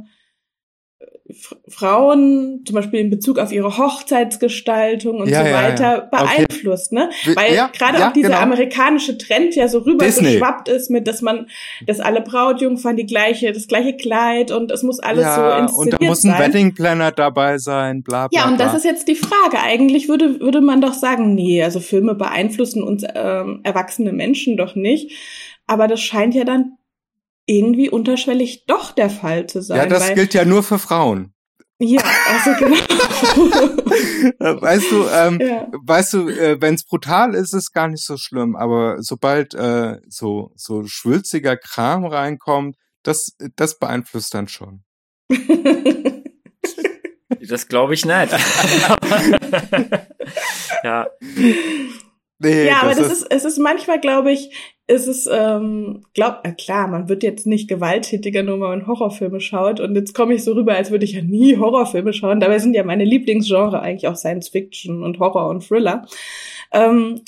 Frauen, 1.69 2.63
zum 2.67 2.75
Beispiel 2.75 3.01
in 3.01 3.11
Bezug 3.11 3.39
auf 3.39 3.53
ihre 3.53 3.77
Hochzeitsgestaltung 3.79 5.19
und 5.21 5.29
Ja, 5.29 5.41
so 5.41 5.47
ja, 5.47 5.51
ja. 5.51 5.57
weiter, 5.69 6.09
Okay. 6.13 6.25
beeinflusst, 6.25 6.93
ne? 6.93 7.11
Weil 7.35 7.55
gerade 7.77 8.07
auch 8.07 8.13
dieser 8.13 8.29
genau. 8.29 8.41
amerikanische 8.41 9.19
Trend 9.19 9.55
ja 9.55 9.69
so 9.69 9.79
rüber 9.79 10.05
Disney. 10.05 10.33
geschwappt 10.35 10.69
ist 10.69 10.91
mit, 10.91 11.07
dass 11.07 11.23
man, 11.23 11.49
dass 11.87 12.01
alle 12.01 12.21
Brautjungfern 12.21 12.97
die 12.97 13.07
gleiche, 13.07 13.53
das 13.53 13.67
gleiche 13.69 13.97
Kleid 13.97 14.51
und 14.51 14.71
es 14.71 14.83
muss 14.83 15.01
alles 15.01 15.25
so 15.35 15.41
inszeniert 15.43 15.73
und 15.75 15.93
da 16.03 16.07
muss 16.09 16.25
ein 16.25 16.31
sein. 16.33 16.41
Wedding 16.41 16.75
Planner 16.75 17.13
dabei 17.13 17.59
sein, 17.59 18.03
bla 18.03 18.29
bla 18.29 18.39
Ja, 18.41 18.49
und 18.49 18.57
bla. 18.57 18.67
das 18.67 18.75
ist 18.77 18.85
jetzt 18.85 19.09
die 19.09 19.15
Frage. 19.17 19.59
Eigentlich 19.63 20.09
würde, 20.09 20.41
würde 20.41 20.61
man 20.61 20.81
doch 20.81 20.95
sagen, 20.95 21.35
nee, 21.35 21.63
also 21.63 21.81
Filme 21.81 22.15
beeinflussen 22.15 22.83
uns 22.83 23.05
ähm, 23.15 23.61
erwachsene 23.63 24.13
Menschen 24.13 24.57
doch 24.57 24.75
nicht. 24.75 25.13
Aber 25.67 25.89
das 25.89 26.01
scheint 26.01 26.35
ja 26.35 26.45
dann 26.45 26.77
irgendwie 27.47 27.91
unterschwellig 27.91 28.67
doch 28.67 28.93
der 28.93 29.11
Fall 29.11 29.47
zu 29.47 29.63
sein. 29.63 29.79
ja, 29.79 29.87
das 29.87 30.09
weil, 30.09 30.15
gilt 30.15 30.35
ja 30.35 30.45
nur 30.45 30.63
für 30.63 30.79
Frauen. 30.79 31.35
Ja, 31.79 32.03
also 32.29 32.55
genau. 32.59 32.77
Äh, 34.39 34.61
weißt 34.61 34.91
du, 34.91 35.07
ähm, 35.09 35.39
ja. 35.41 35.69
weißt 35.71 36.15
du, 36.15 36.29
äh, 36.29 36.61
wenn 36.61 36.75
es 36.75 36.85
brutal 36.85 37.35
ist, 37.35 37.53
ist 37.53 37.65
es 37.65 37.73
gar 37.73 37.89
nicht 37.89 38.05
so 38.05 38.17
schlimm. 38.17 38.57
Aber 38.57 39.03
sobald 39.03 39.53
äh, 39.55 39.99
so 40.09 40.51
so 40.57 40.85
schwülziger 40.87 41.59
Kram 41.59 42.07
reinkommt, 42.07 42.77
das 43.03 43.37
das 43.57 43.79
beeinflusst 43.79 44.35
dann 44.35 44.49
schon. 44.49 44.85
Das 47.47 47.69
glaube 47.69 47.93
ich 47.93 48.07
nicht. 48.07 48.33
ja, 50.83 51.07
Nee, 52.39 52.67
ja, 52.67 52.83
aber 52.83 52.95
das 52.95 53.11
ist, 53.11 53.27
es 53.31 53.45
ist 53.45 53.59
manchmal, 53.59 54.01
glaube 54.01 54.33
ich, 54.33 54.74
ist 54.87 55.07
es, 55.07 55.27
ähm, 55.33 56.03
glaub, 56.13 56.41
äh, 56.47 56.53
klar, 56.53 56.89
man 56.89 57.09
wird 57.09 57.23
jetzt 57.23 57.47
nicht 57.47 57.69
gewalttätiger, 57.69 58.43
nur 58.43 58.61
weil 58.61 58.77
man 58.77 58.87
Horrorfilme 58.87 59.41
schaut. 59.41 59.81
Und 59.81 59.95
jetzt 59.95 60.15
komme 60.15 60.35
ich 60.35 60.45
so 60.45 60.53
rüber, 60.53 60.75
als 60.75 60.91
würde 60.91 61.07
ich 61.07 61.13
ja 61.13 61.23
nie 61.23 61.57
Horrorfilme 61.57 62.13
schauen. 62.13 62.41
Dabei 62.41 62.59
sind 62.59 62.75
ja 62.75 62.85
meine 62.85 63.05
Lieblingsgenre 63.05 63.81
eigentlich 63.81 64.09
auch 64.09 64.17
Science 64.17 64.49
Fiction 64.49 65.03
und 65.03 65.19
Horror 65.19 65.49
und 65.49 65.67
Thriller. 65.67 66.07
Ähm, 66.73 67.23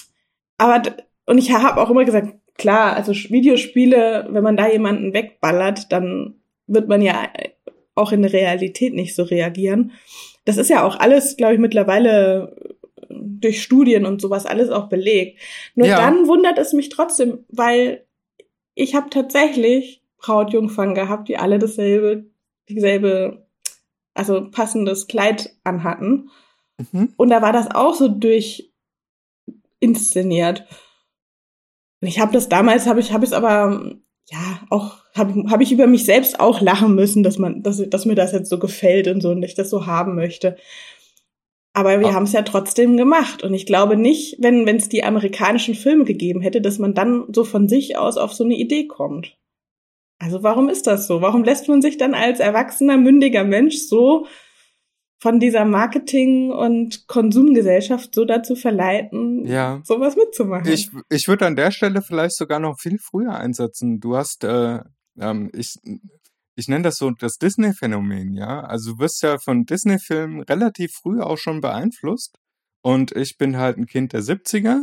aber, 0.59 0.83
und 1.25 1.38
ich 1.38 1.53
habe 1.53 1.81
auch 1.81 1.88
immer 1.88 2.05
gesagt, 2.05 2.35
klar, 2.59 2.95
also 2.95 3.12
Videospiele, 3.12 4.29
wenn 4.31 4.42
man 4.42 4.57
da 4.57 4.69
jemanden 4.69 5.14
wegballert, 5.14 5.90
dann 5.92 6.35
wird 6.66 6.88
man 6.88 7.01
ja 7.01 7.25
äh, 7.35 7.51
auch 7.95 8.12
in 8.12 8.21
der 8.21 8.33
Realität 8.35 8.95
nicht 8.95 9.14
so 9.14 9.23
reagieren. 9.23 9.92
Das 10.45 10.59
ist 10.59 10.69
ja 10.69 10.85
auch 10.85 11.01
alles, 11.01 11.37
glaube 11.37 11.55
ich, 11.55 11.61
mittlerweile 11.61 12.55
durch 13.09 13.62
Studien 13.62 14.07
und 14.07 14.21
sowas 14.21 14.47
alles 14.47 14.71
auch 14.71 14.88
belegt. 14.88 15.40
Nur 15.75 15.87
Ja. 15.87 15.99
dann 15.99 16.27
wundert 16.27 16.59
es 16.59 16.73
mich 16.73 16.88
trotzdem, 16.88 17.45
weil 17.49 18.07
ich 18.75 18.95
habe 18.95 19.11
tatsächlich 19.11 20.03
Brautjungfern 20.19 20.95
gehabt, 20.95 21.29
die 21.29 21.38
alle 21.38 21.59
dasselbe, 21.59 22.27
dieselbe, 22.69 23.47
also 24.14 24.51
passendes 24.51 25.07
Kleid 25.07 25.57
anhatten. 25.64 26.31
Mhm. 26.92 27.12
Und 27.16 27.31
da 27.31 27.42
war 27.42 27.53
das 27.53 27.71
auch 27.75 27.95
so 27.95 28.09
durch 28.09 28.73
inszeniert. 29.81 30.64
Ich 32.01 32.19
habe 32.19 32.33
das 32.33 32.49
damals, 32.49 32.87
habe 32.87 33.01
ich, 33.01 33.12
habe 33.12 33.25
ich 33.25 33.31
es 33.31 33.37
aber 33.37 33.97
ja 34.31 34.61
auch, 34.71 34.99
habe 35.14 35.45
hab 35.51 35.61
ich 35.61 35.73
über 35.73 35.87
mich 35.87 36.05
selbst 36.05 36.40
auch 36.40 36.61
lachen 36.61 36.95
müssen, 36.95 37.23
dass 37.23 37.38
man, 37.38 37.62
dass, 37.62 37.83
dass 37.88 38.05
mir 38.05 38.14
das 38.14 38.33
jetzt 38.33 38.51
so 38.51 38.59
gefällt 38.59 39.09
und 39.09 39.21
so 39.21 39.31
und 39.31 39.42
ich 39.42 39.55
das 39.55 39.71
so 39.71 39.87
haben 39.87 40.14
möchte. 40.14 40.57
Aber 41.76 42.00
wir 42.00 42.08
Ah. 42.08 42.12
haben 42.14 42.22
es 42.22 42.32
ja 42.32 42.40
trotzdem 42.40 42.96
gemacht. 42.96 43.42
Und 43.42 43.52
ich 43.52 43.66
glaube 43.66 43.98
nicht, 43.98 44.36
wenn 44.40 44.66
es 44.66 44.88
die 44.88 45.04
amerikanischen 45.04 45.74
Filme 45.74 46.04
gegeben 46.04 46.40
hätte, 46.40 46.62
dass 46.62 46.78
man 46.78 46.94
dann 46.94 47.24
so 47.34 47.44
von 47.44 47.68
sich 47.68 47.98
aus 47.98 48.16
auf 48.16 48.32
so 48.32 48.44
eine 48.44 48.56
Idee 48.56 48.86
kommt. 48.86 49.36
Also 50.18 50.42
warum 50.42 50.70
ist 50.70 50.86
das 50.86 51.06
so? 51.06 51.20
Warum 51.20 51.44
lässt 51.44 51.68
man 51.68 51.82
sich 51.82 51.98
dann 51.98 52.14
als 52.14 52.40
erwachsener, 52.40 52.96
mündiger 52.96 53.44
Mensch 53.44 53.76
so 53.76 54.26
von 55.18 55.38
dieser 55.38 55.66
Marketing- 55.66 56.50
und 56.50 57.06
Konsumgesellschaft 57.08 58.14
so 58.14 58.24
dazu 58.24 58.56
verleiten, 58.56 59.44
Ja. 59.44 59.82
sowas 59.84 60.16
mitzumachen? 60.16 60.72
Ich, 60.72 60.88
ich 61.10 61.28
würde 61.28 61.44
an 61.46 61.56
der 61.56 61.72
Stelle 61.72 62.00
vielleicht 62.00 62.36
sogar 62.36 62.58
noch 62.58 62.78
viel 62.80 62.96
früher 62.98 63.34
einsetzen. 63.34 64.00
Du 64.00 64.16
hast, 64.16 64.44
äh, 64.44 64.78
ähm, 65.20 65.50
ich, 65.54 65.74
ich 66.57 66.69
nenne 66.69 66.85
das 66.85 66.99
so 66.99 67.11
das 67.11 67.38
Disney-Phänomen, 67.38 68.35
ja. 68.35 68.61
Also 68.61 68.95
du 68.95 68.99
wirst 69.01 69.23
ja 69.23 69.38
von 69.38 69.66
Disney-Filmen 69.66 70.40
relativ 70.42 70.92
früh 70.95 71.21
auch 71.21 71.38
schon 71.38 71.61
beeinflusst. 71.61 72.38
Und 72.83 73.12
ich 73.12 73.37
bin 73.38 73.57
halt 73.59 73.79
ein 73.79 73.87
Kind 73.87 74.12
der 74.12 74.23
70er. 74.23 74.81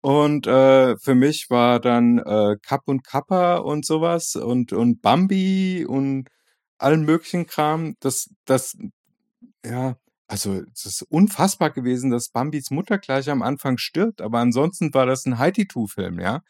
Und 0.00 0.46
äh, 0.46 0.96
für 0.98 1.14
mich 1.14 1.50
war 1.50 1.80
dann 1.80 2.18
äh, 2.18 2.56
Kapp 2.62 2.82
und 2.86 3.04
Kappa 3.04 3.56
und 3.56 3.86
sowas 3.86 4.36
und, 4.36 4.72
und 4.72 5.02
Bambi 5.02 5.86
und 5.88 6.28
allen 6.78 7.04
möglichen 7.04 7.46
Kram. 7.46 7.96
Das, 8.00 8.30
das, 8.44 8.76
ja, 9.64 9.96
also 10.28 10.62
es 10.74 10.84
ist 10.86 11.02
unfassbar 11.02 11.70
gewesen, 11.70 12.10
dass 12.10 12.28
Bambis 12.28 12.70
Mutter 12.70 12.98
gleich 12.98 13.30
am 13.30 13.42
Anfang 13.42 13.78
stirbt, 13.78 14.20
aber 14.20 14.38
ansonsten 14.40 14.92
war 14.94 15.06
das 15.06 15.26
ein 15.26 15.38
Haiti-Tu-Film, 15.38 16.20
ja. 16.20 16.42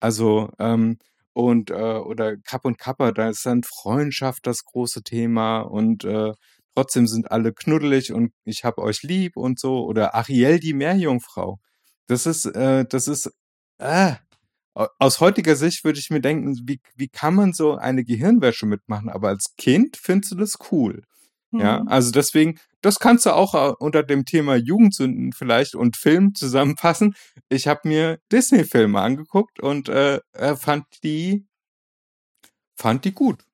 Also, 0.00 0.50
ähm, 0.58 0.98
und, 1.34 1.70
äh, 1.70 1.74
oder 1.74 2.36
Kapp 2.38 2.64
und 2.64 2.78
Kappa, 2.78 3.12
da 3.12 3.28
ist 3.28 3.44
dann 3.44 3.62
Freundschaft 3.64 4.46
das 4.46 4.64
große 4.64 5.02
Thema 5.02 5.60
und 5.60 6.04
äh, 6.04 6.32
trotzdem 6.74 7.06
sind 7.06 7.30
alle 7.30 7.52
knuddelig 7.52 8.12
und 8.12 8.32
ich 8.44 8.64
hab 8.64 8.78
euch 8.78 9.02
lieb 9.02 9.36
und 9.36 9.58
so. 9.60 9.84
Oder 9.84 10.14
Ariel 10.14 10.60
die 10.60 10.74
Meerjungfrau. 10.74 11.58
Das 12.06 12.26
ist, 12.26 12.46
äh, 12.46 12.84
das 12.88 13.08
ist, 13.08 13.30
äh, 13.78 14.14
aus 14.74 15.20
heutiger 15.20 15.56
Sicht 15.56 15.84
würde 15.84 15.98
ich 15.98 16.10
mir 16.10 16.20
denken, 16.20 16.56
wie, 16.66 16.80
wie 16.96 17.08
kann 17.08 17.34
man 17.34 17.52
so 17.52 17.76
eine 17.76 18.04
Gehirnwäsche 18.04 18.66
mitmachen? 18.66 19.08
Aber 19.08 19.28
als 19.28 19.54
Kind 19.56 19.96
findest 19.96 20.32
du 20.32 20.36
das 20.36 20.56
cool. 20.72 21.02
Ja, 21.56 21.80
Mhm. 21.80 21.88
also 21.88 22.10
deswegen, 22.10 22.58
das 22.82 22.98
kannst 22.98 23.26
du 23.26 23.30
auch 23.30 23.54
äh, 23.54 23.74
unter 23.78 24.02
dem 24.02 24.24
Thema 24.24 24.56
Jugendsünden 24.56 25.32
vielleicht 25.32 25.74
und 25.74 25.96
Film 25.96 26.34
zusammenfassen. 26.34 27.14
Ich 27.48 27.66
habe 27.68 27.80
mir 27.88 28.18
Disney-Filme 28.32 29.00
angeguckt 29.00 29.60
und 29.60 29.88
äh, 29.88 30.20
äh, 30.32 30.56
fand 30.56 30.84
die 31.02 31.46
fand 32.76 33.04
die 33.04 33.12
gut. 33.14 33.44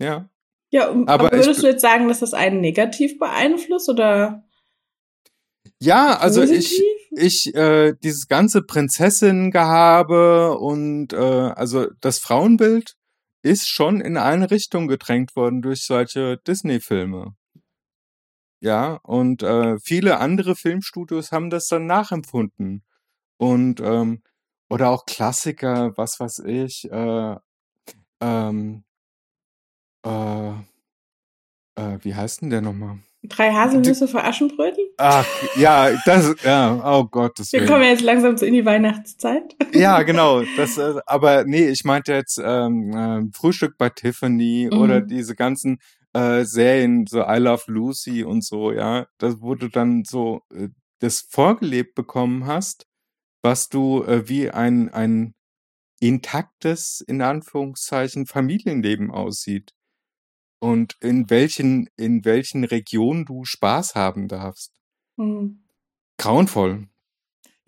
Ja. 0.00 0.28
ja, 0.70 0.88
aber 0.90 1.08
aber, 1.08 1.32
ich- 1.32 1.46
würdest 1.46 1.62
du 1.62 1.66
jetzt 1.68 1.82
sagen, 1.82 2.08
dass 2.08 2.20
das 2.20 2.34
einen 2.34 2.60
negativ 2.60 3.18
beeinflusst 3.18 3.88
oder 3.88 4.44
Ja, 5.80 6.18
also 6.18 6.42
ich, 6.42 6.50
positiv? 6.50 6.84
ich 7.12 7.54
äh, 7.54 7.94
dieses 8.02 8.28
ganze 8.28 8.62
Prinzessinnen-Gehabe 8.62 10.58
und 10.58 11.12
äh, 11.12 11.16
also 11.16 11.86
das 12.00 12.18
Frauenbild 12.18 12.96
ist 13.42 13.68
schon 13.68 14.00
in 14.00 14.16
eine 14.16 14.50
Richtung 14.50 14.88
gedrängt 14.88 15.34
worden 15.36 15.62
durch 15.62 15.84
solche 15.84 16.38
Disney-Filme. 16.38 17.34
Ja, 18.62 19.00
und 19.02 19.42
äh, 19.42 19.78
viele 19.78 20.18
andere 20.18 20.54
Filmstudios 20.54 21.32
haben 21.32 21.48
das 21.48 21.68
dann 21.68 21.86
nachempfunden. 21.86 22.84
Und 23.38 23.80
ähm, 23.80 24.22
oder 24.68 24.90
auch 24.90 25.06
Klassiker, 25.06 25.96
was 25.96 26.20
weiß 26.20 26.40
ich, 26.40 26.90
äh, 26.90 27.36
ähm, 28.20 28.84
äh, 30.06 30.50
äh, 31.76 31.98
wie 32.02 32.14
heißt 32.14 32.42
denn 32.42 32.50
der 32.50 32.60
nochmal? 32.60 32.98
Drei 33.22 33.50
Haselnüsse 33.52 34.08
für 34.08 34.22
Aschenbrödel? 34.22 34.79
Ach, 35.02 35.26
ja, 35.56 35.90
das, 36.04 36.34
ja, 36.44 36.78
oh 36.84 37.04
Gott, 37.04 37.38
das 37.38 37.52
Wir 37.52 37.64
kommen 37.64 37.84
jetzt 37.84 38.02
langsam 38.02 38.36
so 38.36 38.44
in 38.44 38.52
die 38.52 38.66
Weihnachtszeit. 38.66 39.56
Ja, 39.72 40.02
genau. 40.02 40.42
Das, 40.58 40.76
äh, 40.76 41.00
aber 41.06 41.44
nee, 41.44 41.68
ich 41.68 41.84
meinte 41.84 42.12
jetzt 42.12 42.38
ähm, 42.42 42.92
äh, 42.92 43.22
Frühstück 43.34 43.78
bei 43.78 43.88
Tiffany 43.88 44.68
Mhm. 44.70 44.78
oder 44.78 45.00
diese 45.00 45.34
ganzen 45.34 45.78
äh, 46.12 46.44
Serien, 46.44 47.06
so 47.06 47.22
I 47.22 47.38
Love 47.38 47.62
Lucy 47.68 48.24
und 48.24 48.44
so, 48.44 48.72
ja. 48.72 49.06
Das, 49.18 49.40
wo 49.40 49.54
du 49.54 49.68
dann 49.68 50.04
so 50.04 50.42
äh, 50.54 50.68
das 50.98 51.20
vorgelebt 51.30 51.94
bekommen 51.94 52.46
hast, 52.46 52.86
was 53.42 53.70
du 53.70 54.04
äh, 54.04 54.28
wie 54.28 54.50
ein, 54.50 54.90
ein 54.90 55.32
intaktes, 56.00 57.00
in 57.00 57.22
Anführungszeichen, 57.22 58.26
Familienleben 58.26 59.10
aussieht. 59.10 59.72
Und 60.62 60.96
in 61.00 61.30
welchen, 61.30 61.88
in 61.96 62.26
welchen 62.26 62.64
Regionen 62.64 63.24
du 63.24 63.46
Spaß 63.46 63.94
haben 63.94 64.28
darfst. 64.28 64.79
Hm. 65.20 65.58
Grauenvoll. 66.16 66.88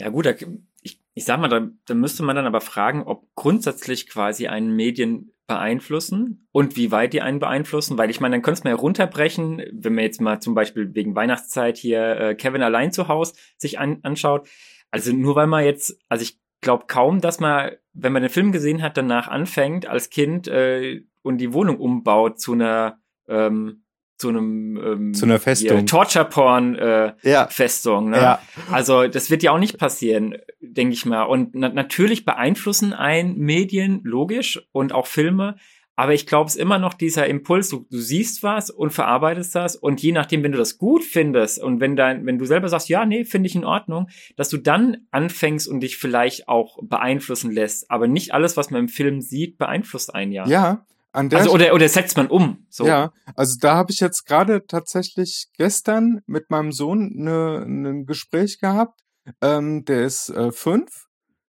Ja 0.00 0.08
gut, 0.08 0.26
da, 0.26 0.32
ich, 0.80 1.00
ich 1.14 1.24
sag 1.24 1.38
mal, 1.38 1.48
da, 1.48 1.68
da 1.84 1.94
müsste 1.94 2.22
man 2.22 2.34
dann 2.34 2.46
aber 2.46 2.62
fragen, 2.62 3.02
ob 3.02 3.26
grundsätzlich 3.34 4.08
quasi 4.08 4.48
einen 4.48 4.74
Medien 4.74 5.32
beeinflussen 5.46 6.48
und 6.50 6.76
wie 6.76 6.90
weit 6.90 7.12
die 7.12 7.20
einen 7.20 7.40
beeinflussen, 7.40 7.98
weil 7.98 8.08
ich 8.08 8.20
meine, 8.20 8.36
dann 8.36 8.42
könnte 8.42 8.60
es 8.60 8.64
mal 8.64 8.72
runterbrechen, 8.72 9.62
wenn 9.70 9.94
man 9.94 10.04
jetzt 10.04 10.20
mal 10.20 10.40
zum 10.40 10.54
Beispiel 10.54 10.94
wegen 10.94 11.14
Weihnachtszeit 11.14 11.76
hier 11.76 12.16
äh, 12.18 12.34
Kevin 12.34 12.62
allein 12.62 12.90
zu 12.90 13.08
Hause 13.08 13.34
sich 13.58 13.78
an, 13.78 13.98
anschaut. 14.02 14.48
Also 14.90 15.12
nur 15.12 15.36
weil 15.36 15.46
man 15.46 15.64
jetzt, 15.64 15.98
also 16.08 16.22
ich 16.22 16.38
glaube 16.62 16.84
kaum, 16.86 17.20
dass 17.20 17.38
man, 17.38 17.72
wenn 17.92 18.14
man 18.14 18.22
den 18.22 18.30
Film 18.30 18.50
gesehen 18.50 18.80
hat, 18.80 18.96
danach 18.96 19.28
anfängt 19.28 19.86
als 19.86 20.08
Kind 20.08 20.48
äh, 20.48 21.02
und 21.20 21.38
die 21.38 21.52
Wohnung 21.52 21.78
umbaut 21.78 22.40
zu 22.40 22.52
einer 22.52 22.98
ähm, 23.28 23.81
zu 24.22 24.28
einem 24.28 24.76
ähm, 24.76 25.14
Zu 25.14 25.24
einer 25.26 25.40
Festung. 25.40 25.78
hier, 25.78 25.86
Torture 25.86 26.24
Porn 26.24 26.76
äh, 26.76 27.12
Ja. 27.22 27.48
Festung. 27.48 28.10
Ne? 28.10 28.18
Ja. 28.18 28.38
Also 28.70 29.08
das 29.08 29.30
wird 29.30 29.42
ja 29.42 29.50
auch 29.50 29.58
nicht 29.58 29.78
passieren, 29.78 30.36
denke 30.60 30.94
ich 30.94 31.04
mal. 31.04 31.24
Und 31.24 31.54
na 31.54 31.68
natürlich 31.68 32.24
beeinflussen 32.24 32.92
ein 32.92 33.36
Medien, 33.36 34.00
logisch, 34.04 34.62
und 34.70 34.92
auch 34.92 35.08
Filme. 35.08 35.56
Aber 35.96 36.14
ich 36.14 36.26
glaube, 36.26 36.48
es 36.48 36.54
ist 36.54 36.60
immer 36.60 36.78
noch 36.78 36.94
dieser 36.94 37.26
Impuls, 37.26 37.68
du, 37.68 37.84
du 37.90 37.98
siehst 37.98 38.42
was 38.44 38.70
und 38.70 38.92
verarbeitest 38.92 39.54
das. 39.56 39.74
Und 39.76 40.00
je 40.00 40.12
nachdem, 40.12 40.42
wenn 40.44 40.52
du 40.52 40.58
das 40.58 40.78
gut 40.78 41.02
findest 41.02 41.60
und 41.60 41.80
wenn 41.80 41.96
dein, 41.96 42.24
wenn 42.24 42.38
du 42.38 42.44
selber 42.46 42.68
sagst, 42.68 42.88
ja, 42.88 43.04
nee, 43.04 43.24
finde 43.24 43.48
ich 43.48 43.56
in 43.56 43.64
Ordnung, 43.64 44.08
dass 44.36 44.48
du 44.48 44.56
dann 44.56 44.98
anfängst 45.10 45.68
und 45.68 45.80
dich 45.80 45.96
vielleicht 45.98 46.48
auch 46.48 46.78
beeinflussen 46.80 47.50
lässt. 47.50 47.90
Aber 47.90 48.06
nicht 48.06 48.32
alles, 48.32 48.56
was 48.56 48.70
man 48.70 48.82
im 48.82 48.88
Film 48.88 49.20
sieht, 49.20 49.58
beeinflusst 49.58 50.14
einen 50.14 50.32
ja. 50.32 50.46
Ja, 50.46 50.86
Also, 51.12 51.52
oder, 51.52 51.74
oder 51.74 51.88
setzt 51.88 52.16
man 52.16 52.28
um. 52.28 52.66
So. 52.70 52.86
Ja, 52.86 53.12
also 53.36 53.58
da 53.60 53.74
habe 53.74 53.92
ich 53.92 54.00
jetzt 54.00 54.24
gerade 54.24 54.66
tatsächlich 54.66 55.48
gestern 55.56 56.22
mit 56.26 56.50
meinem 56.50 56.72
Sohn 56.72 57.12
ne, 57.14 57.64
ein 57.66 58.06
Gespräch 58.06 58.58
gehabt. 58.60 59.00
Ähm, 59.40 59.84
der 59.84 60.04
ist 60.04 60.30
äh, 60.30 60.50
fünf 60.52 61.06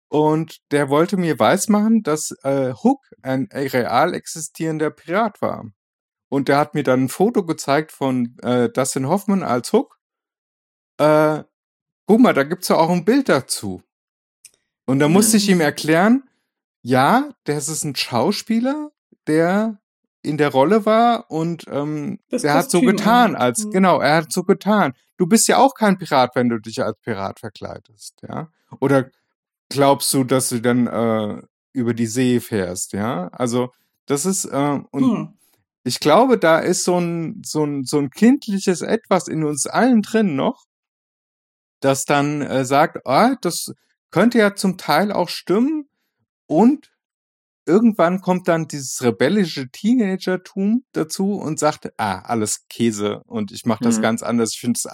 und 0.08 0.58
der 0.70 0.88
wollte 0.88 1.16
mir 1.16 1.38
weismachen, 1.38 2.02
dass 2.02 2.32
äh, 2.42 2.72
Hook 2.74 3.00
ein 3.22 3.48
real 3.52 4.14
existierender 4.14 4.90
Pirat 4.90 5.40
war. 5.40 5.64
Und 6.28 6.48
der 6.48 6.58
hat 6.58 6.74
mir 6.74 6.82
dann 6.82 7.04
ein 7.04 7.08
Foto 7.08 7.44
gezeigt 7.44 7.92
von 7.92 8.36
äh, 8.42 8.68
Dustin 8.68 9.08
Hoffman 9.08 9.42
als 9.42 9.72
Hook. 9.72 9.98
Äh, 10.98 11.44
guck 12.06 12.20
mal, 12.20 12.34
da 12.34 12.44
gibt's 12.44 12.68
ja 12.68 12.76
auch 12.76 12.90
ein 12.90 13.04
Bild 13.04 13.28
dazu. 13.28 13.82
Und 14.86 14.98
da 15.00 15.08
musste 15.08 15.36
ich 15.36 15.48
ihm 15.48 15.60
erklären, 15.60 16.28
ja, 16.82 17.30
das 17.44 17.68
ist 17.68 17.84
ein 17.84 17.96
Schauspieler, 17.96 18.90
der 19.26 19.78
in 20.22 20.36
der 20.38 20.50
Rolle 20.50 20.84
war 20.86 21.30
und 21.30 21.64
ähm, 21.68 22.18
Das 22.30 22.42
der 22.42 22.54
hat 22.54 22.70
so 22.70 22.80
getan, 22.80 23.36
an. 23.36 23.42
als 23.42 23.64
Mhm. 23.64 23.70
genau, 23.70 24.00
er 24.00 24.16
hat 24.16 24.32
so 24.32 24.42
getan. 24.42 24.92
Du 25.16 25.26
bist 25.26 25.46
ja 25.48 25.58
auch 25.58 25.74
kein 25.74 25.98
Pirat, 25.98 26.34
wenn 26.34 26.48
du 26.48 26.58
dich 26.58 26.82
als 26.82 26.98
Pirat 27.00 27.38
verkleidest, 27.40 28.20
ja? 28.28 28.50
Oder 28.80 29.10
glaubst 29.68 30.12
du, 30.12 30.24
dass 30.24 30.48
du 30.48 30.60
dann 30.60 30.86
äh, 30.88 31.42
über 31.72 31.94
die 31.94 32.06
See 32.06 32.40
fährst, 32.40 32.92
ja? 32.92 33.28
Also 33.28 33.70
das 34.06 34.26
ist 34.26 34.44
äh, 34.46 34.80
und 34.90 35.02
Hm. 35.04 35.38
ich 35.84 36.00
glaube, 36.00 36.38
da 36.38 36.58
ist 36.58 36.84
so 36.84 36.98
ein 36.98 37.42
so 37.44 37.64
ein 37.64 37.84
so 37.84 37.98
ein 37.98 38.10
kindliches 38.10 38.82
Etwas 38.82 39.28
in 39.28 39.44
uns 39.44 39.66
allen 39.66 40.02
drin 40.02 40.34
noch, 40.34 40.64
das 41.80 42.04
dann 42.04 42.42
äh, 42.42 42.64
sagt, 42.64 43.06
ah, 43.06 43.36
das 43.40 43.72
könnte 44.10 44.38
ja 44.38 44.54
zum 44.54 44.76
Teil 44.76 45.12
auch 45.12 45.28
stimmen 45.28 45.88
und 46.46 46.90
irgendwann 47.66 48.20
kommt 48.20 48.48
dann 48.48 48.68
dieses 48.68 49.02
rebellische 49.02 49.68
Teenagertum 49.70 50.84
dazu 50.92 51.32
und 51.34 51.58
sagt, 51.58 51.90
ah, 51.98 52.20
alles 52.20 52.66
Käse 52.68 53.22
und 53.26 53.52
ich 53.52 53.64
mache 53.66 53.84
das 53.84 53.98
Mhm. 53.98 54.02
ganz 54.02 54.22
anders. 54.22 54.52
Ich 54.54 54.60
finde 54.60 54.78
es 54.78 54.86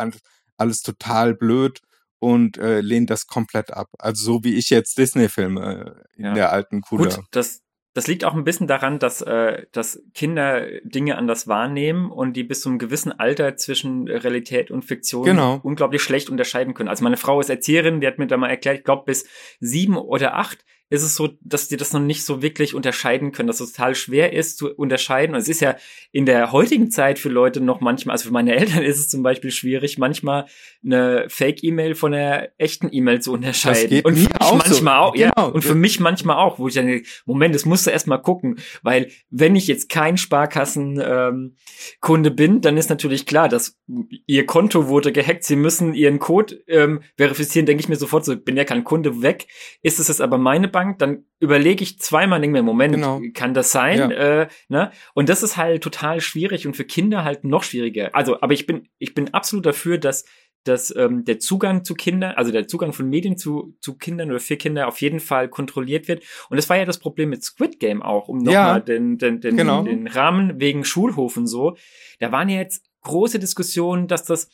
alles, 0.56 0.82
total 0.82 1.34
blöd 1.34 1.80
und 2.18 2.56
äh, 2.58 2.80
lehne 2.80 3.06
das 3.06 3.26
komplett 3.26 3.72
ab. 3.72 3.88
Also 3.98 4.24
so 4.24 4.44
wie 4.44 4.54
ich 4.54 4.70
jetzt 4.70 4.96
Disney-Filme 4.98 6.04
äh, 6.14 6.18
in 6.18 6.24
Ja. 6.26 6.34
der 6.34 6.52
alten 6.52 6.80
Kuda. 6.82 7.02
Gut, 7.16 7.18
das, 7.32 7.62
das 7.94 8.06
liegt 8.06 8.24
auch 8.24 8.34
ein 8.34 8.44
bisschen 8.44 8.68
daran, 8.68 8.98
dass, 9.00 9.20
äh, 9.22 9.66
dass 9.72 10.00
Kinder 10.14 10.64
Dinge 10.84 11.18
anders 11.18 11.48
wahrnehmen 11.48 12.10
und 12.12 12.34
die 12.34 12.44
bis 12.44 12.60
zu 12.60 12.68
einem 12.68 12.78
gewissen 12.78 13.12
Alter 13.12 13.56
zwischen 13.56 14.06
Realität 14.08 14.70
und 14.70 14.84
Fiktion 14.84 15.24
Genau. 15.24 15.58
unglaublich 15.62 16.02
schlecht 16.02 16.30
unterscheiden 16.30 16.74
können. 16.74 16.88
Also 16.88 17.02
meine 17.02 17.16
Frau 17.16 17.40
ist 17.40 17.50
Erzieherin, 17.50 18.00
die 18.00 18.06
hat 18.06 18.18
mir 18.18 18.28
da 18.28 18.36
mal 18.36 18.48
erklärt, 18.50 18.78
ich 18.78 18.84
glaube 18.84 19.02
bis 19.06 19.26
sieben 19.58 19.96
oder 19.96 20.36
acht 20.36 20.64
ist 20.92 21.02
es 21.02 21.14
so, 21.14 21.30
dass 21.40 21.68
die 21.68 21.78
das 21.78 21.94
noch 21.94 22.00
nicht 22.00 22.22
so 22.22 22.42
wirklich 22.42 22.74
unterscheiden 22.74 23.32
können, 23.32 23.46
dass 23.46 23.60
es 23.60 23.72
total 23.72 23.94
schwer 23.94 24.34
ist 24.34 24.58
zu 24.58 24.74
unterscheiden. 24.74 25.34
Und 25.34 25.40
es 25.40 25.48
ist 25.48 25.60
ja 25.60 25.76
in 26.10 26.26
der 26.26 26.52
heutigen 26.52 26.90
Zeit 26.90 27.18
für 27.18 27.30
Leute 27.30 27.62
noch 27.62 27.80
manchmal, 27.80 28.12
also 28.12 28.26
für 28.26 28.32
meine 28.32 28.54
Eltern 28.56 28.82
ist 28.82 28.98
es 28.98 29.08
zum 29.08 29.22
Beispiel 29.22 29.50
schwierig, 29.50 29.96
manchmal 29.96 30.44
eine 30.84 31.24
Fake-E-Mail 31.28 31.94
von 31.94 32.12
einer 32.12 32.48
echten 32.58 32.90
E-Mail 32.92 33.22
zu 33.22 33.32
unterscheiden. 33.32 33.88
geht 33.88 34.04
und 34.04 34.16
für 34.16 34.20
mich 34.20 34.28
auch 34.38 34.50
so. 34.50 34.56
manchmal 34.56 34.98
auch, 34.98 35.16
ja. 35.16 35.32
Genau. 35.34 35.50
Und 35.50 35.62
für 35.62 35.74
mich 35.74 35.98
manchmal 35.98 36.36
auch, 36.36 36.58
wo 36.58 36.68
ich 36.68 36.74
dann 36.74 36.86
denke, 36.86 37.08
Moment, 37.24 37.54
das 37.54 37.64
musst 37.64 37.86
du 37.86 37.90
erst 37.90 38.06
mal 38.06 38.18
gucken, 38.18 38.58
weil 38.82 39.10
wenn 39.30 39.56
ich 39.56 39.68
jetzt 39.68 39.88
kein 39.88 40.18
Sparkassen-Kunde 40.18 42.28
ähm, 42.28 42.36
bin, 42.36 42.60
dann 42.60 42.76
ist 42.76 42.90
natürlich 42.90 43.24
klar, 43.24 43.48
dass 43.48 43.78
ihr 44.26 44.44
Konto 44.44 44.88
wurde 44.88 45.10
gehackt, 45.10 45.44
sie 45.44 45.56
müssen 45.56 45.94
ihren 45.94 46.18
Code 46.18 46.62
ähm, 46.68 47.00
verifizieren, 47.16 47.64
denke 47.64 47.80
ich 47.80 47.88
mir 47.88 47.96
sofort 47.96 48.26
so, 48.26 48.36
bin 48.36 48.58
ja 48.58 48.64
kein 48.64 48.84
Kunde 48.84 49.22
weg. 49.22 49.46
Ist 49.80 49.98
es 49.98 50.08
jetzt 50.08 50.20
aber 50.20 50.36
meine 50.36 50.68
Bank, 50.68 50.81
dann 50.98 51.24
überlege 51.40 51.82
ich 51.82 51.98
zweimal, 51.98 52.40
denke 52.40 52.52
mir, 52.52 52.62
Moment, 52.62 52.94
Genau. 52.94 53.20
kann 53.34 53.54
das 53.54 53.72
sein? 53.72 53.98
Ja. 53.98 54.42
Äh, 54.42 54.48
ne? 54.68 54.90
Und 55.14 55.28
das 55.28 55.42
ist 55.42 55.56
halt 55.56 55.82
total 55.82 56.20
schwierig 56.20 56.66
und 56.66 56.76
für 56.76 56.84
Kinder 56.84 57.24
halt 57.24 57.44
noch 57.44 57.62
schwieriger. 57.62 58.10
Also, 58.14 58.40
aber 58.40 58.52
ich 58.54 58.66
bin, 58.66 58.88
ich 58.98 59.14
bin 59.14 59.32
absolut 59.34 59.66
dafür, 59.66 59.98
dass 59.98 60.24
dass 60.64 60.94
ähm, 60.94 61.24
der 61.24 61.40
Zugang 61.40 61.84
zu 61.84 61.94
Kindern, 61.94 62.34
also 62.36 62.52
der 62.52 62.68
Zugang 62.68 62.92
von 62.92 63.08
Medien 63.08 63.36
zu, 63.36 63.76
zu 63.80 63.96
Kindern 63.98 64.30
oder 64.30 64.38
für 64.38 64.56
Kinder 64.56 64.86
auf 64.86 65.00
jeden 65.00 65.18
Fall 65.18 65.48
kontrolliert 65.48 66.06
wird. 66.06 66.22
Und 66.50 66.56
das 66.56 66.70
war 66.70 66.76
ja 66.76 66.84
das 66.84 66.98
Problem 66.98 67.30
mit 67.30 67.42
Squid 67.42 67.80
Game 67.80 68.00
auch, 68.00 68.28
um 68.28 68.44
Ja, 68.44 68.62
nochmal 68.66 68.82
den, 68.82 69.18
den, 69.18 69.40
den, 69.40 69.56
genau. 69.56 69.82
den 69.82 70.06
Rahmen 70.06 70.60
wegen 70.60 70.84
Schulhof 70.84 71.36
und 71.36 71.48
so. 71.48 71.76
Da 72.20 72.30
waren 72.30 72.48
ja 72.48 72.58
jetzt 72.58 72.84
große 73.02 73.40
Diskussionen, 73.40 74.06
dass 74.06 74.22
das 74.22 74.50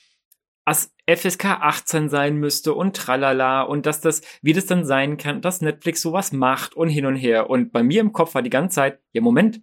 FSK 0.74 1.44
18 1.60 2.08
sein 2.08 2.36
müsste 2.36 2.74
und 2.74 2.96
tralala 2.96 3.62
und 3.62 3.86
dass 3.86 4.00
das, 4.00 4.20
wie 4.42 4.52
das 4.52 4.66
dann 4.66 4.84
sein 4.84 5.16
kann, 5.16 5.40
dass 5.40 5.60
Netflix 5.62 6.02
sowas 6.02 6.32
macht 6.32 6.74
und 6.74 6.88
hin 6.88 7.06
und 7.06 7.16
her. 7.16 7.48
Und 7.48 7.72
bei 7.72 7.82
mir 7.82 8.00
im 8.00 8.12
Kopf 8.12 8.34
war 8.34 8.42
die 8.42 8.50
ganze 8.50 8.74
Zeit, 8.76 9.00
ja 9.12 9.20
Moment, 9.22 9.60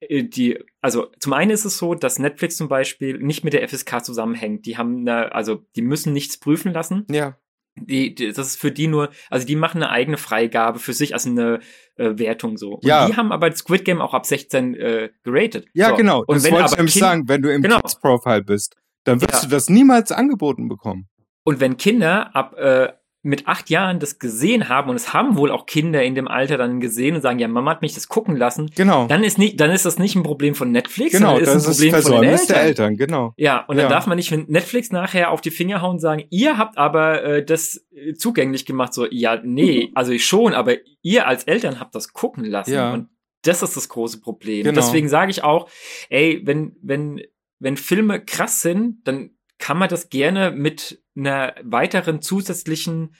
äh, 0.00 0.24
die, 0.24 0.58
also 0.82 1.06
zum 1.18 1.32
einen 1.32 1.50
ist 1.50 1.64
es 1.64 1.78
so, 1.78 1.94
dass 1.94 2.18
Netflix 2.18 2.56
zum 2.56 2.68
Beispiel 2.68 3.18
nicht 3.18 3.44
mit 3.44 3.52
der 3.54 3.66
FSK 3.66 4.04
zusammenhängt. 4.04 4.66
Die 4.66 4.76
haben 4.76 5.00
eine, 5.00 5.34
also 5.34 5.64
die 5.76 5.82
müssen 5.82 6.12
nichts 6.12 6.38
prüfen 6.38 6.72
lassen. 6.74 7.06
Ja, 7.10 7.36
Die, 7.78 8.14
die, 8.14 8.28
das 8.32 8.46
ist 8.48 8.60
für 8.60 8.70
die 8.72 8.86
nur, 8.88 9.08
also 9.30 9.46
die 9.46 9.56
machen 9.56 9.82
eine 9.82 9.90
eigene 9.90 10.18
Freigabe 10.18 10.78
für 10.78 10.92
sich, 10.92 11.14
also 11.14 11.30
eine 11.30 11.60
äh, 11.96 12.18
Wertung 12.18 12.58
so. 12.58 12.74
Und 12.74 12.84
Ja. 12.84 13.06
die 13.06 13.16
haben 13.16 13.32
aber 13.32 13.50
Squid 13.56 13.84
Game 13.86 14.02
auch 14.02 14.12
ab 14.12 14.26
16 14.26 14.74
äh, 14.74 15.10
geratet. 15.24 15.66
ja, 15.72 15.88
so. 15.90 15.96
genau. 15.96 16.18
Und 16.26 16.36
Das 16.36 16.44
wenn 16.44 16.52
wollte 16.52 16.66
ich 16.72 16.76
nämlich 16.76 16.92
Kind- 16.94 17.00
sagen. 17.04 17.28
Wenn 17.28 17.40
du 17.42 17.50
im 17.52 17.62
Genau. 17.62 17.80
Kids 17.80 17.98
Profile 17.98 18.42
bist, 18.42 18.76
dann 19.06 19.20
wirst 19.22 19.32
Ja. 19.32 19.40
du 19.42 19.48
das 19.48 19.70
niemals 19.70 20.12
angeboten 20.12 20.68
bekommen. 20.68 21.08
Und 21.44 21.60
wenn 21.60 21.76
Kinder 21.76 22.34
ab 22.36 22.54
äh, 22.58 22.92
mit 23.22 23.48
acht 23.48 23.70
Jahren 23.70 23.98
das 23.98 24.20
gesehen 24.20 24.68
haben 24.68 24.88
und 24.88 24.94
es 24.94 25.12
haben 25.12 25.36
wohl 25.36 25.50
auch 25.50 25.66
Kinder 25.66 26.00
in 26.04 26.14
dem 26.14 26.28
Alter 26.28 26.58
dann 26.58 26.78
gesehen 26.78 27.16
und 27.16 27.22
sagen, 27.22 27.40
ja, 27.40 27.48
Mama 27.48 27.72
hat 27.72 27.82
mich 27.82 27.92
das 27.92 28.06
gucken 28.06 28.36
lassen, 28.36 28.70
Genau. 28.76 29.08
dann 29.08 29.24
ist 29.24 29.36
nicht, 29.36 29.58
dann 29.58 29.72
ist 29.72 29.84
das 29.84 29.98
nicht 29.98 30.14
ein 30.14 30.22
Problem 30.22 30.54
von 30.54 30.70
Netflix, 30.70 31.10
Genau, 31.10 31.30
sondern 31.34 31.56
ist 31.56 31.66
das 31.66 31.80
ein 31.80 31.86
ist 31.88 31.92
Problem 31.92 32.02
von 32.02 32.20
den 32.22 32.30
Eltern. 32.30 32.46
der 32.46 32.62
Eltern, 32.62 32.96
genau. 32.96 33.34
Ja, 33.36 33.64
und 33.66 33.76
dann 33.78 33.86
Ja. 33.86 33.88
darf 33.90 34.06
man 34.06 34.14
nicht, 34.16 34.30
wenn 34.30 34.44
Netflix 34.46 34.92
nachher 34.92 35.32
auf 35.32 35.40
die 35.40 35.50
Finger 35.50 35.82
hauen 35.82 35.92
und 35.94 35.98
sagen, 35.98 36.22
ihr 36.30 36.56
habt 36.56 36.78
aber 36.78 37.24
äh, 37.24 37.44
das 37.44 37.84
äh, 37.96 38.12
zugänglich 38.14 38.64
gemacht, 38.64 38.94
so, 38.94 39.06
ja, 39.10 39.40
nee, 39.42 39.90
also 39.96 40.12
ich 40.12 40.24
schon, 40.24 40.54
aber 40.54 40.74
ihr 41.02 41.26
als 41.26 41.42
Eltern 41.44 41.80
habt 41.80 41.96
das 41.96 42.12
gucken 42.12 42.44
lassen. 42.44 42.74
Ja. 42.74 42.92
Und 42.92 43.08
das 43.42 43.60
ist 43.62 43.76
das 43.76 43.88
große 43.88 44.20
Problem. 44.20 44.62
Genau. 44.62 44.76
Deswegen 44.80 45.08
sage 45.08 45.32
ich 45.32 45.42
auch, 45.42 45.68
ey, 46.10 46.42
wenn, 46.44 46.76
wenn, 46.80 47.20
wenn 47.58 47.76
Filme 47.76 48.24
krass 48.24 48.60
sind, 48.62 49.06
dann 49.06 49.30
kann 49.58 49.78
man 49.78 49.88
das 49.88 50.10
gerne 50.10 50.50
mit 50.50 51.02
einer 51.16 51.54
weiteren 51.62 52.20
zusätzlichen 52.20 53.14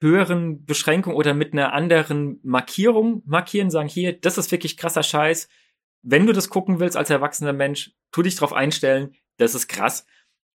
höheren 0.00 0.64
Beschränkung 0.64 1.14
oder 1.14 1.32
mit 1.34 1.52
einer 1.52 1.72
anderen 1.72 2.40
Markierung 2.42 3.22
markieren, 3.24 3.70
sagen, 3.70 3.88
hier, 3.88 4.12
das 4.18 4.36
ist 4.38 4.50
wirklich 4.50 4.76
krasser 4.76 5.02
Scheiß. 5.02 5.48
Wenn 6.02 6.26
du 6.26 6.32
das 6.32 6.48
gucken 6.50 6.80
willst 6.80 6.96
als 6.96 7.10
erwachsener 7.10 7.52
Mensch, 7.52 7.92
tu 8.10 8.22
dich 8.22 8.34
drauf 8.34 8.52
einstellen, 8.52 9.14
das 9.36 9.54
ist 9.54 9.68
krass. 9.68 10.04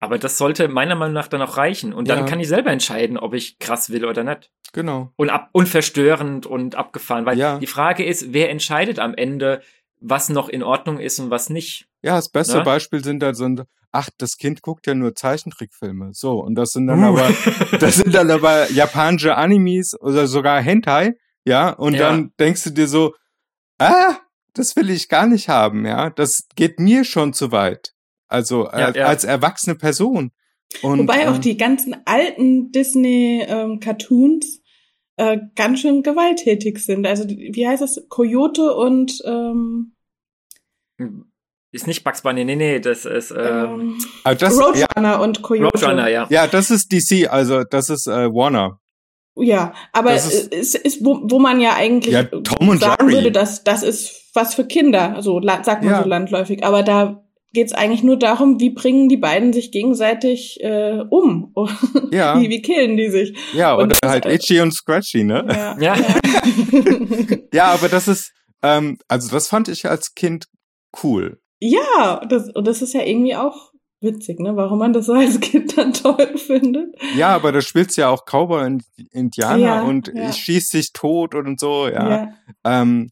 Aber 0.00 0.18
das 0.18 0.38
sollte 0.38 0.68
meiner 0.68 0.94
Meinung 0.94 1.14
nach 1.14 1.28
dann 1.28 1.42
auch 1.42 1.56
reichen. 1.58 1.92
Und 1.92 2.08
dann 2.08 2.20
Ja. 2.20 2.24
kann 2.26 2.40
ich 2.40 2.48
selber 2.48 2.70
entscheiden, 2.70 3.18
ob 3.18 3.34
ich 3.34 3.58
krass 3.58 3.90
will 3.90 4.04
oder 4.06 4.24
nicht. 4.24 4.50
Genau. 4.72 5.12
Und, 5.16 5.30
ab, 5.30 5.50
und 5.52 5.68
verstörend 5.68 6.46
und 6.46 6.74
abgefahren. 6.74 7.26
Weil 7.26 7.38
Ja. 7.38 7.58
die 7.58 7.66
Frage 7.66 8.04
ist, 8.04 8.32
wer 8.32 8.50
entscheidet 8.50 8.98
am 8.98 9.14
Ende, 9.14 9.62
was 10.00 10.28
noch 10.28 10.48
in 10.48 10.62
Ordnung 10.62 10.98
ist 10.98 11.18
und 11.18 11.30
was 11.30 11.50
nicht? 11.50 11.86
Ja, 12.02 12.16
das 12.16 12.28
beste 12.28 12.58
Ne? 12.58 12.64
Beispiel 12.64 13.02
sind 13.02 13.20
da 13.20 13.32
so, 13.34 13.44
ein- 13.44 13.62
ach, 13.92 14.08
das 14.18 14.36
Kind 14.36 14.60
guckt 14.62 14.86
ja 14.86 14.94
nur 14.94 15.14
Zeichentrickfilme. 15.14 16.10
So, 16.12 16.40
und 16.40 16.54
das 16.56 16.72
sind 16.72 16.86
dann 16.88 17.02
Uh. 17.04 17.16
aber, 17.16 17.30
das 17.80 17.96
sind 17.96 18.14
dann 18.14 18.30
aber 18.30 18.70
japanische 18.72 19.36
Animes 19.36 19.94
oder 20.00 20.26
sogar 20.26 20.60
Hentai, 20.60 21.14
ja, 21.44 21.70
und 21.70 21.94
Ja. 21.94 22.10
dann 22.10 22.32
denkst 22.38 22.64
du 22.64 22.70
dir 22.70 22.88
so, 22.88 23.14
ah, 23.78 24.16
das 24.54 24.76
will 24.76 24.90
ich 24.90 25.08
gar 25.08 25.26
nicht 25.26 25.48
haben, 25.48 25.84
ja, 25.86 26.10
das 26.10 26.46
geht 26.56 26.78
mir 26.80 27.04
schon 27.04 27.32
zu 27.32 27.50
weit. 27.52 27.92
Also 28.28 28.64
Ja, 28.64 28.70
als, 28.70 28.96
ja. 28.96 29.06
als 29.06 29.24
erwachsene 29.24 29.74
Person. 29.76 30.32
Und, 30.82 30.98
Wobei 31.00 31.28
auch 31.28 31.36
ähm, 31.36 31.40
die 31.40 31.56
ganzen 31.56 31.94
alten 32.04 32.72
Disney-Cartoons 32.72 34.60
äh, 35.16 35.38
ganz 35.54 35.80
schön 35.80 36.02
gewalttätig 36.02 36.78
sind. 36.78 37.06
Also 37.06 37.28
wie 37.28 37.66
heißt 37.66 37.82
das? 37.82 38.04
Coyote 38.08 38.74
und 38.74 39.20
ähm, 39.24 39.92
Ist 41.72 41.86
nicht 41.86 42.04
Bugs 42.04 42.22
Bunny, 42.22 42.44
nee, 42.44 42.56
nee, 42.56 42.78
das 42.80 43.04
ist 43.04 43.30
ähm, 43.32 43.36
ähm, 43.38 43.98
also 44.22 44.46
das, 44.46 44.56
ja, 44.56 44.86
Roadrunner 44.86 45.20
und 45.20 45.42
Coyote. 45.42 45.76
Roadrunner, 45.78 46.08
ja. 46.08 46.26
ja, 46.30 46.46
das 46.46 46.70
ist 46.70 46.92
DC, 46.92 47.28
also 47.32 47.64
das 47.64 47.90
ist 47.90 48.06
äh, 48.06 48.32
Warner. 48.32 48.78
Ja, 49.36 49.74
aber 49.92 50.12
es 50.12 50.32
ist- 50.32 50.54
ist, 50.54 50.74
ist 50.76 51.04
wo, 51.04 51.20
wo 51.24 51.40
man 51.40 51.60
ja 51.60 51.74
eigentlich 51.74 52.14
Ja, 52.14 52.22
Tom 52.22 52.68
und 52.68 52.78
sagen 52.80 53.08
Jerry. 53.08 53.14
würde, 53.24 53.32
dass 53.32 53.64
das 53.64 53.82
ist 53.82 54.30
was 54.34 54.54
für 54.54 54.64
Kinder, 54.64 55.20
so 55.22 55.40
sagt 55.42 55.82
man 55.82 55.92
Ja. 55.92 56.02
so 56.02 56.08
landläufig. 56.08 56.64
Aber 56.64 56.84
da 56.84 57.23
geht's 57.54 57.72
eigentlich 57.72 58.02
nur 58.02 58.18
darum, 58.18 58.60
wie 58.60 58.68
bringen 58.70 59.08
die 59.08 59.16
beiden 59.16 59.54
sich 59.54 59.72
gegenseitig 59.72 60.58
äh, 60.62 61.02
um? 61.08 61.54
Ja. 62.12 62.38
wie, 62.38 62.50
wie 62.50 62.60
killen 62.60 62.96
die 62.98 63.08
sich? 63.08 63.34
Ja, 63.54 63.72
Und 63.74 63.84
oder 63.84 63.96
das- 64.02 64.10
halt 64.10 64.26
Itchy 64.26 64.60
und 64.60 64.72
Scratchy, 64.74 65.24
ne? 65.24 65.46
Ja. 65.48 65.78
Ja. 65.80 65.96
Ja, 67.52 67.66
aber 67.72 67.88
das 67.88 68.08
ist, 68.08 68.32
ähm, 68.62 68.98
also 69.08 69.30
das 69.30 69.48
fand 69.48 69.68
ich 69.68 69.86
als 69.88 70.14
Kind 70.14 70.46
cool. 71.02 71.38
ja, 71.60 72.20
das, 72.28 72.50
und 72.54 72.66
das 72.66 72.82
ist 72.82 72.94
ja 72.94 73.02
irgendwie 73.02 73.36
auch 73.36 73.70
witzig, 74.00 74.38
ne? 74.40 74.54
Warum 74.56 74.78
man 74.80 74.92
das 74.92 75.06
so 75.06 75.12
als 75.14 75.40
Kind 75.40 75.78
dann 75.78 75.92
toll 75.94 76.36
findet. 76.36 76.94
Ja, 77.16 77.28
aber 77.34 77.52
da 77.52 77.60
spielst 77.62 77.96
ja 77.96 78.08
auch 78.10 78.24
Cowboy 78.26 78.64
und 78.66 78.84
Indianer 79.12 79.56
Ja, 79.58 79.82
und 79.82 80.08
ja. 80.14 80.28
ich 80.28 80.36
schieß 80.36 80.68
dich 80.70 80.92
tot 80.92 81.34
und 81.34 81.58
so, 81.58 81.88
ja. 81.88 82.08
Ja, 82.10 82.34
Ähm, 82.64 83.10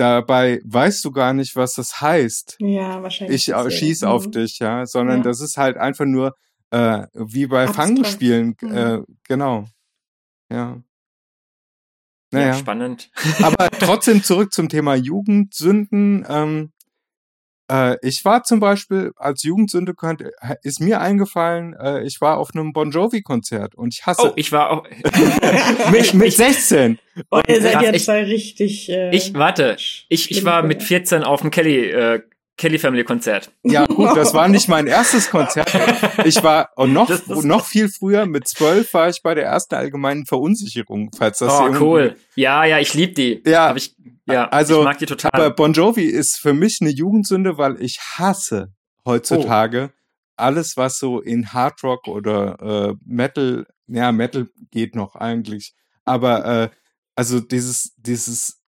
dabei 0.00 0.60
weißt 0.64 1.04
du 1.04 1.10
gar 1.12 1.32
nicht, 1.34 1.54
was 1.56 1.74
das 1.74 2.00
heißt. 2.00 2.56
ja 2.60 3.02
wahrscheinlich. 3.02 3.48
Ich 3.48 3.48
äh, 3.50 3.56
deswegen. 3.56 3.70
schieß 3.78 4.04
auf 4.04 4.26
Mhm. 4.26 4.32
dich, 4.32 4.58
ja, 4.58 4.86
sondern 4.86 5.18
Ja. 5.18 5.22
das 5.24 5.40
ist 5.40 5.56
halt 5.58 5.76
einfach 5.76 6.06
nur 6.06 6.34
äh, 6.70 7.06
wie 7.14 7.46
bei 7.46 7.64
Abstrakt. 7.64 7.88
Fangspielen, 7.98 8.56
Mhm. 8.62 8.76
äh, 8.76 8.98
genau. 9.28 9.64
Ja. 10.50 10.58
ja, 10.68 10.82
Naja, 12.32 12.54
spannend. 12.54 13.10
aber 13.42 13.68
trotzdem 13.80 14.22
zurück 14.22 14.52
zum 14.52 14.68
Thema 14.68 14.94
Jugendsünden. 14.94 16.24
Ähm, 16.28 16.72
äh, 17.70 17.96
ich 18.02 18.24
war 18.24 18.42
zum 18.42 18.58
Beispiel 18.60 19.12
als 19.16 19.42
Jugendsünde 19.42 19.94
könnte, 19.94 20.32
ist 20.62 20.80
mir 20.80 21.00
eingefallen, 21.00 21.74
äh, 21.74 22.02
ich 22.04 22.20
war 22.20 22.38
auf 22.38 22.50
einem 22.54 22.72
Bon 22.72 22.90
Jovi 22.90 23.22
Konzert 23.22 23.74
und 23.74 23.94
ich 23.94 24.04
hasse 24.06 24.30
Oh, 24.30 24.32
ich 24.36 24.50
war 24.52 24.70
auch. 24.70 24.84
mit, 25.92 26.14
mit 26.14 26.32
16. 26.32 26.98
Oh, 27.30 27.40
ihr 27.46 27.60
seid 27.62 27.94
ich- 27.94 28.04
zwei 28.04 28.24
richtig. 28.24 28.88
Äh, 28.90 29.14
Ich, 29.14 29.34
warte, 29.34 29.76
ich, 30.08 30.30
ich 30.30 30.44
war 30.44 30.62
mit 30.62 30.82
14 30.82 31.22
auf 31.22 31.40
dem 31.42 31.50
Kelly, 31.50 31.90
äh, 31.90 32.20
Kelly 32.60 32.78
Family 32.78 33.04
Konzert. 33.04 33.50
Ja, 33.62 33.86
gut, 33.86 34.14
das 34.16 34.34
war 34.34 34.46
nicht 34.46 34.68
mein 34.68 34.86
erstes 34.98 35.30
Konzert. 35.30 35.72
Ich 36.26 36.42
war 36.44 36.68
und 36.76 36.92
noch, 36.92 37.08
Das 37.08 37.22
ist- 37.22 37.44
noch 37.44 37.64
viel 37.64 37.88
früher, 37.88 38.26
mit 38.26 38.46
zwölf 38.46 38.92
war 38.92 39.08
ich 39.08 39.22
bei 39.22 39.34
der 39.34 39.44
ersten 39.46 39.74
allgemeinen 39.76 40.26
Verunsicherung, 40.26 41.10
falls 41.16 41.38
das 41.38 41.52
Oh, 41.52 41.70
cool. 41.80 42.16
Ja, 42.34 42.64
ja, 42.66 42.78
ich 42.78 42.92
lieb 42.94 43.14
die. 43.14 43.42
Ja. 43.46 43.74
Ich, 43.74 43.96
ja, 44.26 44.46
Also, 44.48 44.80
ich 44.80 44.84
mag 44.84 44.98
die 44.98 45.06
total. 45.06 45.30
Aber 45.32 45.50
Bon 45.50 45.72
Jovi 45.72 46.04
ist 46.04 46.36
für 46.36 46.52
mich 46.52 46.78
eine 46.82 46.90
Jugendsünde, 46.90 47.56
weil 47.56 47.80
ich 47.82 47.98
hasse 48.18 48.72
heutzutage 49.06 49.90
alles, 50.36 50.76
was 50.76 50.98
so 50.98 51.20
in 51.20 51.52
Hard 51.52 51.82
Rock 51.82 52.08
oder 52.08 52.90
äh, 52.90 52.94
Metal, 53.06 53.66
ja, 53.88 54.12
Metal 54.12 54.48
geht 54.70 54.94
noch 54.94 55.14
eigentlich, 55.16 55.74
aber 56.04 56.44
äh, 56.44 56.68
also 57.14 57.40
dieses, 57.40 57.94
dieses 57.96 58.59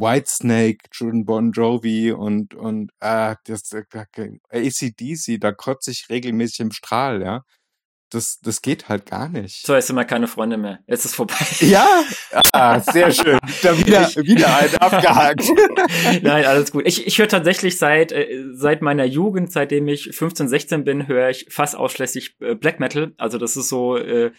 Whitesnake, 0.00 0.88
Jordan 0.92 1.24
Bon 1.24 1.52
Jovi 1.52 2.12
und, 2.12 2.54
und 2.54 2.90
äh, 3.00 3.34
das 3.44 3.72
ACDC, 3.72 5.40
da 5.40 5.52
kotze 5.52 5.90
ich 5.90 6.08
regelmäßig 6.10 6.60
im 6.60 6.72
Strahl, 6.72 7.22
ja. 7.22 7.42
Das, 8.10 8.38
das 8.38 8.62
geht 8.62 8.88
halt 8.88 9.06
gar 9.06 9.28
nicht. 9.28 9.66
so, 9.66 9.74
jetzt 9.74 9.88
sind 9.88 9.96
wir 9.96 10.04
keine 10.04 10.28
Freunde 10.28 10.56
mehr. 10.56 10.78
Jetzt 10.86 11.04
ist 11.04 11.16
vorbei. 11.16 11.34
Ja, 11.60 12.04
ah, 12.52 12.78
sehr 12.78 13.10
schön. 13.10 13.38
Da 13.62 13.76
wieder, 13.76 14.08
wieder 14.24 14.56
ein 14.56 14.76
abgehakt. 14.76 15.42
Nein, 16.22 16.44
alles 16.44 16.70
gut. 16.70 16.86
Ich, 16.86 17.04
ich 17.04 17.18
höre 17.18 17.26
tatsächlich 17.26 17.78
seit, 17.78 18.12
äh, 18.12 18.44
seit 18.52 18.80
meiner 18.80 19.04
Jugend, 19.04 19.50
seitdem 19.50 19.88
ich 19.88 20.10
15, 20.12 20.48
16 20.48 20.84
bin, 20.84 21.08
höre 21.08 21.30
ich 21.30 21.46
fast 21.50 21.74
ausschließlich 21.74 22.36
äh, 22.40 22.54
Black 22.54 22.78
Metal. 22.78 23.12
Also 23.18 23.38
das 23.38 23.56
ist 23.56 23.68
so, 23.68 23.96
äh, 23.96 24.30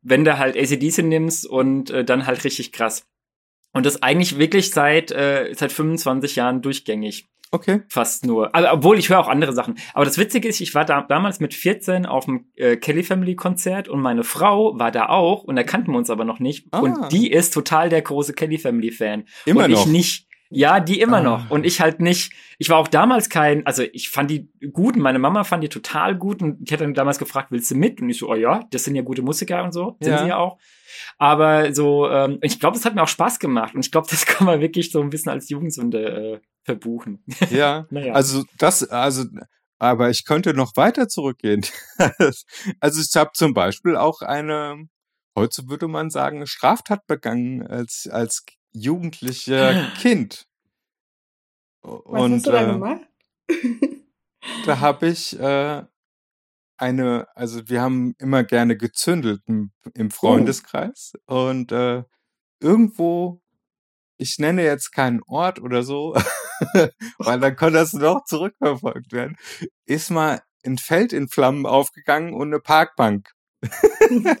wenn 0.00 0.24
du 0.24 0.38
halt 0.38 0.56
ACDC 0.56 1.02
nimmst 1.02 1.46
und 1.46 1.90
dann 1.90 2.26
halt 2.26 2.44
richtig 2.44 2.72
krass. 2.72 3.04
Und 3.72 3.86
das 3.86 4.02
eigentlich 4.02 4.38
wirklich 4.38 4.70
seit, 4.70 5.10
äh, 5.10 5.52
seit 5.54 5.72
25 5.72 6.36
Jahren 6.36 6.62
durchgängig. 6.62 7.26
Okay. 7.54 7.82
Fast 7.88 8.24
nur. 8.24 8.54
Also, 8.54 8.70
obwohl 8.70 8.98
ich 8.98 9.10
höre 9.10 9.20
auch 9.20 9.28
andere 9.28 9.52
Sachen. 9.52 9.78
Aber 9.92 10.06
das 10.06 10.16
Witzige 10.16 10.48
ist, 10.48 10.60
ich 10.62 10.74
war 10.74 10.86
da, 10.86 11.02
damals 11.02 11.38
mit 11.38 11.52
14 11.52 12.06
auf 12.06 12.24
dem 12.24 12.46
äh, 12.56 12.76
Kelly 12.76 13.02
Family 13.02 13.36
Konzert 13.36 13.88
und 13.88 14.00
meine 14.00 14.24
Frau 14.24 14.78
war 14.78 14.90
da 14.90 15.10
auch 15.10 15.44
und 15.44 15.56
da 15.56 15.62
kannten 15.62 15.92
wir 15.92 15.98
uns 15.98 16.08
aber 16.08 16.24
noch 16.24 16.38
nicht. 16.38 16.66
Ah. 16.70 16.80
Und 16.80 17.12
die 17.12 17.30
ist 17.30 17.52
total 17.52 17.90
der 17.90 18.00
große 18.00 18.32
Kelly 18.32 18.56
Family 18.56 18.90
Fan. 18.90 19.24
Immer 19.44 19.64
und 19.64 19.72
noch. 19.72 19.86
ich 19.86 19.92
nicht. 19.92 20.26
Ja, 20.54 20.80
die 20.80 21.00
immer 21.00 21.18
Ah. 21.18 21.22
noch. 21.22 21.50
Und 21.50 21.64
ich 21.64 21.80
halt 21.80 22.00
nicht. 22.00 22.32
Ich 22.58 22.68
war 22.68 22.78
auch 22.78 22.88
damals 22.88 23.28
kein, 23.28 23.66
also 23.66 23.82
ich 23.82 24.10
fand 24.10 24.30
die 24.30 24.48
gut 24.72 24.94
und 24.96 25.02
meine 25.02 25.18
Mama 25.18 25.44
fand 25.44 25.64
die 25.64 25.68
total 25.68 26.16
gut 26.16 26.42
und 26.42 26.58
ich 26.64 26.72
hatte 26.72 26.84
dann 26.84 26.94
damals 26.94 27.18
gefragt, 27.18 27.50
willst 27.50 27.70
du 27.70 27.74
mit? 27.74 28.00
Und 28.00 28.10
ich 28.10 28.18
so, 28.18 28.28
oh 28.30 28.34
ja, 28.34 28.60
das 28.70 28.84
sind 28.84 28.94
ja 28.94 29.02
gute 29.02 29.22
Musiker 29.22 29.64
und 29.64 29.72
so, 29.72 29.96
sind 30.00 30.12
Ja. 30.12 30.18
sie 30.22 30.28
ja 30.28 30.36
auch. 30.36 30.58
Aber 31.18 31.74
so, 31.74 32.08
ähm, 32.08 32.38
ich 32.42 32.60
glaube, 32.60 32.76
das 32.76 32.84
hat 32.84 32.94
mir 32.94 33.02
auch 33.02 33.08
Spaß 33.08 33.38
gemacht 33.38 33.74
und 33.74 33.84
ich 33.84 33.90
glaube, 33.90 34.06
das 34.10 34.26
kann 34.26 34.46
man 34.46 34.60
wirklich 34.60 34.90
so 34.92 35.00
ein 35.00 35.10
bisschen 35.10 35.32
als 35.32 35.48
Jugendsünde 35.48 36.04
äh, 36.34 36.40
verbuchen. 36.64 37.24
Ja. 37.50 37.86
naja. 37.90 38.12
Also 38.12 38.44
das, 38.58 38.84
also, 38.88 39.24
aber 39.78 40.10
ich 40.10 40.24
könnte 40.24 40.54
noch 40.54 40.76
weiter 40.76 41.08
zurückgehen. 41.08 41.64
also 42.80 43.00
ich 43.00 43.16
habe 43.16 43.30
zum 43.34 43.54
Beispiel 43.54 43.96
auch 43.96 44.20
eine, 44.22 44.86
heute 45.36 45.68
würde 45.68 45.88
man 45.88 46.10
sagen, 46.10 46.46
Straftat 46.46 47.06
begangen 47.06 47.66
als 47.66 48.08
als 48.10 48.44
jugendlicher 48.72 49.90
Kind. 50.00 50.46
Was 51.82 52.00
Und 52.04 52.32
hast 52.34 52.46
du 52.46 52.50
da 52.52 52.62
äh, 52.62 52.72
gemacht? 52.72 53.00
da 54.66 54.80
habe 54.80 55.08
ich 55.08 55.38
äh, 55.38 55.82
eine, 56.76 57.28
also 57.34 57.68
wir 57.68 57.80
haben 57.80 58.14
immer 58.18 58.44
gerne 58.44 58.76
gezündelt 58.76 59.42
im, 59.46 59.70
im 59.94 60.10
Freundeskreis 60.10 61.12
und 61.26 61.72
äh, 61.72 62.02
irgendwo, 62.60 63.40
ich 64.16 64.38
nenne 64.38 64.64
jetzt 64.64 64.92
keinen 64.92 65.22
Ort 65.24 65.60
oder 65.60 65.82
so, 65.82 66.14
weil 67.18 67.40
dann 67.40 67.56
kann 67.56 67.72
das 67.72 67.92
noch 67.92 68.24
zurückverfolgt 68.24 69.12
werden, 69.12 69.36
ist 69.86 70.10
mal 70.10 70.42
ein 70.64 70.78
Feld 70.78 71.12
in 71.12 71.28
Flammen 71.28 71.66
aufgegangen 71.66 72.34
und 72.34 72.48
eine 72.48 72.60
Parkbank. 72.60 73.32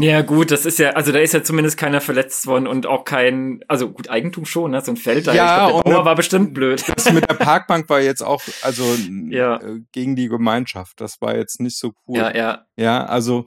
Ja, 0.00 0.22
gut, 0.22 0.50
das 0.50 0.64
ist 0.66 0.78
ja, 0.78 0.90
also 0.90 1.12
da 1.12 1.18
ist 1.20 1.32
ja 1.34 1.42
zumindest 1.44 1.76
keiner 1.78 2.00
verletzt 2.00 2.46
worden 2.46 2.66
und 2.66 2.86
auch 2.86 3.04
kein, 3.04 3.62
also 3.68 3.90
gut, 3.90 4.08
Eigentum 4.10 4.44
schon, 4.46 4.70
ne? 4.72 4.80
So 4.80 4.92
ein 4.92 4.96
Feld 4.96 5.26
da. 5.26 5.34
Ja, 5.34 5.66
glaub, 5.68 5.76
und- 5.78 5.86
der 5.86 5.92
Bauer 5.96 6.04
war 6.04 6.14
bestimmt 6.14 6.54
blöd. 6.54 6.82
Das 6.94 7.12
mit 7.12 7.28
der 7.28 7.34
Parkbank 7.34 7.88
war 7.88 8.00
jetzt 8.00 8.22
auch, 8.22 8.42
also 8.62 8.84
Ja. 9.28 9.56
äh, 9.62 9.80
gegen 9.92 10.16
die 10.16 10.28
Gemeinschaft. 10.28 11.00
Das 11.00 11.20
war 11.20 11.36
jetzt 11.36 11.60
nicht 11.60 11.78
so 11.78 11.92
cool. 12.08 12.18
Ja, 12.18 12.34
ja. 12.34 12.66
Ja, 12.76 13.04
also 13.06 13.46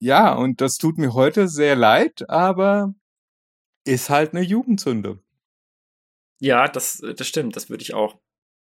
Ja, 0.00 0.34
und 0.34 0.60
das 0.60 0.76
tut 0.78 0.98
mir 0.98 1.14
heute 1.14 1.48
sehr 1.48 1.74
leid, 1.76 2.28
aber 2.28 2.94
ist 3.84 4.10
halt 4.10 4.32
eine 4.34 4.42
Jugendsünde. 4.42 5.18
Ja, 6.40 6.68
das, 6.68 7.02
das 7.16 7.26
stimmt, 7.26 7.56
das 7.56 7.68
würde 7.70 7.82
ich 7.82 7.94
auch. 7.94 8.16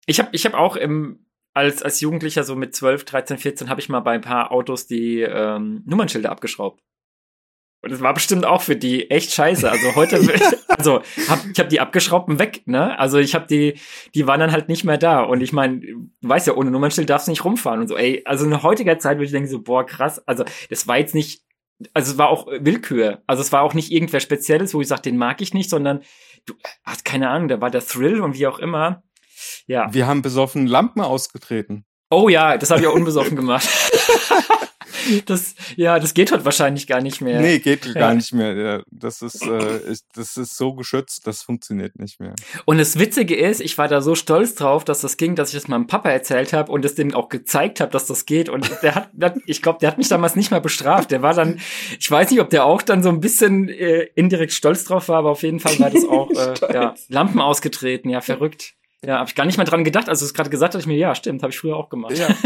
Ich 0.06 0.20
habe 0.20 0.28
ich 0.32 0.44
hab 0.46 0.54
auch 0.54 0.76
im, 0.76 1.25
als, 1.56 1.82
als 1.82 2.00
Jugendlicher, 2.00 2.44
so 2.44 2.54
mit 2.54 2.74
12, 2.74 3.04
13, 3.04 3.38
14, 3.38 3.70
habe 3.70 3.80
ich 3.80 3.88
mal 3.88 4.00
bei 4.00 4.12
ein 4.12 4.20
paar 4.20 4.52
Autos 4.52 4.86
die 4.86 5.22
ähm, 5.22 5.82
Nummernschilder 5.86 6.30
abgeschraubt. 6.30 6.82
Und 7.82 7.92
das 7.92 8.00
war 8.02 8.12
bestimmt 8.12 8.44
auch 8.44 8.60
für 8.60 8.76
die 8.76 9.10
echt 9.10 9.32
scheiße. 9.32 9.70
Also 9.70 9.94
heute, 9.94 10.16
also 10.68 11.00
hab, 11.28 11.46
ich 11.50 11.58
habe 11.58 11.68
die 11.68 11.80
abgeschraubt 11.80 12.28
und 12.28 12.38
weg, 12.38 12.66
ne? 12.66 12.98
Also 12.98 13.18
ich 13.18 13.34
habe 13.34 13.46
die, 13.46 13.78
die 14.14 14.26
waren 14.26 14.40
dann 14.40 14.52
halt 14.52 14.68
nicht 14.68 14.84
mehr 14.84 14.98
da. 14.98 15.20
Und 15.20 15.40
ich 15.40 15.54
meine, 15.54 15.80
du 15.80 16.10
weißt 16.22 16.46
ja, 16.46 16.54
ohne 16.54 16.70
Nummernschild 16.70 17.08
darfst 17.08 17.26
du 17.26 17.30
nicht 17.30 17.44
rumfahren 17.44 17.80
und 17.80 17.88
so. 17.88 17.96
Ey, 17.96 18.22
also 18.26 18.44
in 18.44 18.62
heutiger 18.62 18.98
Zeit 18.98 19.16
würde 19.16 19.26
ich 19.26 19.32
denken 19.32 19.48
so, 19.48 19.62
boah, 19.62 19.86
krass. 19.86 20.22
Also 20.26 20.44
das 20.68 20.86
war 20.86 20.98
jetzt 20.98 21.14
nicht, 21.14 21.42
also 21.94 22.12
es 22.12 22.18
war 22.18 22.28
auch 22.28 22.48
Willkür. 22.48 23.22
Also 23.26 23.40
es 23.40 23.52
war 23.52 23.62
auch 23.62 23.72
nicht 23.72 23.92
irgendwer 23.92 24.20
Spezielles, 24.20 24.74
wo 24.74 24.82
ich 24.82 24.88
sage, 24.88 25.02
den 25.02 25.16
mag 25.16 25.40
ich 25.40 25.54
nicht, 25.54 25.70
sondern 25.70 26.02
du 26.44 26.54
hast 26.84 27.06
keine 27.06 27.30
Ahnung, 27.30 27.48
da 27.48 27.62
war 27.62 27.70
der 27.70 27.86
Thrill 27.86 28.20
und 28.20 28.36
wie 28.36 28.46
auch 28.46 28.58
immer. 28.58 29.04
Ja. 29.66 29.92
Wir 29.92 30.06
haben 30.06 30.22
besoffen 30.22 30.66
Lampen 30.66 31.00
ausgetreten. 31.02 31.84
Oh 32.10 32.28
ja, 32.28 32.56
das 32.56 32.70
habe 32.70 32.80
ich 32.80 32.86
auch 32.86 32.94
unbesoffen 32.94 33.36
gemacht. 33.36 33.68
das, 35.26 35.54
ja, 35.76 35.98
das 35.98 36.14
geht 36.14 36.32
heute 36.32 36.44
wahrscheinlich 36.44 36.86
gar 36.86 37.00
nicht 37.00 37.20
mehr. 37.20 37.40
Nee, 37.40 37.58
geht 37.58 37.84
Ja. 37.86 37.92
gar 37.94 38.14
nicht 38.14 38.32
mehr. 38.32 38.54
Ja, 38.54 38.82
Das 38.90 39.22
ist, 39.22 39.42
äh, 39.44 39.78
ist, 39.90 40.06
das 40.14 40.36
ist 40.36 40.56
so 40.56 40.74
geschützt, 40.74 41.26
das 41.26 41.42
funktioniert 41.42 41.98
nicht 41.98 42.20
mehr. 42.20 42.34
Und 42.64 42.78
das 42.78 42.98
Witzige 42.98 43.36
ist, 43.36 43.60
ich 43.60 43.76
war 43.78 43.88
da 43.88 44.00
so 44.00 44.14
stolz 44.14 44.54
drauf, 44.54 44.84
dass 44.84 45.00
das 45.00 45.16
ging, 45.16 45.34
dass 45.34 45.50
ich 45.50 45.54
das 45.54 45.68
meinem 45.68 45.86
Papa 45.86 46.10
erzählt 46.10 46.52
habe 46.52 46.70
und 46.72 46.84
es 46.84 46.94
dem 46.94 47.14
auch 47.14 47.28
gezeigt 47.28 47.80
habe, 47.80 47.90
dass 47.90 48.06
das 48.06 48.26
geht. 48.26 48.48
Und 48.48 48.70
der 48.82 48.94
hat, 48.94 49.08
der 49.12 49.34
ich 49.46 49.62
glaube, 49.62 49.78
der 49.80 49.90
hat 49.90 49.98
mich 49.98 50.08
damals 50.08 50.36
nicht 50.36 50.50
mal 50.50 50.60
bestraft. 50.60 51.10
Der 51.10 51.22
war 51.22 51.34
dann, 51.34 51.60
ich 51.98 52.10
weiß 52.10 52.30
nicht, 52.30 52.40
ob 52.40 52.50
der 52.50 52.64
auch 52.64 52.82
dann 52.82 53.02
so 53.02 53.08
ein 53.08 53.20
bisschen 53.20 53.68
äh, 53.68 54.08
indirekt 54.14 54.52
stolz 54.52 54.84
drauf 54.84 55.08
war, 55.08 55.18
aber 55.18 55.30
auf 55.30 55.42
jeden 55.42 55.60
Fall 55.60 55.78
war 55.80 55.90
das 55.90 56.04
auch 56.04 56.30
äh, 56.30 56.54
ja, 56.72 56.94
Lampen 57.08 57.40
ausgetreten, 57.40 58.10
ja, 58.10 58.20
verrückt. 58.20 58.74
Ja, 59.04 59.18
habe 59.18 59.28
ich 59.28 59.34
gar 59.34 59.44
nicht 59.44 59.58
mal 59.58 59.64
dran 59.64 59.84
gedacht. 59.84 60.08
Also 60.08 60.24
es 60.24 60.34
gerade 60.34 60.50
gesagt, 60.50 60.74
habe 60.74 60.80
ich 60.80 60.86
mir, 60.86 60.96
ja, 60.96 61.14
stimmt, 61.14 61.42
habe 61.42 61.52
ich 61.52 61.58
früher 61.58 61.76
auch 61.76 61.88
gemacht. 61.88 62.18
Ja. 62.18 62.28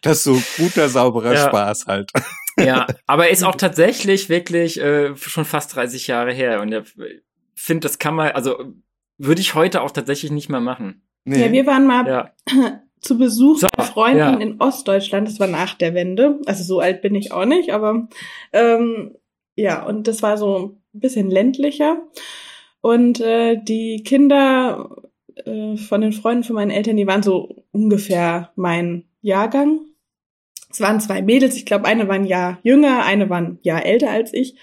Das 0.00 0.18
ist 0.18 0.24
so 0.24 0.38
guter, 0.62 0.90
sauberer 0.90 1.32
Ja. 1.32 1.48
Spaß 1.48 1.86
halt. 1.86 2.12
Ja, 2.58 2.86
aber 3.06 3.24
er 3.24 3.30
ist 3.32 3.42
auch 3.42 3.54
tatsächlich 3.56 4.28
wirklich 4.28 4.78
äh, 4.78 5.16
schon 5.16 5.46
fast 5.46 5.74
30 5.74 6.06
Jahre 6.08 6.30
her. 6.30 6.60
Und 6.60 6.72
er 6.72 6.84
finde, 7.54 7.88
das 7.88 7.98
kann 7.98 8.14
man, 8.14 8.32
also 8.32 8.74
würde 9.16 9.40
ich 9.40 9.54
heute 9.54 9.80
auch 9.80 9.90
tatsächlich 9.90 10.30
nicht 10.30 10.50
mehr 10.50 10.60
machen. 10.60 11.06
Nee. 11.24 11.46
Ja, 11.46 11.52
wir 11.52 11.66
waren 11.66 11.86
mal 11.86 12.06
Ja. 12.06 12.32
zu 13.00 13.16
Besuch 13.16 13.60
So, 13.60 13.68
bei 13.74 13.84
Freunden 13.84 14.18
ja. 14.18 14.34
in 14.36 14.60
Ostdeutschland. 14.60 15.26
Das 15.26 15.40
war 15.40 15.46
nach 15.46 15.72
der 15.72 15.94
Wende. 15.94 16.38
Also 16.44 16.64
so 16.64 16.80
alt 16.80 17.00
bin 17.00 17.14
ich 17.14 17.32
auch 17.32 17.46
nicht, 17.46 17.70
aber 17.72 18.06
ähm, 18.52 19.16
ja, 19.54 19.84
und 19.84 20.06
das 20.06 20.22
war 20.22 20.36
so 20.36 20.78
ein 20.94 21.00
bisschen 21.00 21.30
ländlicher. 21.30 21.96
Und 22.82 23.20
äh, 23.20 23.56
die 23.56 24.02
Kinder 24.04 24.90
äh, 25.44 25.76
von 25.76 26.00
den 26.00 26.12
Freunden 26.12 26.44
von 26.44 26.56
meinen 26.56 26.70
Eltern, 26.70 26.96
die 26.96 27.06
waren 27.06 27.22
so 27.22 27.64
ungefähr 27.72 28.52
mein 28.56 29.04
Jahrgang. 29.20 29.80
Es 30.70 30.80
waren 30.80 31.00
zwei 31.00 31.22
Mädels, 31.22 31.56
ich 31.56 31.66
glaube, 31.66 31.84
eine 31.84 32.08
war 32.08 32.14
ein 32.14 32.26
Jahr 32.26 32.58
jünger, 32.62 33.04
eine 33.04 33.30
war 33.30 33.38
ein 33.38 33.58
Jahr 33.62 33.84
älter 33.84 34.10
als 34.10 34.32
ich. 34.32 34.56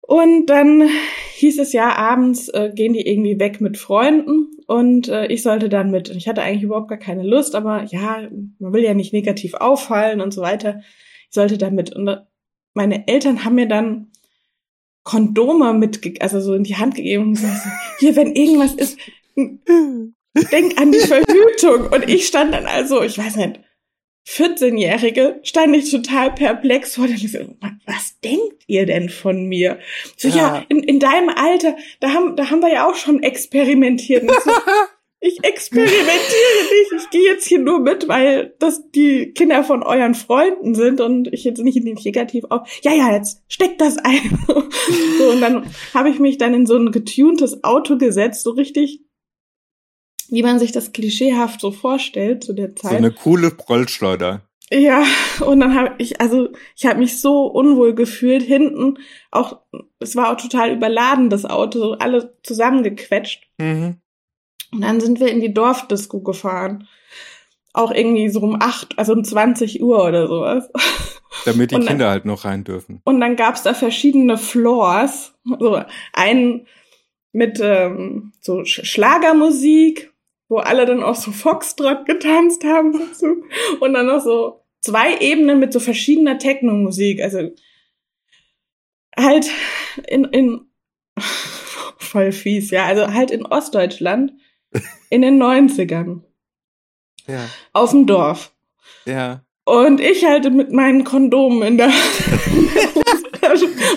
Und 0.00 0.46
dann 0.46 0.88
hieß 1.34 1.58
es 1.58 1.72
ja, 1.72 1.94
abends 1.94 2.48
äh, 2.48 2.72
gehen 2.74 2.94
die 2.94 3.06
irgendwie 3.06 3.38
weg 3.38 3.60
mit 3.60 3.76
Freunden 3.76 4.48
und 4.66 5.08
äh, 5.08 5.26
ich 5.26 5.42
sollte 5.42 5.68
dann 5.68 5.90
mit. 5.90 6.10
Und 6.10 6.16
ich 6.16 6.28
hatte 6.28 6.42
eigentlich 6.42 6.62
überhaupt 6.62 6.88
gar 6.88 6.98
keine 6.98 7.22
Lust, 7.22 7.54
aber 7.54 7.84
ja, 7.84 8.28
man 8.58 8.72
will 8.72 8.82
ja 8.82 8.94
nicht 8.94 9.12
negativ 9.12 9.54
auffallen 9.54 10.20
und 10.20 10.32
so 10.32 10.40
weiter. 10.40 10.80
Ich 11.28 11.34
sollte 11.34 11.58
da 11.58 11.70
mit. 11.70 11.94
Und 11.94 12.08
äh, 12.08 12.16
meine 12.74 13.06
Eltern 13.06 13.44
haben 13.44 13.54
mir 13.56 13.68
dann 13.68 14.08
Kondome 15.04 15.72
mitge 15.72 16.20
also 16.20 16.40
so 16.40 16.54
in 16.54 16.64
die 16.64 16.76
Hand 16.76 16.94
gegeben 16.94 17.24
und 17.24 17.34
gesagt, 17.34 17.60
hier, 17.98 18.16
wenn 18.16 18.34
irgendwas 18.34 18.74
ist, 18.74 18.98
denk 20.52 20.80
an 20.80 20.92
die 20.92 20.98
Verhütung. 20.98 21.88
Und 21.88 22.08
ich 22.08 22.26
stand 22.26 22.54
dann 22.54 22.66
also, 22.66 23.02
ich 23.02 23.18
weiß 23.18 23.36
nicht, 23.36 23.60
14-Jährige, 24.28 25.40
stand 25.42 25.74
ich 25.74 25.90
total 25.90 26.32
perplex 26.32 26.96
vor 26.96 27.06
dem, 27.06 27.16
so, 27.16 27.38
was 27.86 28.20
denkt 28.22 28.62
ihr 28.66 28.84
denn 28.84 29.08
von 29.08 29.46
mir? 29.46 29.78
So, 30.16 30.28
ja, 30.28 30.36
Ja. 30.36 30.64
in, 30.68 30.82
in 30.82 31.00
deinem 31.00 31.30
Alter, 31.30 31.76
da 32.00 32.12
haben, 32.12 32.36
da 32.36 32.50
haben 32.50 32.60
wir 32.60 32.70
ja 32.70 32.86
auch 32.88 32.94
schon 32.94 33.22
experimentiert. 33.22 34.30
So, 34.44 34.50
ich 35.20 35.42
experimentiere 35.42 36.10
nicht, 36.12 37.04
ich 37.04 37.10
gehe 37.10 37.24
jetzt 37.24 37.46
hier 37.46 37.58
nur 37.58 37.80
mit, 37.80 38.06
weil 38.06 38.54
das 38.58 38.90
die 38.90 39.32
Kinder 39.32 39.64
von 39.64 39.82
euren 39.82 40.14
Freunden 40.14 40.74
sind 40.74 41.00
und 41.00 41.32
ich 41.32 41.44
jetzt 41.44 41.62
nicht 41.62 41.78
in 41.78 41.86
den 41.86 41.98
negativ 42.04 42.44
auf. 42.50 42.68
Ja, 42.82 42.92
ja, 42.92 43.14
jetzt 43.14 43.42
steckt 43.48 43.80
das 43.80 43.96
ein. 43.96 44.38
so, 45.18 45.30
und 45.30 45.40
dann 45.40 45.64
habe 45.94 46.10
ich 46.10 46.18
mich 46.18 46.36
dann 46.36 46.52
in 46.52 46.66
so 46.66 46.76
ein 46.76 46.92
getuntes 46.92 47.64
Auto 47.64 47.96
gesetzt, 47.96 48.42
so 48.42 48.50
richtig, 48.50 49.00
wie 50.30 50.42
man 50.42 50.58
sich 50.58 50.72
das 50.72 50.92
klischeehaft 50.92 51.60
so 51.60 51.70
vorstellt 51.70 52.44
zu 52.44 52.52
der 52.52 52.68
So 52.68 52.74
Zeit. 52.74 52.96
eine 52.96 53.10
coole 53.12 53.50
Prollschleuder. 53.50 54.42
Ja, 54.70 55.02
und 55.46 55.60
dann 55.60 55.74
habe 55.74 55.94
ich, 55.98 56.20
also 56.20 56.50
ich 56.76 56.84
habe 56.86 56.98
mich 56.98 57.20
so 57.20 57.46
unwohl 57.46 57.94
gefühlt 57.94 58.42
hinten. 58.42 58.98
Auch 59.30 59.60
es 59.98 60.14
war 60.16 60.30
auch 60.30 60.36
total 60.36 60.72
überladen 60.72 61.30
das 61.30 61.44
Auto, 61.46 61.78
so 61.78 61.92
alle 61.94 62.34
zusammengequetscht. 62.42 63.44
Mhm. 63.58 63.96
Und 64.72 64.80
dann 64.82 65.00
sind 65.00 65.18
wir 65.20 65.28
in 65.28 65.40
die 65.40 65.54
Dorfdisco 65.54 66.20
gefahren. 66.20 66.86
Auch 67.72 67.90
irgendwie 67.90 68.28
so 68.28 68.40
um 68.40 68.56
acht, 68.60 68.98
also 68.98 69.12
um 69.14 69.24
20 69.24 69.82
Uhr 69.82 70.04
oder 70.04 70.26
sowas. 70.26 70.68
Damit 71.46 71.70
die 71.70 71.76
dann- 71.76 71.86
Kinder 71.86 72.10
halt 72.10 72.24
noch 72.26 72.44
rein 72.44 72.64
dürfen. 72.64 73.00
Und 73.04 73.20
dann 73.20 73.36
gab's 73.36 73.62
da 73.62 73.72
verschiedene 73.72 74.36
Floors. 74.36 75.32
So 75.58 75.80
einen 76.12 76.66
mit 77.32 77.58
ähm, 77.62 78.32
so 78.40 78.64
Sch 78.64 78.80
Schlagermusik, 78.84 80.07
wo 80.48 80.58
alle 80.58 80.86
dann 80.86 81.02
auch 81.02 81.14
so 81.14 81.30
Foxtrot 81.30 82.06
getanzt 82.06 82.64
haben 82.64 82.92
dazu. 82.92 83.44
Und 83.80 83.94
dann 83.94 84.06
noch 84.06 84.20
so 84.20 84.64
zwei 84.80 85.18
Ebenen 85.18 85.60
mit 85.60 85.72
so 85.72 85.80
verschiedener 85.80 86.38
Techno-Musik. 86.38 87.20
Also 87.22 87.50
halt 89.16 89.50
in, 90.06 90.24
in 90.24 90.70
voll 91.98 92.32
fies, 92.32 92.70
ja. 92.70 92.86
Also 92.86 93.12
halt 93.12 93.30
in 93.30 93.44
Ostdeutschland 93.44 94.32
in 95.10 95.22
den 95.22 95.42
90ern. 95.42 96.22
Ja. 97.26 97.48
Auf 97.72 97.90
dem 97.90 98.06
Dorf. 98.06 98.54
Ja. 99.04 99.44
Und 99.68 100.00
ich 100.00 100.24
halte 100.24 100.48
mit 100.48 100.72
meinen 100.72 101.04
Kondomen 101.04 101.60
in 101.62 101.76
der 101.76 101.88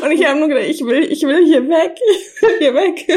Und 0.03 0.11
ich 0.11 0.27
habe 0.27 0.37
nur 0.37 0.49
gedacht, 0.49 0.65
ich 0.67 0.83
will, 0.83 1.03
ich 1.03 1.23
will 1.23 1.45
hier 1.45 1.69
weg, 1.69 1.97
ich 2.11 2.41
will 2.41 2.57
hier 2.59 2.73
weg. 2.73 3.07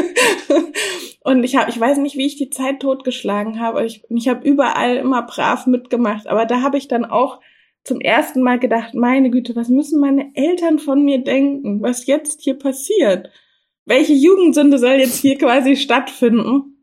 Und 1.21 1.43
ich 1.43 1.57
habe, 1.57 1.69
ich 1.69 1.77
weiß 1.77 1.97
nicht, 1.97 2.15
wie 2.15 2.25
ich 2.25 2.37
die 2.37 2.49
Zeit 2.49 2.79
totgeschlagen 2.79 3.59
habe. 3.59 3.85
Ich, 3.85 4.03
ich 4.09 4.29
habe 4.29 4.47
überall 4.47 4.95
immer 4.95 5.23
brav 5.23 5.67
mitgemacht. 5.67 6.27
Aber 6.27 6.45
da 6.45 6.61
habe 6.61 6.77
ich 6.77 6.87
dann 6.87 7.03
auch 7.03 7.41
zum 7.83 7.99
ersten 7.99 8.41
Mal 8.41 8.57
gedacht, 8.57 8.93
meine 8.93 9.31
Güte, 9.31 9.55
was 9.57 9.67
müssen 9.67 9.99
meine 9.99 10.31
Eltern 10.35 10.79
von 10.79 11.03
mir 11.03 11.23
denken, 11.23 11.81
was 11.81 12.05
jetzt 12.05 12.41
hier 12.41 12.57
passiert? 12.57 13.31
Welche 13.85 14.13
Jugendsünde 14.13 14.77
soll 14.77 14.93
jetzt 14.93 15.19
hier 15.19 15.37
quasi 15.37 15.75
stattfinden? 15.75 16.74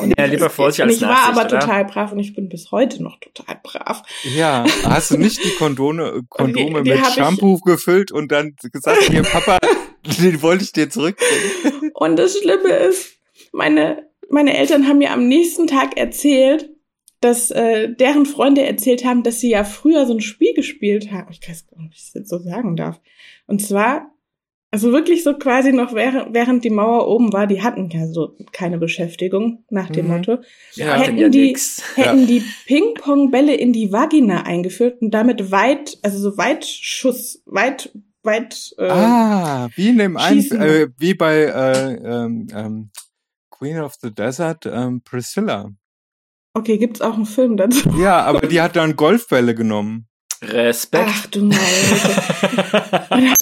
Und 0.00 0.14
Ja, 0.18 0.26
lieber 0.26 0.46
ich- 0.46 0.52
Vorsicht 0.52 0.80
und 0.82 0.88
als 0.88 0.96
Ich 0.96 1.02
war 1.02 1.24
aber 1.28 1.46
oder? 1.46 1.60
total 1.60 1.84
brav 1.84 2.12
und 2.12 2.18
ich 2.20 2.34
bin 2.34 2.48
bis 2.48 2.70
heute 2.70 3.02
noch 3.02 3.18
total 3.18 3.58
brav. 3.62 4.02
Ja, 4.22 4.64
hast 4.84 5.10
du 5.10 5.16
nicht 5.18 5.42
die 5.44 5.50
Kondone, 5.56 6.22
Kondome 6.28 6.82
die 6.82 6.90
mit 6.90 7.00
hab 7.00 7.08
ich- 7.08 7.14
Shampoo 7.14 7.58
gefüllt 7.58 8.12
und 8.12 8.30
dann 8.30 8.54
gesagt, 8.72 9.02
hier 9.04 9.22
Papa, 9.22 9.58
den 10.20 10.42
wollte 10.42 10.64
ich 10.64 10.72
dir 10.72 10.88
zurückbringen. 10.90 11.90
Und 11.94 12.16
das 12.16 12.38
Schlimme 12.38 12.68
ist, 12.70 13.18
meine, 13.52 14.08
meine 14.30 14.56
Eltern 14.56 14.86
haben 14.86 14.98
mir 14.98 15.10
am 15.12 15.26
nächsten 15.28 15.66
Tag 15.66 15.96
erzählt, 15.96 16.70
dass 17.20 17.50
äh, 17.50 17.88
deren 17.94 18.26
Freunde 18.26 18.62
erzählt 18.66 19.04
haben, 19.04 19.22
dass 19.22 19.40
sie 19.40 19.50
ja 19.50 19.64
früher 19.64 20.06
so 20.06 20.12
ein 20.14 20.20
Spiel 20.20 20.52
gespielt 20.54 21.10
haben. 21.10 21.28
Ich 21.32 21.40
weiß 21.48 21.66
gar 21.66 21.78
nicht, 21.78 21.86
ob 21.88 21.94
ich 21.94 22.02
das 22.04 22.14
jetzt 22.14 22.28
so 22.28 22.38
sagen 22.38 22.76
darf. 22.76 23.00
Und 23.46 23.60
zwar, 23.62 24.10
also 24.74 24.90
wirklich 24.90 25.22
so 25.22 25.34
quasi 25.34 25.72
noch 25.72 25.94
während, 25.94 26.34
während 26.34 26.64
die 26.64 26.70
Mauer 26.70 27.06
oben 27.06 27.32
war, 27.32 27.46
die 27.46 27.62
hatten 27.62 27.90
ja 27.90 28.08
so 28.08 28.36
keine 28.50 28.76
Beschäftigung 28.76 29.64
nach 29.70 29.88
dem 29.88 30.06
Mhm. 30.08 30.12
Motto. 30.12 30.38
Ja. 30.72 30.96
Hätten 30.96 31.16
ja 31.16 31.28
die- 31.28 31.42
nix. 31.42 31.80
Hätten 31.94 32.26
die 32.26 32.42
Ping-Pong-Bälle 32.66 33.54
in 33.54 33.72
die 33.72 33.92
Vagina 33.92 34.42
eingeführt 34.42 35.00
und 35.00 35.12
damit 35.12 35.52
weit, 35.52 35.96
also 36.02 36.18
so 36.18 36.36
weit 36.38 36.64
Schuss, 36.66 37.40
weit, 37.46 37.92
weit, 38.24 38.74
äh, 38.78 38.88
ah, 38.88 39.68
wie 39.76 39.90
in 39.90 39.98
dem 39.98 40.16
einen, 40.16 40.50
äh, 40.50 40.88
wie 40.98 41.14
bei 41.14 41.42
äh, 41.44 41.94
ähm, 41.94 42.48
ähm, 42.52 42.90
Queen 43.50 43.78
of 43.78 43.94
the 44.02 44.12
Desert, 44.12 44.66
ähm, 44.66 45.02
Priscilla. 45.04 45.70
okay, 46.54 46.78
gibt's 46.78 47.00
auch 47.00 47.14
einen 47.14 47.26
Film 47.26 47.56
dazu? 47.56 47.90
Ja, 47.96 48.22
aber 48.24 48.48
die 48.48 48.60
hat 48.60 48.74
dann 48.74 48.96
Golfbälle 48.96 49.54
genommen. 49.54 50.08
Respekt. 50.52 51.04
Ach 51.08 51.26
du 51.26 51.44
meine 51.44 51.60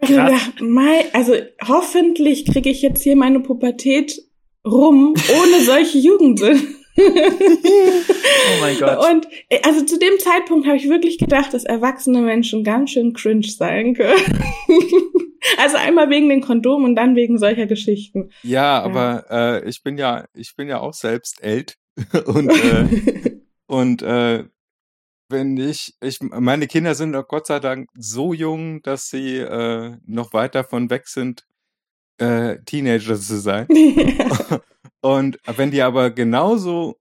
Güte. 0.01 0.07
Gedacht, 0.07 0.61
mei, 0.61 1.05
also 1.13 1.35
hoffentlich 1.67 2.47
kriege 2.47 2.71
ich 2.71 2.83
jetzt 2.83 3.03
hier 3.03 3.17
meine 3.17 3.41
Pubertät 3.41 4.23
rum, 4.67 5.15
ohne 5.15 5.65
solche 5.65 5.99
Jugendsünden. 5.99 6.77
Oh 6.99 8.61
mein 8.61 8.79
Gott. 8.79 9.11
Und 9.11 9.29
äh, 9.49 9.61
also 9.63 9.85
zu 9.85 9.99
dem 9.99 10.19
Zeitpunkt 10.19 10.67
habe 10.67 10.77
ich 10.77 10.89
wirklich 10.89 11.17
gedacht, 11.19 11.55
dass 11.55 11.65
erwachsene 11.65 12.21
Menschen 12.21 12.65
ganz 12.65 12.91
schön 12.91 13.15
cringe 13.15 13.47
sein 13.47 13.95
können. 13.95 14.21
also 15.59 15.77
einmal 15.79 16.11
wegen 16.11 16.29
den 16.29 16.43
Kondomen 16.43 16.85
und 16.85 16.97
dann 16.97 17.17
wegen 17.17 17.39
solcher 17.39 17.67
Geschichten. 17.67 18.31
Ja, 18.43 18.83
aber 18.83 19.25
äh, 19.31 19.69
ich 19.69 19.83
bin 19.83 19.97
ja, 19.97 20.27
ich 20.35 20.55
bin 20.55 20.69
ja 20.69 20.81
auch 20.81 20.93
selbst 20.93 21.43
älter 21.43 21.75
und 22.27 22.51
äh, 22.51 23.41
und 23.67 24.03
äh, 24.03 24.45
wenn 25.33 25.57
ich, 25.57 25.95
ich, 26.01 26.21
meine 26.21 26.67
Kinder 26.67 26.95
sind 26.95 27.13
Gott 27.29 27.47
sei 27.47 27.59
Dank 27.59 27.89
so 27.95 28.33
jung, 28.33 28.83
dass 28.83 29.09
sie 29.09 29.39
äh, 29.39 29.97
noch 30.07 30.33
weit 30.33 30.55
davon 30.55 30.91
weg 30.91 31.09
sind, 31.09 31.47
äh, 32.19 32.59
Teenager 32.65 33.19
zu 33.19 33.39
sein. 33.41 33.67
Und 35.01 35.39
wenn 35.57 35.73
die 35.73 35.83
aber 35.83 36.11
genauso 36.11 36.97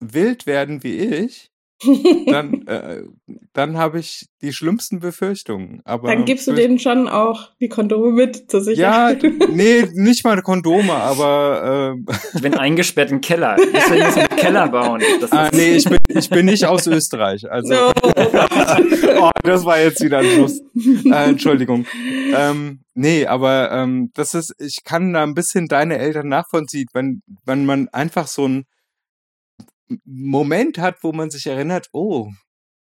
wild 0.00 0.46
werden 0.46 0.82
wie 0.84 0.98
ich, 0.98 1.49
dann, 2.26 2.62
äh, 2.66 3.02
dann 3.52 3.78
habe 3.78 3.98
ich 3.98 4.26
die 4.42 4.52
schlimmsten 4.52 5.00
Befürchtungen. 5.00 5.80
Aber 5.84 6.08
dann 6.08 6.24
gibst 6.24 6.46
du 6.46 6.52
denen 6.52 6.78
schon 6.78 7.08
auch 7.08 7.50
die 7.60 7.68
Kondome 7.68 8.12
mit 8.12 8.50
zur 8.50 8.60
Ja, 8.72 9.08
Sicherheit. 9.10 9.22
nee, 9.50 9.84
nicht 9.94 10.24
mal 10.24 10.40
Kondome, 10.42 10.92
aber 10.92 11.96
äh, 12.08 12.14
Ich 12.34 12.42
bin 12.42 12.54
eingesperrt 12.54 13.10
im 13.10 13.20
Keller. 13.20 13.56
Deswegen 13.56 14.04
müssen 14.04 14.16
wir 14.16 14.30
einen 14.30 14.40
Keller 14.40 14.68
bauen. 14.68 15.02
Das 15.20 15.32
ah, 15.32 15.48
nee, 15.52 15.76
ich 15.76 15.84
bin, 15.84 15.98
ich 16.08 16.30
bin 16.30 16.46
nicht 16.46 16.64
aus 16.64 16.86
Österreich. 16.86 17.50
Also 17.50 17.72
No. 17.72 17.92
oh, 19.20 19.30
das 19.42 19.64
war 19.64 19.80
jetzt 19.80 20.02
wieder 20.02 20.18
ein 20.18 20.26
Schluss. 20.26 20.60
Äh, 21.04 21.30
Entschuldigung. 21.30 21.86
Ähm, 22.34 22.80
nee, 22.94 23.26
aber 23.26 23.70
ähm, 23.72 24.10
das 24.14 24.34
ist, 24.34 24.54
ich 24.58 24.84
kann 24.84 25.12
da 25.12 25.22
ein 25.22 25.34
bisschen 25.34 25.66
deine 25.66 25.98
Eltern 25.98 26.28
nachvollziehen, 26.28 26.86
wenn, 26.92 27.22
wenn 27.44 27.64
man 27.66 27.88
einfach 27.88 28.26
so 28.26 28.44
einen 28.44 28.64
Moment 30.04 30.78
hat, 30.78 31.02
wo 31.02 31.12
man 31.12 31.30
sich 31.30 31.46
erinnert, 31.46 31.88
oh, 31.92 32.30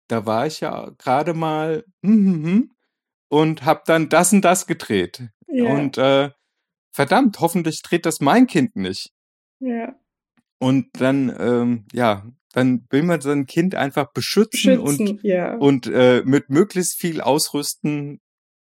da 0.07 0.25
war 0.25 0.47
ich 0.47 0.59
ja 0.59 0.91
gerade 0.97 1.33
mal 1.33 1.83
hm, 2.03 2.25
hm, 2.25 2.43
hm, 2.45 2.71
und 3.29 3.65
hab 3.65 3.85
dann 3.85 4.09
das 4.09 4.33
und 4.33 4.41
das 4.41 4.67
gedreht. 4.67 5.29
ja, 5.47 5.73
Und 5.73 5.97
äh, 5.97 6.31
verdammt, 6.91 7.39
hoffentlich 7.39 7.81
dreht 7.81 8.05
das 8.05 8.19
mein 8.19 8.47
Kind 8.47 8.75
nicht. 8.75 9.13
ja. 9.59 9.95
Und 10.61 10.89
dann, 10.99 11.33
ähm, 11.39 11.85
ja, 11.93 12.29
dann 12.51 12.85
will 12.89 13.03
man 13.03 13.21
sein 13.21 13.45
Kind 13.45 13.75
einfach 13.75 14.11
beschützen, 14.11 14.77
und 14.77 14.97
Schützen, 14.97 15.19
ja. 15.23 15.55
und 15.55 15.87
äh, 15.87 16.21
mit 16.25 16.49
möglichst 16.49 16.99
viel 16.99 17.21
ausrüsten, 17.21 18.19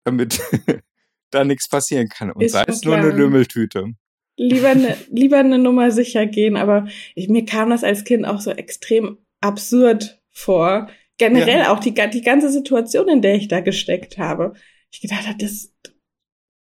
damit 0.05 0.41
da 1.31 1.45
nichts 1.45 1.69
passieren 1.69 2.09
kann. 2.09 2.31
Und 2.33 2.43
Ist 2.43 2.53
sei 2.53 2.65
es 2.67 2.83
nur 2.83 2.97
eine. 2.97 3.11
Lümmeltüte. 3.11 3.93
Lieber 4.37 4.69
eine 4.71 4.97
lieber 5.11 5.39
eine 5.39 5.59
Nummer 5.59 5.91
sicher 5.91 6.27
gehen, 6.27 6.57
aber 6.57 6.87
ich, 7.15 7.29
mir 7.29 7.45
kam 7.45 7.71
das 7.71 7.85
als 7.85 8.05
Kind 8.05 8.27
auch 8.27 8.41
so 8.41 8.51
extrem 8.51 9.19
absurd 9.41 10.21
vor. 10.31 10.89
Generell 11.19 11.61
Ja. 11.61 11.73
auch 11.73 11.79
die, 11.81 11.93
die 11.95 12.23
ganze 12.23 12.51
Situation, 12.51 13.09
in 13.09 13.23
der 13.23 13.35
ich 13.37 13.49
da 13.49 13.61
gesteckt 13.61 14.19
habe. 14.19 14.55
Ich 14.91 15.01
gedacht 15.01 15.27
habe, 15.29 15.39
das 15.39 15.73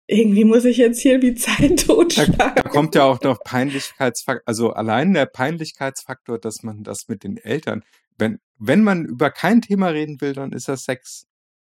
irgendwie 0.08 0.44
muss 0.44 0.64
ich 0.64 0.76
jetzt 0.76 1.00
hier 1.00 1.18
die 1.18 1.34
Zeit 1.34 1.70
Da 1.88 1.94
totschlagen. 1.94 2.70
kommt 2.70 2.94
ja 2.94 3.02
auch 3.04 3.20
noch 3.22 3.42
Peinlichkeitsfaktor, 3.42 4.42
also 4.46 4.70
allein 4.70 5.14
der 5.14 5.26
Peinlichkeitsfaktor, 5.26 6.38
dass 6.38 6.62
man 6.62 6.84
das 6.84 7.08
mit 7.08 7.24
den 7.24 7.36
Eltern, 7.38 7.82
wenn, 8.16 8.38
wenn 8.58 8.82
man 8.84 9.04
über 9.04 9.30
kein 9.30 9.60
Thema 9.62 9.88
reden 9.88 10.20
will, 10.20 10.32
dann 10.32 10.52
ist 10.52 10.68
das 10.68 10.84
Sex. 10.84 11.26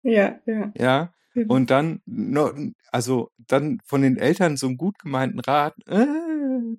Ja, 0.03 0.39
ja. 0.45 0.71
Ja. 0.77 1.13
Und 1.47 1.69
dann, 1.69 2.01
also 2.91 3.31
dann 3.37 3.79
von 3.85 4.01
den 4.01 4.17
Eltern 4.17 4.57
so 4.57 4.67
einen 4.67 4.77
gut 4.77 4.99
gemeinten 4.99 5.39
Rat, 5.39 5.75
äh, 5.87 6.05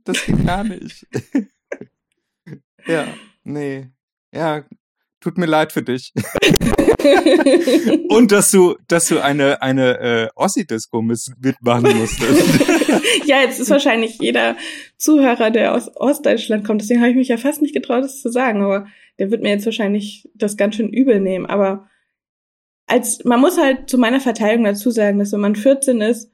das 0.05 0.26
geht 0.26 0.44
gar 0.44 0.64
nicht. 0.64 1.07
ja, 2.86 3.07
nee. 3.44 3.88
Ja, 4.32 4.64
tut 5.20 5.38
mir 5.38 5.46
leid 5.46 5.72
für 5.72 5.82
dich. 5.82 6.12
Und 8.09 8.32
dass 8.32 8.50
du, 8.50 8.76
dass 8.88 9.09
du 9.09 9.20
eine, 9.20 9.62
eine 9.62 9.98
äh, 9.98 10.28
Ossi-Disco 10.34 11.00
mitmachen 11.03 11.96
musstest. 11.96 12.61
ja, 13.26 13.40
jetzt 13.40 13.59
ist 13.59 13.70
wahrscheinlich 13.70 14.18
jeder 14.20 14.57
Zuhörer, 14.98 15.50
der 15.50 15.74
aus 15.74 15.90
Ostdeutschland 15.96 16.64
kommt, 16.66 16.82
deswegen 16.82 17.00
habe 17.00 17.11
ich 17.11 17.16
mich 17.16 17.28
ja 17.28 17.38
fast 17.38 17.62
nicht 17.62 17.74
getraut, 17.74 18.05
das 18.05 18.20
zu 18.20 18.30
sagen, 18.30 18.62
aber 18.62 18.86
der 19.18 19.30
wird 19.30 19.42
mir 19.42 19.50
jetzt 19.50 19.66
wahrscheinlich 19.66 20.28
das 20.34 20.57
ganz 20.57 20.76
schön 20.76 20.90
übel 20.90 21.20
nehmen. 21.20 21.46
Aber 21.46 21.88
als 22.87 23.24
man 23.24 23.41
muss 23.41 23.59
halt 23.59 23.89
zu 23.89 23.99
meiner 23.99 24.20
Verteidigung 24.20 24.64
dazu 24.64 24.91
sagen, 24.91 25.18
dass 25.18 25.33
wenn 25.33 25.41
man 25.41 25.57
14 25.57 26.01
ist, 26.01 26.30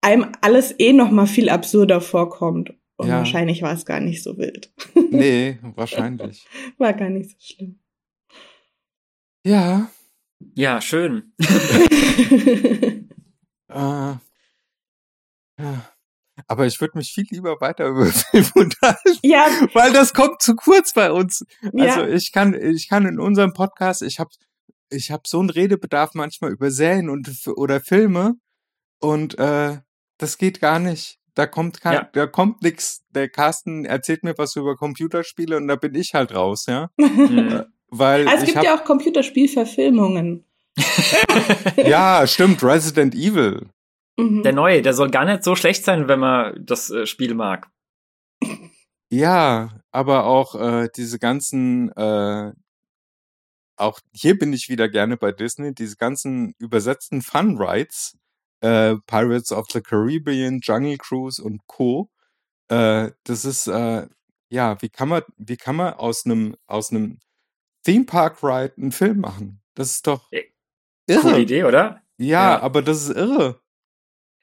einem 0.00 0.32
alles 0.40 0.74
eh 0.78 0.92
noch 0.92 1.10
mal 1.10 1.26
viel 1.26 1.48
absurder 1.48 2.00
vorkommt. 2.00 2.74
Und 2.96 3.08
Ja. 3.08 3.18
wahrscheinlich 3.18 3.62
war 3.62 3.72
es 3.72 3.86
gar 3.86 4.00
nicht 4.00 4.22
so 4.22 4.36
wild. 4.38 4.72
nee, 5.10 5.58
wahrscheinlich. 5.74 6.46
War 6.78 6.92
gar 6.92 7.08
nicht 7.10 7.30
so 7.30 7.36
schlimm. 7.40 7.78
Ja. 9.44 9.90
Ja, 10.54 10.80
schön. 10.80 11.32
Äh, 13.72 14.14
ja. 15.60 15.84
Aber 16.48 16.66
ich 16.66 16.80
würde 16.80 16.98
mich 16.98 17.12
viel 17.12 17.26
lieber 17.30 17.60
weiter 17.60 17.86
über 17.86 18.06
Film 18.06 18.46
unterhalten, 18.56 19.18
ja, 19.22 19.46
weil 19.74 19.92
das 19.92 20.12
kommt 20.12 20.42
zu 20.42 20.56
kurz 20.56 20.92
bei 20.92 21.12
uns. 21.12 21.44
Also 21.62 22.00
ja, 22.00 22.08
ich 22.08 22.32
kann, 22.32 22.54
ich 22.54 22.88
kann 22.88 23.06
in 23.06 23.20
unserem 23.20 23.52
Podcast, 23.52 24.02
ich 24.02 24.18
habe 24.18 24.30
ich 24.90 25.10
hab 25.10 25.26
so 25.26 25.40
einen 25.40 25.50
Redebedarf 25.50 26.14
manchmal 26.14 26.50
über 26.52 26.70
Serien 26.70 27.08
und 27.08 27.30
oder 27.56 27.80
Filme 27.80 28.34
und 29.00 29.38
äh, 29.38 29.78
das 30.18 30.38
geht 30.38 30.60
gar 30.60 30.78
nicht. 30.78 31.18
Da 31.34 31.46
kommt 31.46 31.80
kein, 31.80 31.94
Ja. 31.94 32.08
da 32.12 32.26
kommt 32.26 32.62
nix. 32.62 33.02
Der 33.14 33.28
Carsten 33.28 33.84
erzählt 33.84 34.24
mir 34.24 34.36
was 34.36 34.56
über 34.56 34.76
Computerspiele 34.76 35.56
und 35.56 35.68
da 35.68 35.76
bin 35.76 35.94
ich 35.94 36.12
halt 36.14 36.34
raus, 36.34 36.66
ja. 36.66 36.90
Hm. 37.00 37.64
Weil 37.88 38.28
Ah, 38.28 38.32
es 38.34 38.40
ich 38.40 38.46
gibt 38.46 38.58
hab, 38.58 38.64
ja 38.64 38.76
auch 38.78 38.84
Computerspielverfilmungen. 38.84 40.44
ja, 41.76 42.26
stimmt, 42.26 42.62
Resident 42.62 43.14
Evil. 43.14 43.68
Mhm. 44.18 44.42
Der 44.42 44.52
neue, 44.52 44.82
der 44.82 44.92
soll 44.92 45.10
gar 45.10 45.24
nicht 45.24 45.42
so 45.44 45.54
schlecht 45.56 45.84
sein, 45.84 46.08
wenn 46.08 46.20
man 46.20 46.54
das 46.64 46.90
äh, 46.90 47.06
Spiel 47.06 47.34
mag. 47.34 47.68
Ja, 49.10 49.80
aber 49.90 50.24
auch 50.26 50.54
äh, 50.54 50.88
diese 50.94 51.18
ganzen, 51.18 51.90
äh, 51.96 52.52
auch 53.80 54.00
hier 54.12 54.38
bin 54.38 54.52
ich 54.52 54.68
wieder 54.68 54.88
gerne 54.88 55.16
bei 55.16 55.32
Disney, 55.32 55.74
diese 55.74 55.96
ganzen 55.96 56.54
übersetzten 56.58 57.22
Fun 57.22 57.56
Rides, 57.60 58.16
äh, 58.60 58.96
Pirates 59.06 59.52
of 59.52 59.66
the 59.72 59.80
Caribbean, 59.80 60.60
Jungle 60.62 60.98
Cruise 60.98 61.42
und 61.42 61.66
Co. 61.66 62.10
Äh, 62.68 63.10
das 63.24 63.44
ist, 63.44 63.66
äh, 63.66 64.06
ja, 64.50 64.80
wie 64.82 64.88
kann 64.88 65.08
man, 65.08 65.22
wie 65.36 65.56
kann 65.56 65.76
man 65.76 65.94
aus 65.94 66.24
einem, 66.26 66.56
aus 66.66 66.90
einem 66.90 67.18
Theme 67.84 68.04
Park 68.04 68.42
Ride 68.42 68.74
einen 68.76 68.92
Film 68.92 69.20
machen? 69.20 69.62
Das 69.74 69.92
ist 69.92 70.06
doch 70.06 70.30
Äh, 70.32 70.44
irre. 71.06 71.22
Coole 71.22 71.40
Idee, 71.40 71.64
oder? 71.64 72.02
Ja, 72.18 72.50
Ja. 72.56 72.60
aber 72.60 72.82
das 72.82 73.02
ist 73.08 73.16
irre. 73.16 73.60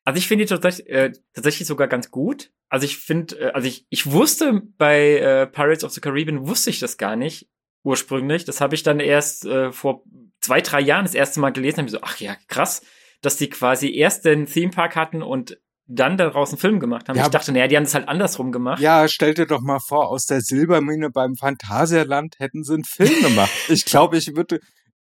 Also 0.05 0.17
ich 0.19 0.27
finde 0.27 0.45
die 0.45 0.49
tatsächlich, 0.49 0.89
äh, 0.89 1.11
tatsächlich 1.33 1.67
sogar 1.67 1.87
ganz 1.87 2.11
gut. 2.11 2.51
Also 2.69 2.85
ich 2.85 2.97
finde, 2.97 3.39
äh, 3.39 3.51
also 3.51 3.67
ich, 3.67 3.85
ich 3.89 4.09
wusste 4.11 4.61
bei 4.77 5.17
äh, 5.19 5.47
Pirates 5.47 5.83
of 5.83 5.91
the 5.91 6.01
Caribbean, 6.01 6.47
wusste 6.47 6.69
ich 6.69 6.79
das 6.79 6.97
gar 6.97 7.15
nicht 7.15 7.49
ursprünglich. 7.87 8.45
Das 8.45 8.59
habe 8.61 8.75
ich 8.75 8.83
dann 8.83 8.99
erst 8.99 9.45
äh, 9.45 9.71
vor 9.71 10.03
zwei, 10.41 10.61
drei 10.61 10.81
Jahren 10.81 11.05
das 11.05 11.15
erste 11.15 11.39
Mal 11.39 11.51
gelesen. 11.51 11.79
Hab 11.79 11.85
ich 11.85 11.91
so, 11.93 11.99
ach 12.01 12.19
ja, 12.19 12.35
krass, 12.47 12.81
dass 13.21 13.37
die 13.37 13.49
quasi 13.49 13.95
erst 13.95 14.25
den 14.25 14.45
Theme 14.45 14.71
Park 14.71 14.95
hatten 14.95 15.23
und 15.23 15.57
dann 15.89 16.17
daraus 16.17 16.49
einen 16.49 16.57
Film 16.59 16.81
gemacht 16.81 17.07
haben. 17.07 17.15
Ja, 17.15 17.23
ich 17.23 17.29
dachte, 17.29 17.53
naja, 17.53 17.67
die 17.67 17.77
haben 17.77 17.85
das 17.85 17.95
halt 17.95 18.09
andersrum 18.09 18.51
gemacht. 18.51 18.81
Ja, 18.81 19.07
stell 19.07 19.33
dir 19.33 19.45
doch 19.45 19.61
mal 19.61 19.79
vor, 19.79 20.09
aus 20.09 20.25
der 20.25 20.41
Silbermine 20.41 21.09
beim 21.09 21.35
Phantasialand 21.35 22.35
hätten 22.39 22.63
sie 22.65 22.73
einen 22.73 22.83
Film 22.83 23.21
gemacht. 23.23 23.51
Ich 23.69 23.85
glaube, 23.85 24.17
ich 24.17 24.35
würde, 24.35 24.59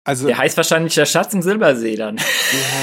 also, 0.04 0.26
Der 0.26 0.36
heißt 0.36 0.58
wahrscheinlich 0.58 0.94
der 0.94 1.06
Schatz 1.06 1.32
im 1.32 1.40
Silbersee 1.40 1.96
dann. 1.96 2.18
ja, 2.18 2.24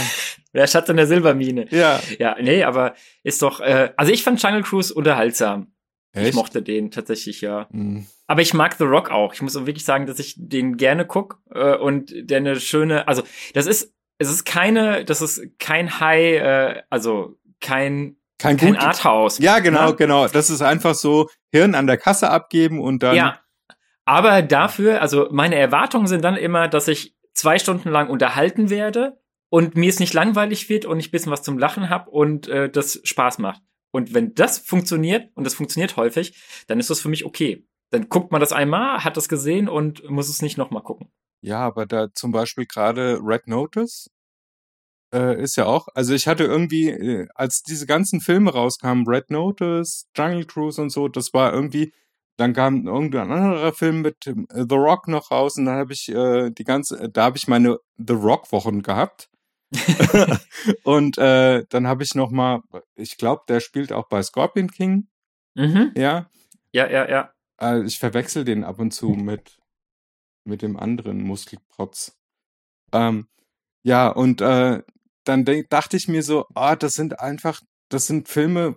Der 0.55 0.67
Schatz 0.67 0.89
in 0.89 0.97
der 0.97 1.05
Silbermine. 1.05 1.67
ja. 1.69 2.01
Ja, 2.17 2.35
nee, 2.41 2.63
aber 2.63 2.95
ist 3.23 3.41
doch, 3.43 3.59
äh, 3.59 3.91
also 3.97 4.11
ich 4.11 4.23
fand 4.23 4.41
Jungle 4.41 4.63
Cruise 4.63 4.91
unterhaltsam. 4.93 5.73
Ich 6.13 6.21
Echt? 6.21 6.33
mochte 6.33 6.63
den 6.63 6.89
tatsächlich, 6.91 7.41
ja. 7.41 7.67
Hm. 7.71 8.07
Aber 8.27 8.41
ich 8.41 8.53
mag 8.53 8.75
The 8.75 8.85
Rock 8.85 9.11
auch. 9.11 9.33
Ich 9.33 9.41
muss 9.41 9.55
auch 9.55 9.65
wirklich 9.65 9.85
sagen, 9.85 10.05
dass 10.07 10.19
ich 10.19 10.35
den 10.37 10.77
gerne 10.77 11.05
guck 11.05 11.41
äh, 11.51 11.75
und 11.75 12.11
der 12.13 12.37
eine 12.37 12.59
schöne, 12.59 13.07
also 13.07 13.23
das 13.53 13.67
ist, 13.67 13.93
es 14.17 14.29
ist 14.29 14.45
keine, 14.45 15.05
das 15.05 15.21
ist 15.21 15.59
kein 15.59 15.99
High, 15.99 16.41
äh, 16.41 16.83
also 16.89 17.37
kein, 17.59 18.17
Kein, 18.37 18.57
kein. 18.57 18.75
Arthouse. 18.75 19.39
Ja, 19.39 19.59
genau, 19.59 19.89
ne? 19.89 19.95
genau. 19.95 20.27
Das 20.27 20.49
ist 20.49 20.61
einfach 20.61 20.93
so 20.93 21.29
Hirn 21.51 21.73
an 21.73 21.87
der 21.87 21.97
Kasse 21.97 22.29
abgeben 22.29 22.81
und 22.81 23.01
dann. 23.01 23.15
Ja. 23.15 23.39
Aber 24.03 24.41
dafür, 24.41 25.01
also 25.01 25.29
meine 25.31 25.55
Erwartungen 25.55 26.07
sind 26.07 26.23
dann 26.23 26.35
immer, 26.35 26.67
dass 26.67 26.87
ich 26.87 27.15
zwei 27.33 27.57
Stunden 27.59 27.89
lang 27.89 28.09
unterhalten 28.09 28.69
werde 28.69 29.19
und 29.49 29.75
mir 29.75 29.89
es 29.89 29.99
nicht 29.99 30.13
langweilig 30.13 30.69
wird 30.69 30.85
und 30.85 30.99
ich 30.99 31.07
ein 31.07 31.11
bisschen 31.11 31.31
was 31.31 31.43
zum 31.43 31.57
Lachen 31.57 31.89
hab 31.89 32.07
und 32.07 32.47
äh, 32.47 32.69
das 32.69 32.99
Spaß 33.03 33.39
macht. 33.39 33.61
Und 33.91 34.13
wenn 34.13 34.35
das 34.35 34.59
funktioniert, 34.59 35.29
und 35.35 35.45
das 35.45 35.53
funktioniert 35.53 35.95
häufig, 35.95 36.37
dann 36.67 36.79
ist 36.79 36.89
das 36.89 36.99
für 36.99 37.09
mich 37.09 37.25
okay. 37.25 37.65
Dann 37.95 38.09
guckt 38.09 38.29
man 38.33 38.41
das 38.41 38.51
einmal, 38.51 39.05
hat 39.05 39.15
das 39.15 39.29
gesehen 39.29 39.69
und 39.69 40.09
muss 40.09 40.27
es 40.27 40.41
nicht 40.41 40.57
nochmal 40.57 40.83
gucken. 40.83 41.07
Ja, 41.41 41.59
aber 41.59 41.85
da 41.85 42.13
zum 42.13 42.33
Beispiel 42.33 42.65
gerade 42.65 43.21
Red 43.23 43.47
Notice 43.47 44.09
äh, 45.13 45.41
ist 45.41 45.55
ja 45.55 45.65
auch, 45.65 45.87
also 45.93 46.13
ich 46.13 46.27
hatte 46.27 46.43
irgendwie, 46.43 46.89
äh, 46.89 47.27
als 47.35 47.63
diese 47.63 47.85
ganzen 47.85 48.19
Filme 48.19 48.51
rauskamen, 48.51 49.07
Red 49.07 49.29
Notice, 49.29 50.09
Jungle 50.13 50.43
Cruise 50.45 50.81
und 50.81 50.89
so, 50.89 51.07
das 51.07 51.33
war 51.33 51.53
irgendwie, 51.53 51.93
dann 52.35 52.51
kam 52.51 52.85
irgendein 52.85 53.31
anderer 53.31 53.71
Film 53.71 54.01
mit 54.01 54.27
äh, 54.27 54.33
The 54.49 54.75
Rock 54.75 55.07
noch 55.07 55.31
raus 55.31 55.55
und 55.55 55.63
dann 55.67 55.77
habe 55.77 55.93
ich 55.93 56.09
äh, 56.09 56.49
die 56.49 56.65
ganze, 56.65 57.09
da 57.09 57.23
habe 57.23 57.37
ich 57.37 57.47
meine 57.47 57.77
The 57.95 58.13
Rock 58.13 58.51
Wochen 58.51 58.81
gehabt. 58.81 59.29
und 60.83 61.17
dann 61.17 61.87
habe 61.87 62.03
ich 62.03 62.13
noch 62.13 62.29
mal, 62.29 62.59
ich 62.95 63.17
glaube, 63.17 63.43
der 63.47 63.61
spielt 63.61 63.93
auch 63.93 64.09
bei 64.09 64.21
Scorpion 64.21 64.69
King. 64.69 65.07
Mhm. 65.55 65.93
Ja, 65.95 66.29
Ja, 66.73 66.89
ja, 66.89 67.09
ja. 67.09 67.34
Äh, 67.61 67.83
ich 67.83 67.99
verwechsel 67.99 68.43
den 68.45 68.63
ab 68.63 68.79
und 68.79 68.91
zu 68.91 69.09
mit 69.15 69.57
mit 70.45 70.61
dem 70.61 70.77
anderen 70.77 71.23
Muskelprotz. 71.23 72.15
Ähm, 72.93 73.27
ja, 73.83 74.09
und 74.09 74.41
äh, 74.41 74.83
dann 75.25 75.45
dachte 75.69 75.97
ich 75.97 76.07
mir 76.07 76.23
so, 76.23 76.45
ah, 76.55 76.75
das 76.75 76.93
sind 76.93 77.19
einfach, 77.19 77.61
das 77.89 78.07
sind 78.07 78.29
Filme, 78.29 78.75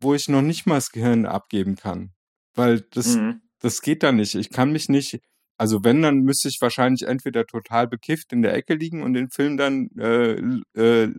wo 0.00 0.14
ich 0.14 0.28
noch 0.28 0.42
nicht 0.42 0.66
mal 0.66 0.76
das 0.76 0.90
Gehirn 0.92 1.26
abgeben 1.26 1.76
kann. 1.76 2.12
Weil 2.54 2.82
das, 2.92 3.16
Mhm. 3.16 3.42
das 3.60 3.82
geht 3.82 4.02
da 4.02 4.12
nicht. 4.12 4.34
Ich 4.34 4.50
kann 4.50 4.72
mich 4.72 4.88
nicht, 4.90 5.20
also 5.58 5.84
wenn, 5.84 6.02
dann 6.02 6.20
müsste 6.20 6.48
ich 6.48 6.60
wahrscheinlich 6.60 7.04
entweder 7.08 7.46
total 7.46 7.88
bekifft 7.88 8.32
in 8.32 8.42
der 8.42 8.54
Ecke 8.54 8.74
liegen 8.74 9.02
und 9.02 9.14
den 9.14 9.30
Film 9.30 9.56
dann 9.56 9.88
äh, 9.98 10.34
äh, 10.80 11.14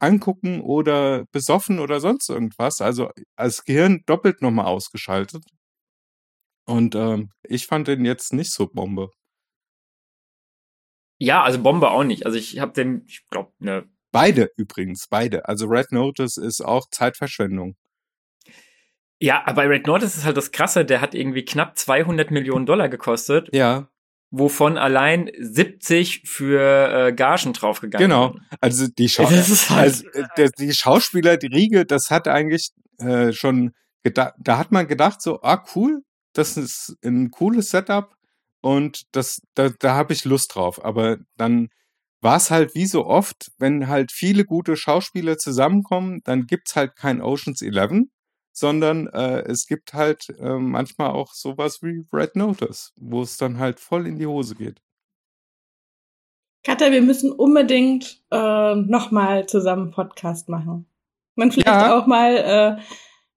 angucken 0.00 0.60
oder 0.60 1.26
besoffen 1.32 1.78
oder 1.78 2.00
sonst 2.00 2.28
irgendwas. 2.30 2.80
Also 2.80 3.10
als 3.36 3.64
Gehirn 3.64 4.02
doppelt 4.06 4.42
nochmal 4.42 4.66
ausgeschaltet. 4.66 5.44
Und 6.66 6.94
ähm, 6.94 7.30
ich 7.42 7.66
fand 7.66 7.88
den 7.88 8.04
jetzt 8.04 8.32
nicht 8.32 8.52
so 8.52 8.66
Bombe. 8.66 9.10
Ja, 11.18 11.42
also 11.42 11.62
Bombe 11.62 11.90
auch 11.90 12.04
nicht. 12.04 12.26
Also 12.26 12.38
ich 12.38 12.58
habe 12.58 12.72
den, 12.72 13.04
ich 13.06 13.24
glaube, 13.30 13.52
ne, 13.58 13.88
Beide 14.12 14.50
übrigens, 14.56 15.08
beide. 15.08 15.48
Also 15.48 15.66
Red 15.66 15.90
Notice 15.90 16.36
ist 16.36 16.60
auch 16.60 16.86
Zeitverschwendung. 16.90 17.74
ja, 19.20 19.42
aber 19.44 19.62
bei 19.62 19.66
Red 19.66 19.86
Notice 19.88 20.16
ist 20.16 20.24
halt 20.24 20.36
das 20.36 20.52
Krasse, 20.52 20.84
der 20.84 21.00
hat 21.00 21.14
irgendwie 21.14 21.44
knapp 21.44 21.76
200 21.76 22.30
Millionen 22.30 22.64
Dollar 22.66 22.88
gekostet, 22.88 23.48
Ja, 23.52 23.88
wovon 24.30 24.78
allein 24.78 25.30
70 25.38 26.22
für 26.28 27.08
äh, 27.08 27.12
Gagen 27.12 27.52
draufgegangen 27.54 28.08
Genau. 28.08 28.32
sind. 28.34 28.42
also 28.60 28.86
die, 28.86 29.04
ist 29.06 29.18
halt- 29.70 29.80
also, 29.80 30.08
äh, 30.10 30.50
die 30.58 30.72
Schauspieler, 30.72 31.36
die 31.36 31.48
Riege, 31.48 31.84
das 31.84 32.10
hat 32.10 32.28
eigentlich 32.28 32.70
äh, 32.98 33.32
schon 33.32 33.72
gedacht, 34.04 34.34
da 34.38 34.58
hat 34.58 34.70
man 34.70 34.86
gedacht 34.86 35.22
so, 35.22 35.40
ah 35.42 35.64
cool, 35.74 36.02
das 36.34 36.56
ist 36.56 36.96
ein 37.04 37.30
cooles 37.30 37.70
Setup 37.70 38.14
und 38.60 39.02
das, 39.12 39.40
da, 39.54 39.70
da 39.70 39.94
habe 39.94 40.12
ich 40.12 40.24
Lust 40.24 40.54
drauf. 40.54 40.84
Aber 40.84 41.18
dann 41.36 41.68
war 42.20 42.36
es 42.36 42.50
halt 42.50 42.74
wie 42.74 42.86
so 42.86 43.06
oft, 43.06 43.52
wenn 43.58 43.88
halt 43.88 44.10
viele 44.10 44.44
gute 44.44 44.76
Schauspieler 44.76 45.36
zusammenkommen, 45.38 46.20
dann 46.24 46.46
gibt's 46.46 46.74
halt 46.74 46.96
kein 46.96 47.20
Oceans 47.20 47.60
11, 47.62 48.06
sondern 48.52 49.08
äh, 49.08 49.42
es 49.42 49.66
gibt 49.66 49.92
halt 49.92 50.28
äh, 50.38 50.58
manchmal 50.58 51.10
auch 51.10 51.34
sowas 51.34 51.82
wie 51.82 52.06
Red 52.12 52.36
Notice, 52.36 52.92
wo 52.96 53.22
es 53.22 53.36
dann 53.36 53.58
halt 53.58 53.80
voll 53.80 54.06
in 54.06 54.18
die 54.18 54.26
Hose 54.26 54.54
geht. 54.54 54.80
Katja, 56.64 56.90
wir 56.90 57.02
müssen 57.02 57.30
unbedingt 57.30 58.22
äh, 58.30 58.74
nochmal 58.74 59.46
zusammen 59.46 59.90
Podcast 59.90 60.48
machen. 60.48 60.86
Man 61.34 61.52
vielleicht 61.52 61.68
Ja. 61.68 61.98
auch 61.98 62.06
mal 62.06 62.78
äh, 62.78 62.82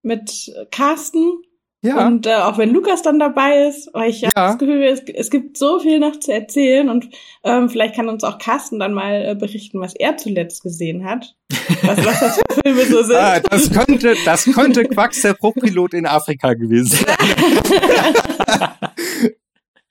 mit 0.00 0.50
Carsten 0.70 1.42
Ja, 1.80 2.08
und 2.08 2.26
äh, 2.26 2.34
auch 2.34 2.58
wenn 2.58 2.72
Lukas 2.72 3.02
dann 3.02 3.20
dabei 3.20 3.68
ist, 3.68 3.88
weil 3.92 4.10
ich 4.10 4.24
habe 4.24 4.32
Ja. 4.36 4.48
das 4.48 4.58
Gefühl, 4.58 4.82
es, 4.82 5.00
es 5.14 5.30
gibt 5.30 5.56
so 5.56 5.78
viel 5.78 6.00
noch 6.00 6.18
zu 6.18 6.32
erzählen 6.32 6.88
und 6.88 7.08
ähm, 7.44 7.68
vielleicht 7.68 7.94
kann 7.94 8.08
uns 8.08 8.24
auch 8.24 8.38
Carsten 8.38 8.80
dann 8.80 8.92
mal 8.92 9.24
äh, 9.24 9.34
berichten, 9.36 9.80
was 9.80 9.94
er 9.94 10.16
zuletzt 10.16 10.64
gesehen 10.64 11.04
hat. 11.04 11.36
Was, 11.82 12.04
was 12.04 12.18
das 12.20 12.36
für 12.36 12.60
Filme 12.64 12.84
so 12.86 13.02
sind. 13.04 13.16
Ah, 13.16 13.38
das 13.38 13.70
könnte, 13.70 14.16
das 14.24 14.44
könnte 14.46 14.84
Quacks 14.86 15.22
der 15.22 15.34
Bruchpilot 15.34 15.94
in 15.94 16.06
Afrika 16.06 16.54
gewesen 16.54 16.96
sein. 17.06 17.06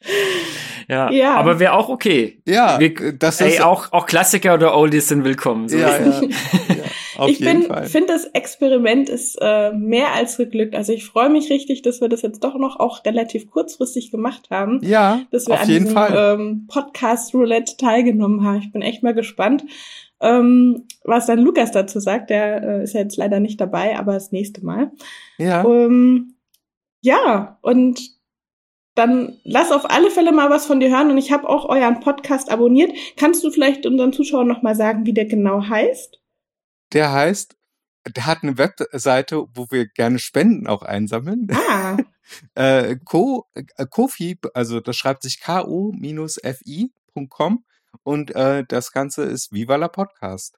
Ja, 0.90 1.12
Ja. 1.12 1.36
aber 1.36 1.60
wäre 1.60 1.74
auch 1.74 1.90
okay. 1.90 2.42
Ja, 2.48 2.80
Wir- 2.80 3.12
das 3.14 3.42
ist 3.42 3.58
Ey, 3.58 3.62
auch, 3.62 3.92
auch 3.92 4.06
Klassiker 4.06 4.54
oder 4.54 4.76
Oldies 4.78 5.10
sind 5.10 5.24
willkommen. 5.26 5.68
So 5.68 5.78
ja, 5.78 5.90
ist 5.90 6.22
ja, 6.22 6.28
nicht. 6.28 6.40
ja, 6.70 6.76
auf 7.18 7.30
ich 7.30 7.38
finde, 7.40 8.08
das 8.08 8.24
Experiment 8.26 9.10
ist 9.10 9.38
äh, 9.42 9.72
mehr 9.74 10.14
als 10.14 10.38
geglückt. 10.38 10.76
Also 10.76 10.94
ich 10.94 11.06
freue 11.06 11.30
mich 11.30 11.50
richtig, 11.50 11.82
dass 11.82 12.00
wir 12.00 12.08
das 12.08 12.22
jetzt 12.22 12.42
doch 12.44 12.56
noch 12.56 12.80
auch 12.80 13.04
relativ 13.04 13.50
kurzfristig 13.52 14.12
gemacht 14.12 14.50
haben. 14.50 14.80
Ja, 14.82 15.20
dass 15.32 15.48
wir 15.48 15.56
auf 15.56 15.62
an 15.64 15.70
jeden 15.70 15.86
diesem 15.86 15.98
Fall. 15.98 16.38
ähm, 16.40 16.68
Podcast 16.68 17.34
Roulette 17.34 17.76
teilgenommen 17.78 18.46
haben. 18.46 18.60
Ich 18.60 18.72
bin 18.72 18.82
echt 18.82 19.04
mal 19.04 19.14
gespannt, 19.14 19.66
ähm, 20.22 20.86
was 21.04 21.26
dann 21.26 21.40
Lukas 21.40 21.72
dazu 21.72 22.00
sagt. 22.00 22.30
Der 22.30 22.64
äh, 22.64 22.84
ist 22.84 22.94
ja 22.94 23.02
jetzt 23.02 23.18
leider 23.18 23.40
nicht 23.42 23.60
dabei, 23.60 24.00
aber 24.00 24.14
das 24.14 24.32
nächste 24.32 24.64
Mal. 24.66 24.92
ja, 25.38 25.66
Ähm, 25.66 26.36
ja, 27.02 27.58
und 27.62 28.00
dann 28.98 29.40
lass 29.44 29.72
auf 29.72 29.90
alle 29.90 30.12
Fälle 30.12 30.32
mal 30.32 30.50
was 30.50 30.66
von 30.66 30.80
dir 30.80 30.90
hören. 30.90 31.12
Und 31.12 31.18
ich 31.18 31.32
habe 31.32 31.48
auch 31.48 31.70
euren 31.70 32.00
Podcast 32.00 32.52
abonniert. 32.52 32.92
Kannst 33.16 33.44
du 33.44 33.52
vielleicht 33.52 33.86
unseren 33.86 34.14
Zuschauern 34.14 34.48
noch 34.48 34.62
mal 34.62 34.76
sagen, 34.76 35.06
wie 35.06 35.14
der 35.14 35.26
genau 35.26 35.68
heißt? 35.68 36.20
der 36.94 37.12
heißt, 37.12 37.56
der 38.16 38.26
hat 38.26 38.44
eine 38.44 38.58
Webseite, 38.58 39.46
wo 39.54 39.68
wir 39.70 39.88
gerne 39.88 40.20
Spenden 40.20 40.68
auch 40.68 40.84
einsammeln. 40.84 41.48
Ah, 41.52 41.98
Äh, 42.56 42.98
Ko, 43.06 43.46
äh, 43.54 43.86
Kofi, 43.90 44.38
also 44.54 44.82
das 44.82 44.98
schreibt 44.98 45.24
sich 45.24 45.40
ko-fi.com 45.40 45.96
und 48.04 48.36
äh, 48.36 48.66
das 48.68 48.92
Ganze 48.92 49.24
ist 49.24 49.54
Viva 49.54 49.78
la 49.78 49.88
Podcast. 49.88 50.58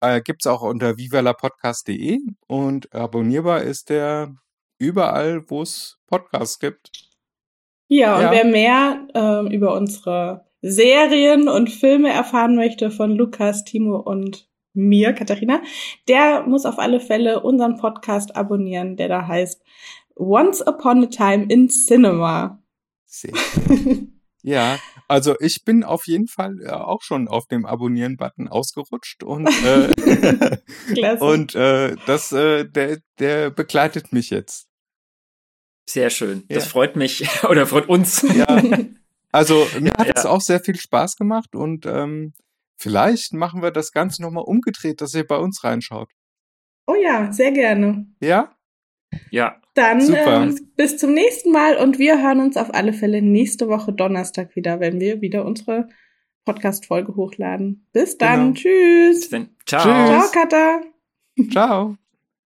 Äh, 0.00 0.22
gibt's 0.22 0.46
auch 0.46 0.62
unter 0.62 0.96
vivalapodcast.de 0.96 2.20
und 2.46 2.94
abonnierbar 2.94 3.60
ist 3.60 3.90
der 3.90 4.34
überall, 4.78 5.42
wo 5.50 5.60
es 5.60 5.98
Podcasts 6.06 6.58
gibt. 6.58 7.13
Ja, 7.88 8.16
und 8.16 8.22
Ja. 8.22 8.30
wer 8.32 8.44
mehr 8.44 9.08
ähm, 9.14 9.50
über 9.50 9.74
unsere 9.74 10.46
Serien 10.62 11.48
und 11.48 11.70
Filme 11.70 12.10
erfahren 12.10 12.56
möchte 12.56 12.90
von 12.90 13.14
Lukas, 13.14 13.64
Timo 13.64 13.98
und 13.98 14.48
mir, 14.72 15.12
Katharina, 15.12 15.62
der 16.08 16.42
muss 16.46 16.66
auf 16.66 16.78
alle 16.78 17.00
Fälle 17.00 17.40
unseren 17.40 17.76
Podcast 17.76 18.34
abonnieren, 18.36 18.96
der 18.96 19.08
da 19.08 19.26
heißt 19.26 19.62
Once 20.16 20.62
Upon 20.66 21.04
a 21.04 21.06
Time 21.06 21.46
in 21.48 21.68
Cinema. 21.68 22.62
Sehr 23.04 23.32
Ja, 24.46 24.78
also 25.08 25.36
ich 25.40 25.64
bin 25.64 25.84
auf 25.84 26.06
jeden 26.06 26.28
Fall 26.28 26.60
äh, 26.60 26.68
auch 26.68 27.00
schon 27.00 27.28
auf 27.28 27.46
dem 27.46 27.64
Abonnieren-Button 27.64 28.46
ausgerutscht 28.46 29.22
und 29.22 29.48
äh, 29.64 31.16
und 31.20 31.54
äh, 31.54 31.96
das 32.06 32.30
äh, 32.32 32.66
der 32.66 32.98
der 33.18 33.48
begleitet 33.48 34.12
mich 34.12 34.28
jetzt. 34.28 34.68
Sehr 35.88 36.10
schön. 36.10 36.44
Das 36.48 36.64
Ja. 36.64 36.70
freut 36.70 36.96
mich 36.96 37.26
oder 37.48 37.66
freut 37.66 37.88
uns. 37.88 38.22
Ja, 38.34 38.46
also 39.32 39.66
mir 39.80 39.92
hat 39.98 40.06
Ja. 40.06 40.12
es 40.16 40.26
auch 40.26 40.40
sehr 40.40 40.60
viel 40.60 40.76
Spaß 40.76 41.16
gemacht 41.16 41.54
und 41.54 41.86
ähm, 41.86 42.32
vielleicht 42.76 43.32
machen 43.34 43.62
wir 43.62 43.70
das 43.70 43.92
Ganze 43.92 44.22
nochmal 44.22 44.44
umgedreht, 44.44 45.00
dass 45.00 45.14
ihr 45.14 45.26
bei 45.26 45.36
uns 45.36 45.62
reinschaut. 45.64 46.10
oh 46.86 46.94
ja, 46.94 47.32
sehr 47.32 47.52
gerne. 47.52 48.06
Ja? 48.20 48.54
Ja, 49.30 49.60
Dann 49.74 50.00
Super. 50.00 50.42
ähm, 50.42 50.58
bis 50.76 50.96
zum 50.96 51.14
nächsten 51.14 51.52
Mal 51.52 51.76
und 51.76 51.98
wir 51.98 52.20
hören 52.22 52.40
uns 52.40 52.56
auf 52.56 52.74
alle 52.74 52.92
Fälle 52.92 53.22
nächste 53.22 53.68
Woche 53.68 53.92
Donnerstag 53.92 54.56
wieder, 54.56 54.80
wenn 54.80 54.98
wir 55.00 55.20
wieder 55.20 55.44
unsere 55.44 55.88
Podcast-Folge 56.44 57.14
hochladen. 57.14 57.86
Bis 57.92 58.18
dann. 58.18 58.54
Genau. 58.54 58.54
Tschüss. 58.54 59.30
dann, 59.30 59.50
ciao. 59.66 59.82
Tschüss. 59.82 60.30
Ciao, 60.32 60.42
Katha. 60.42 60.80
Ciao. 61.50 62.03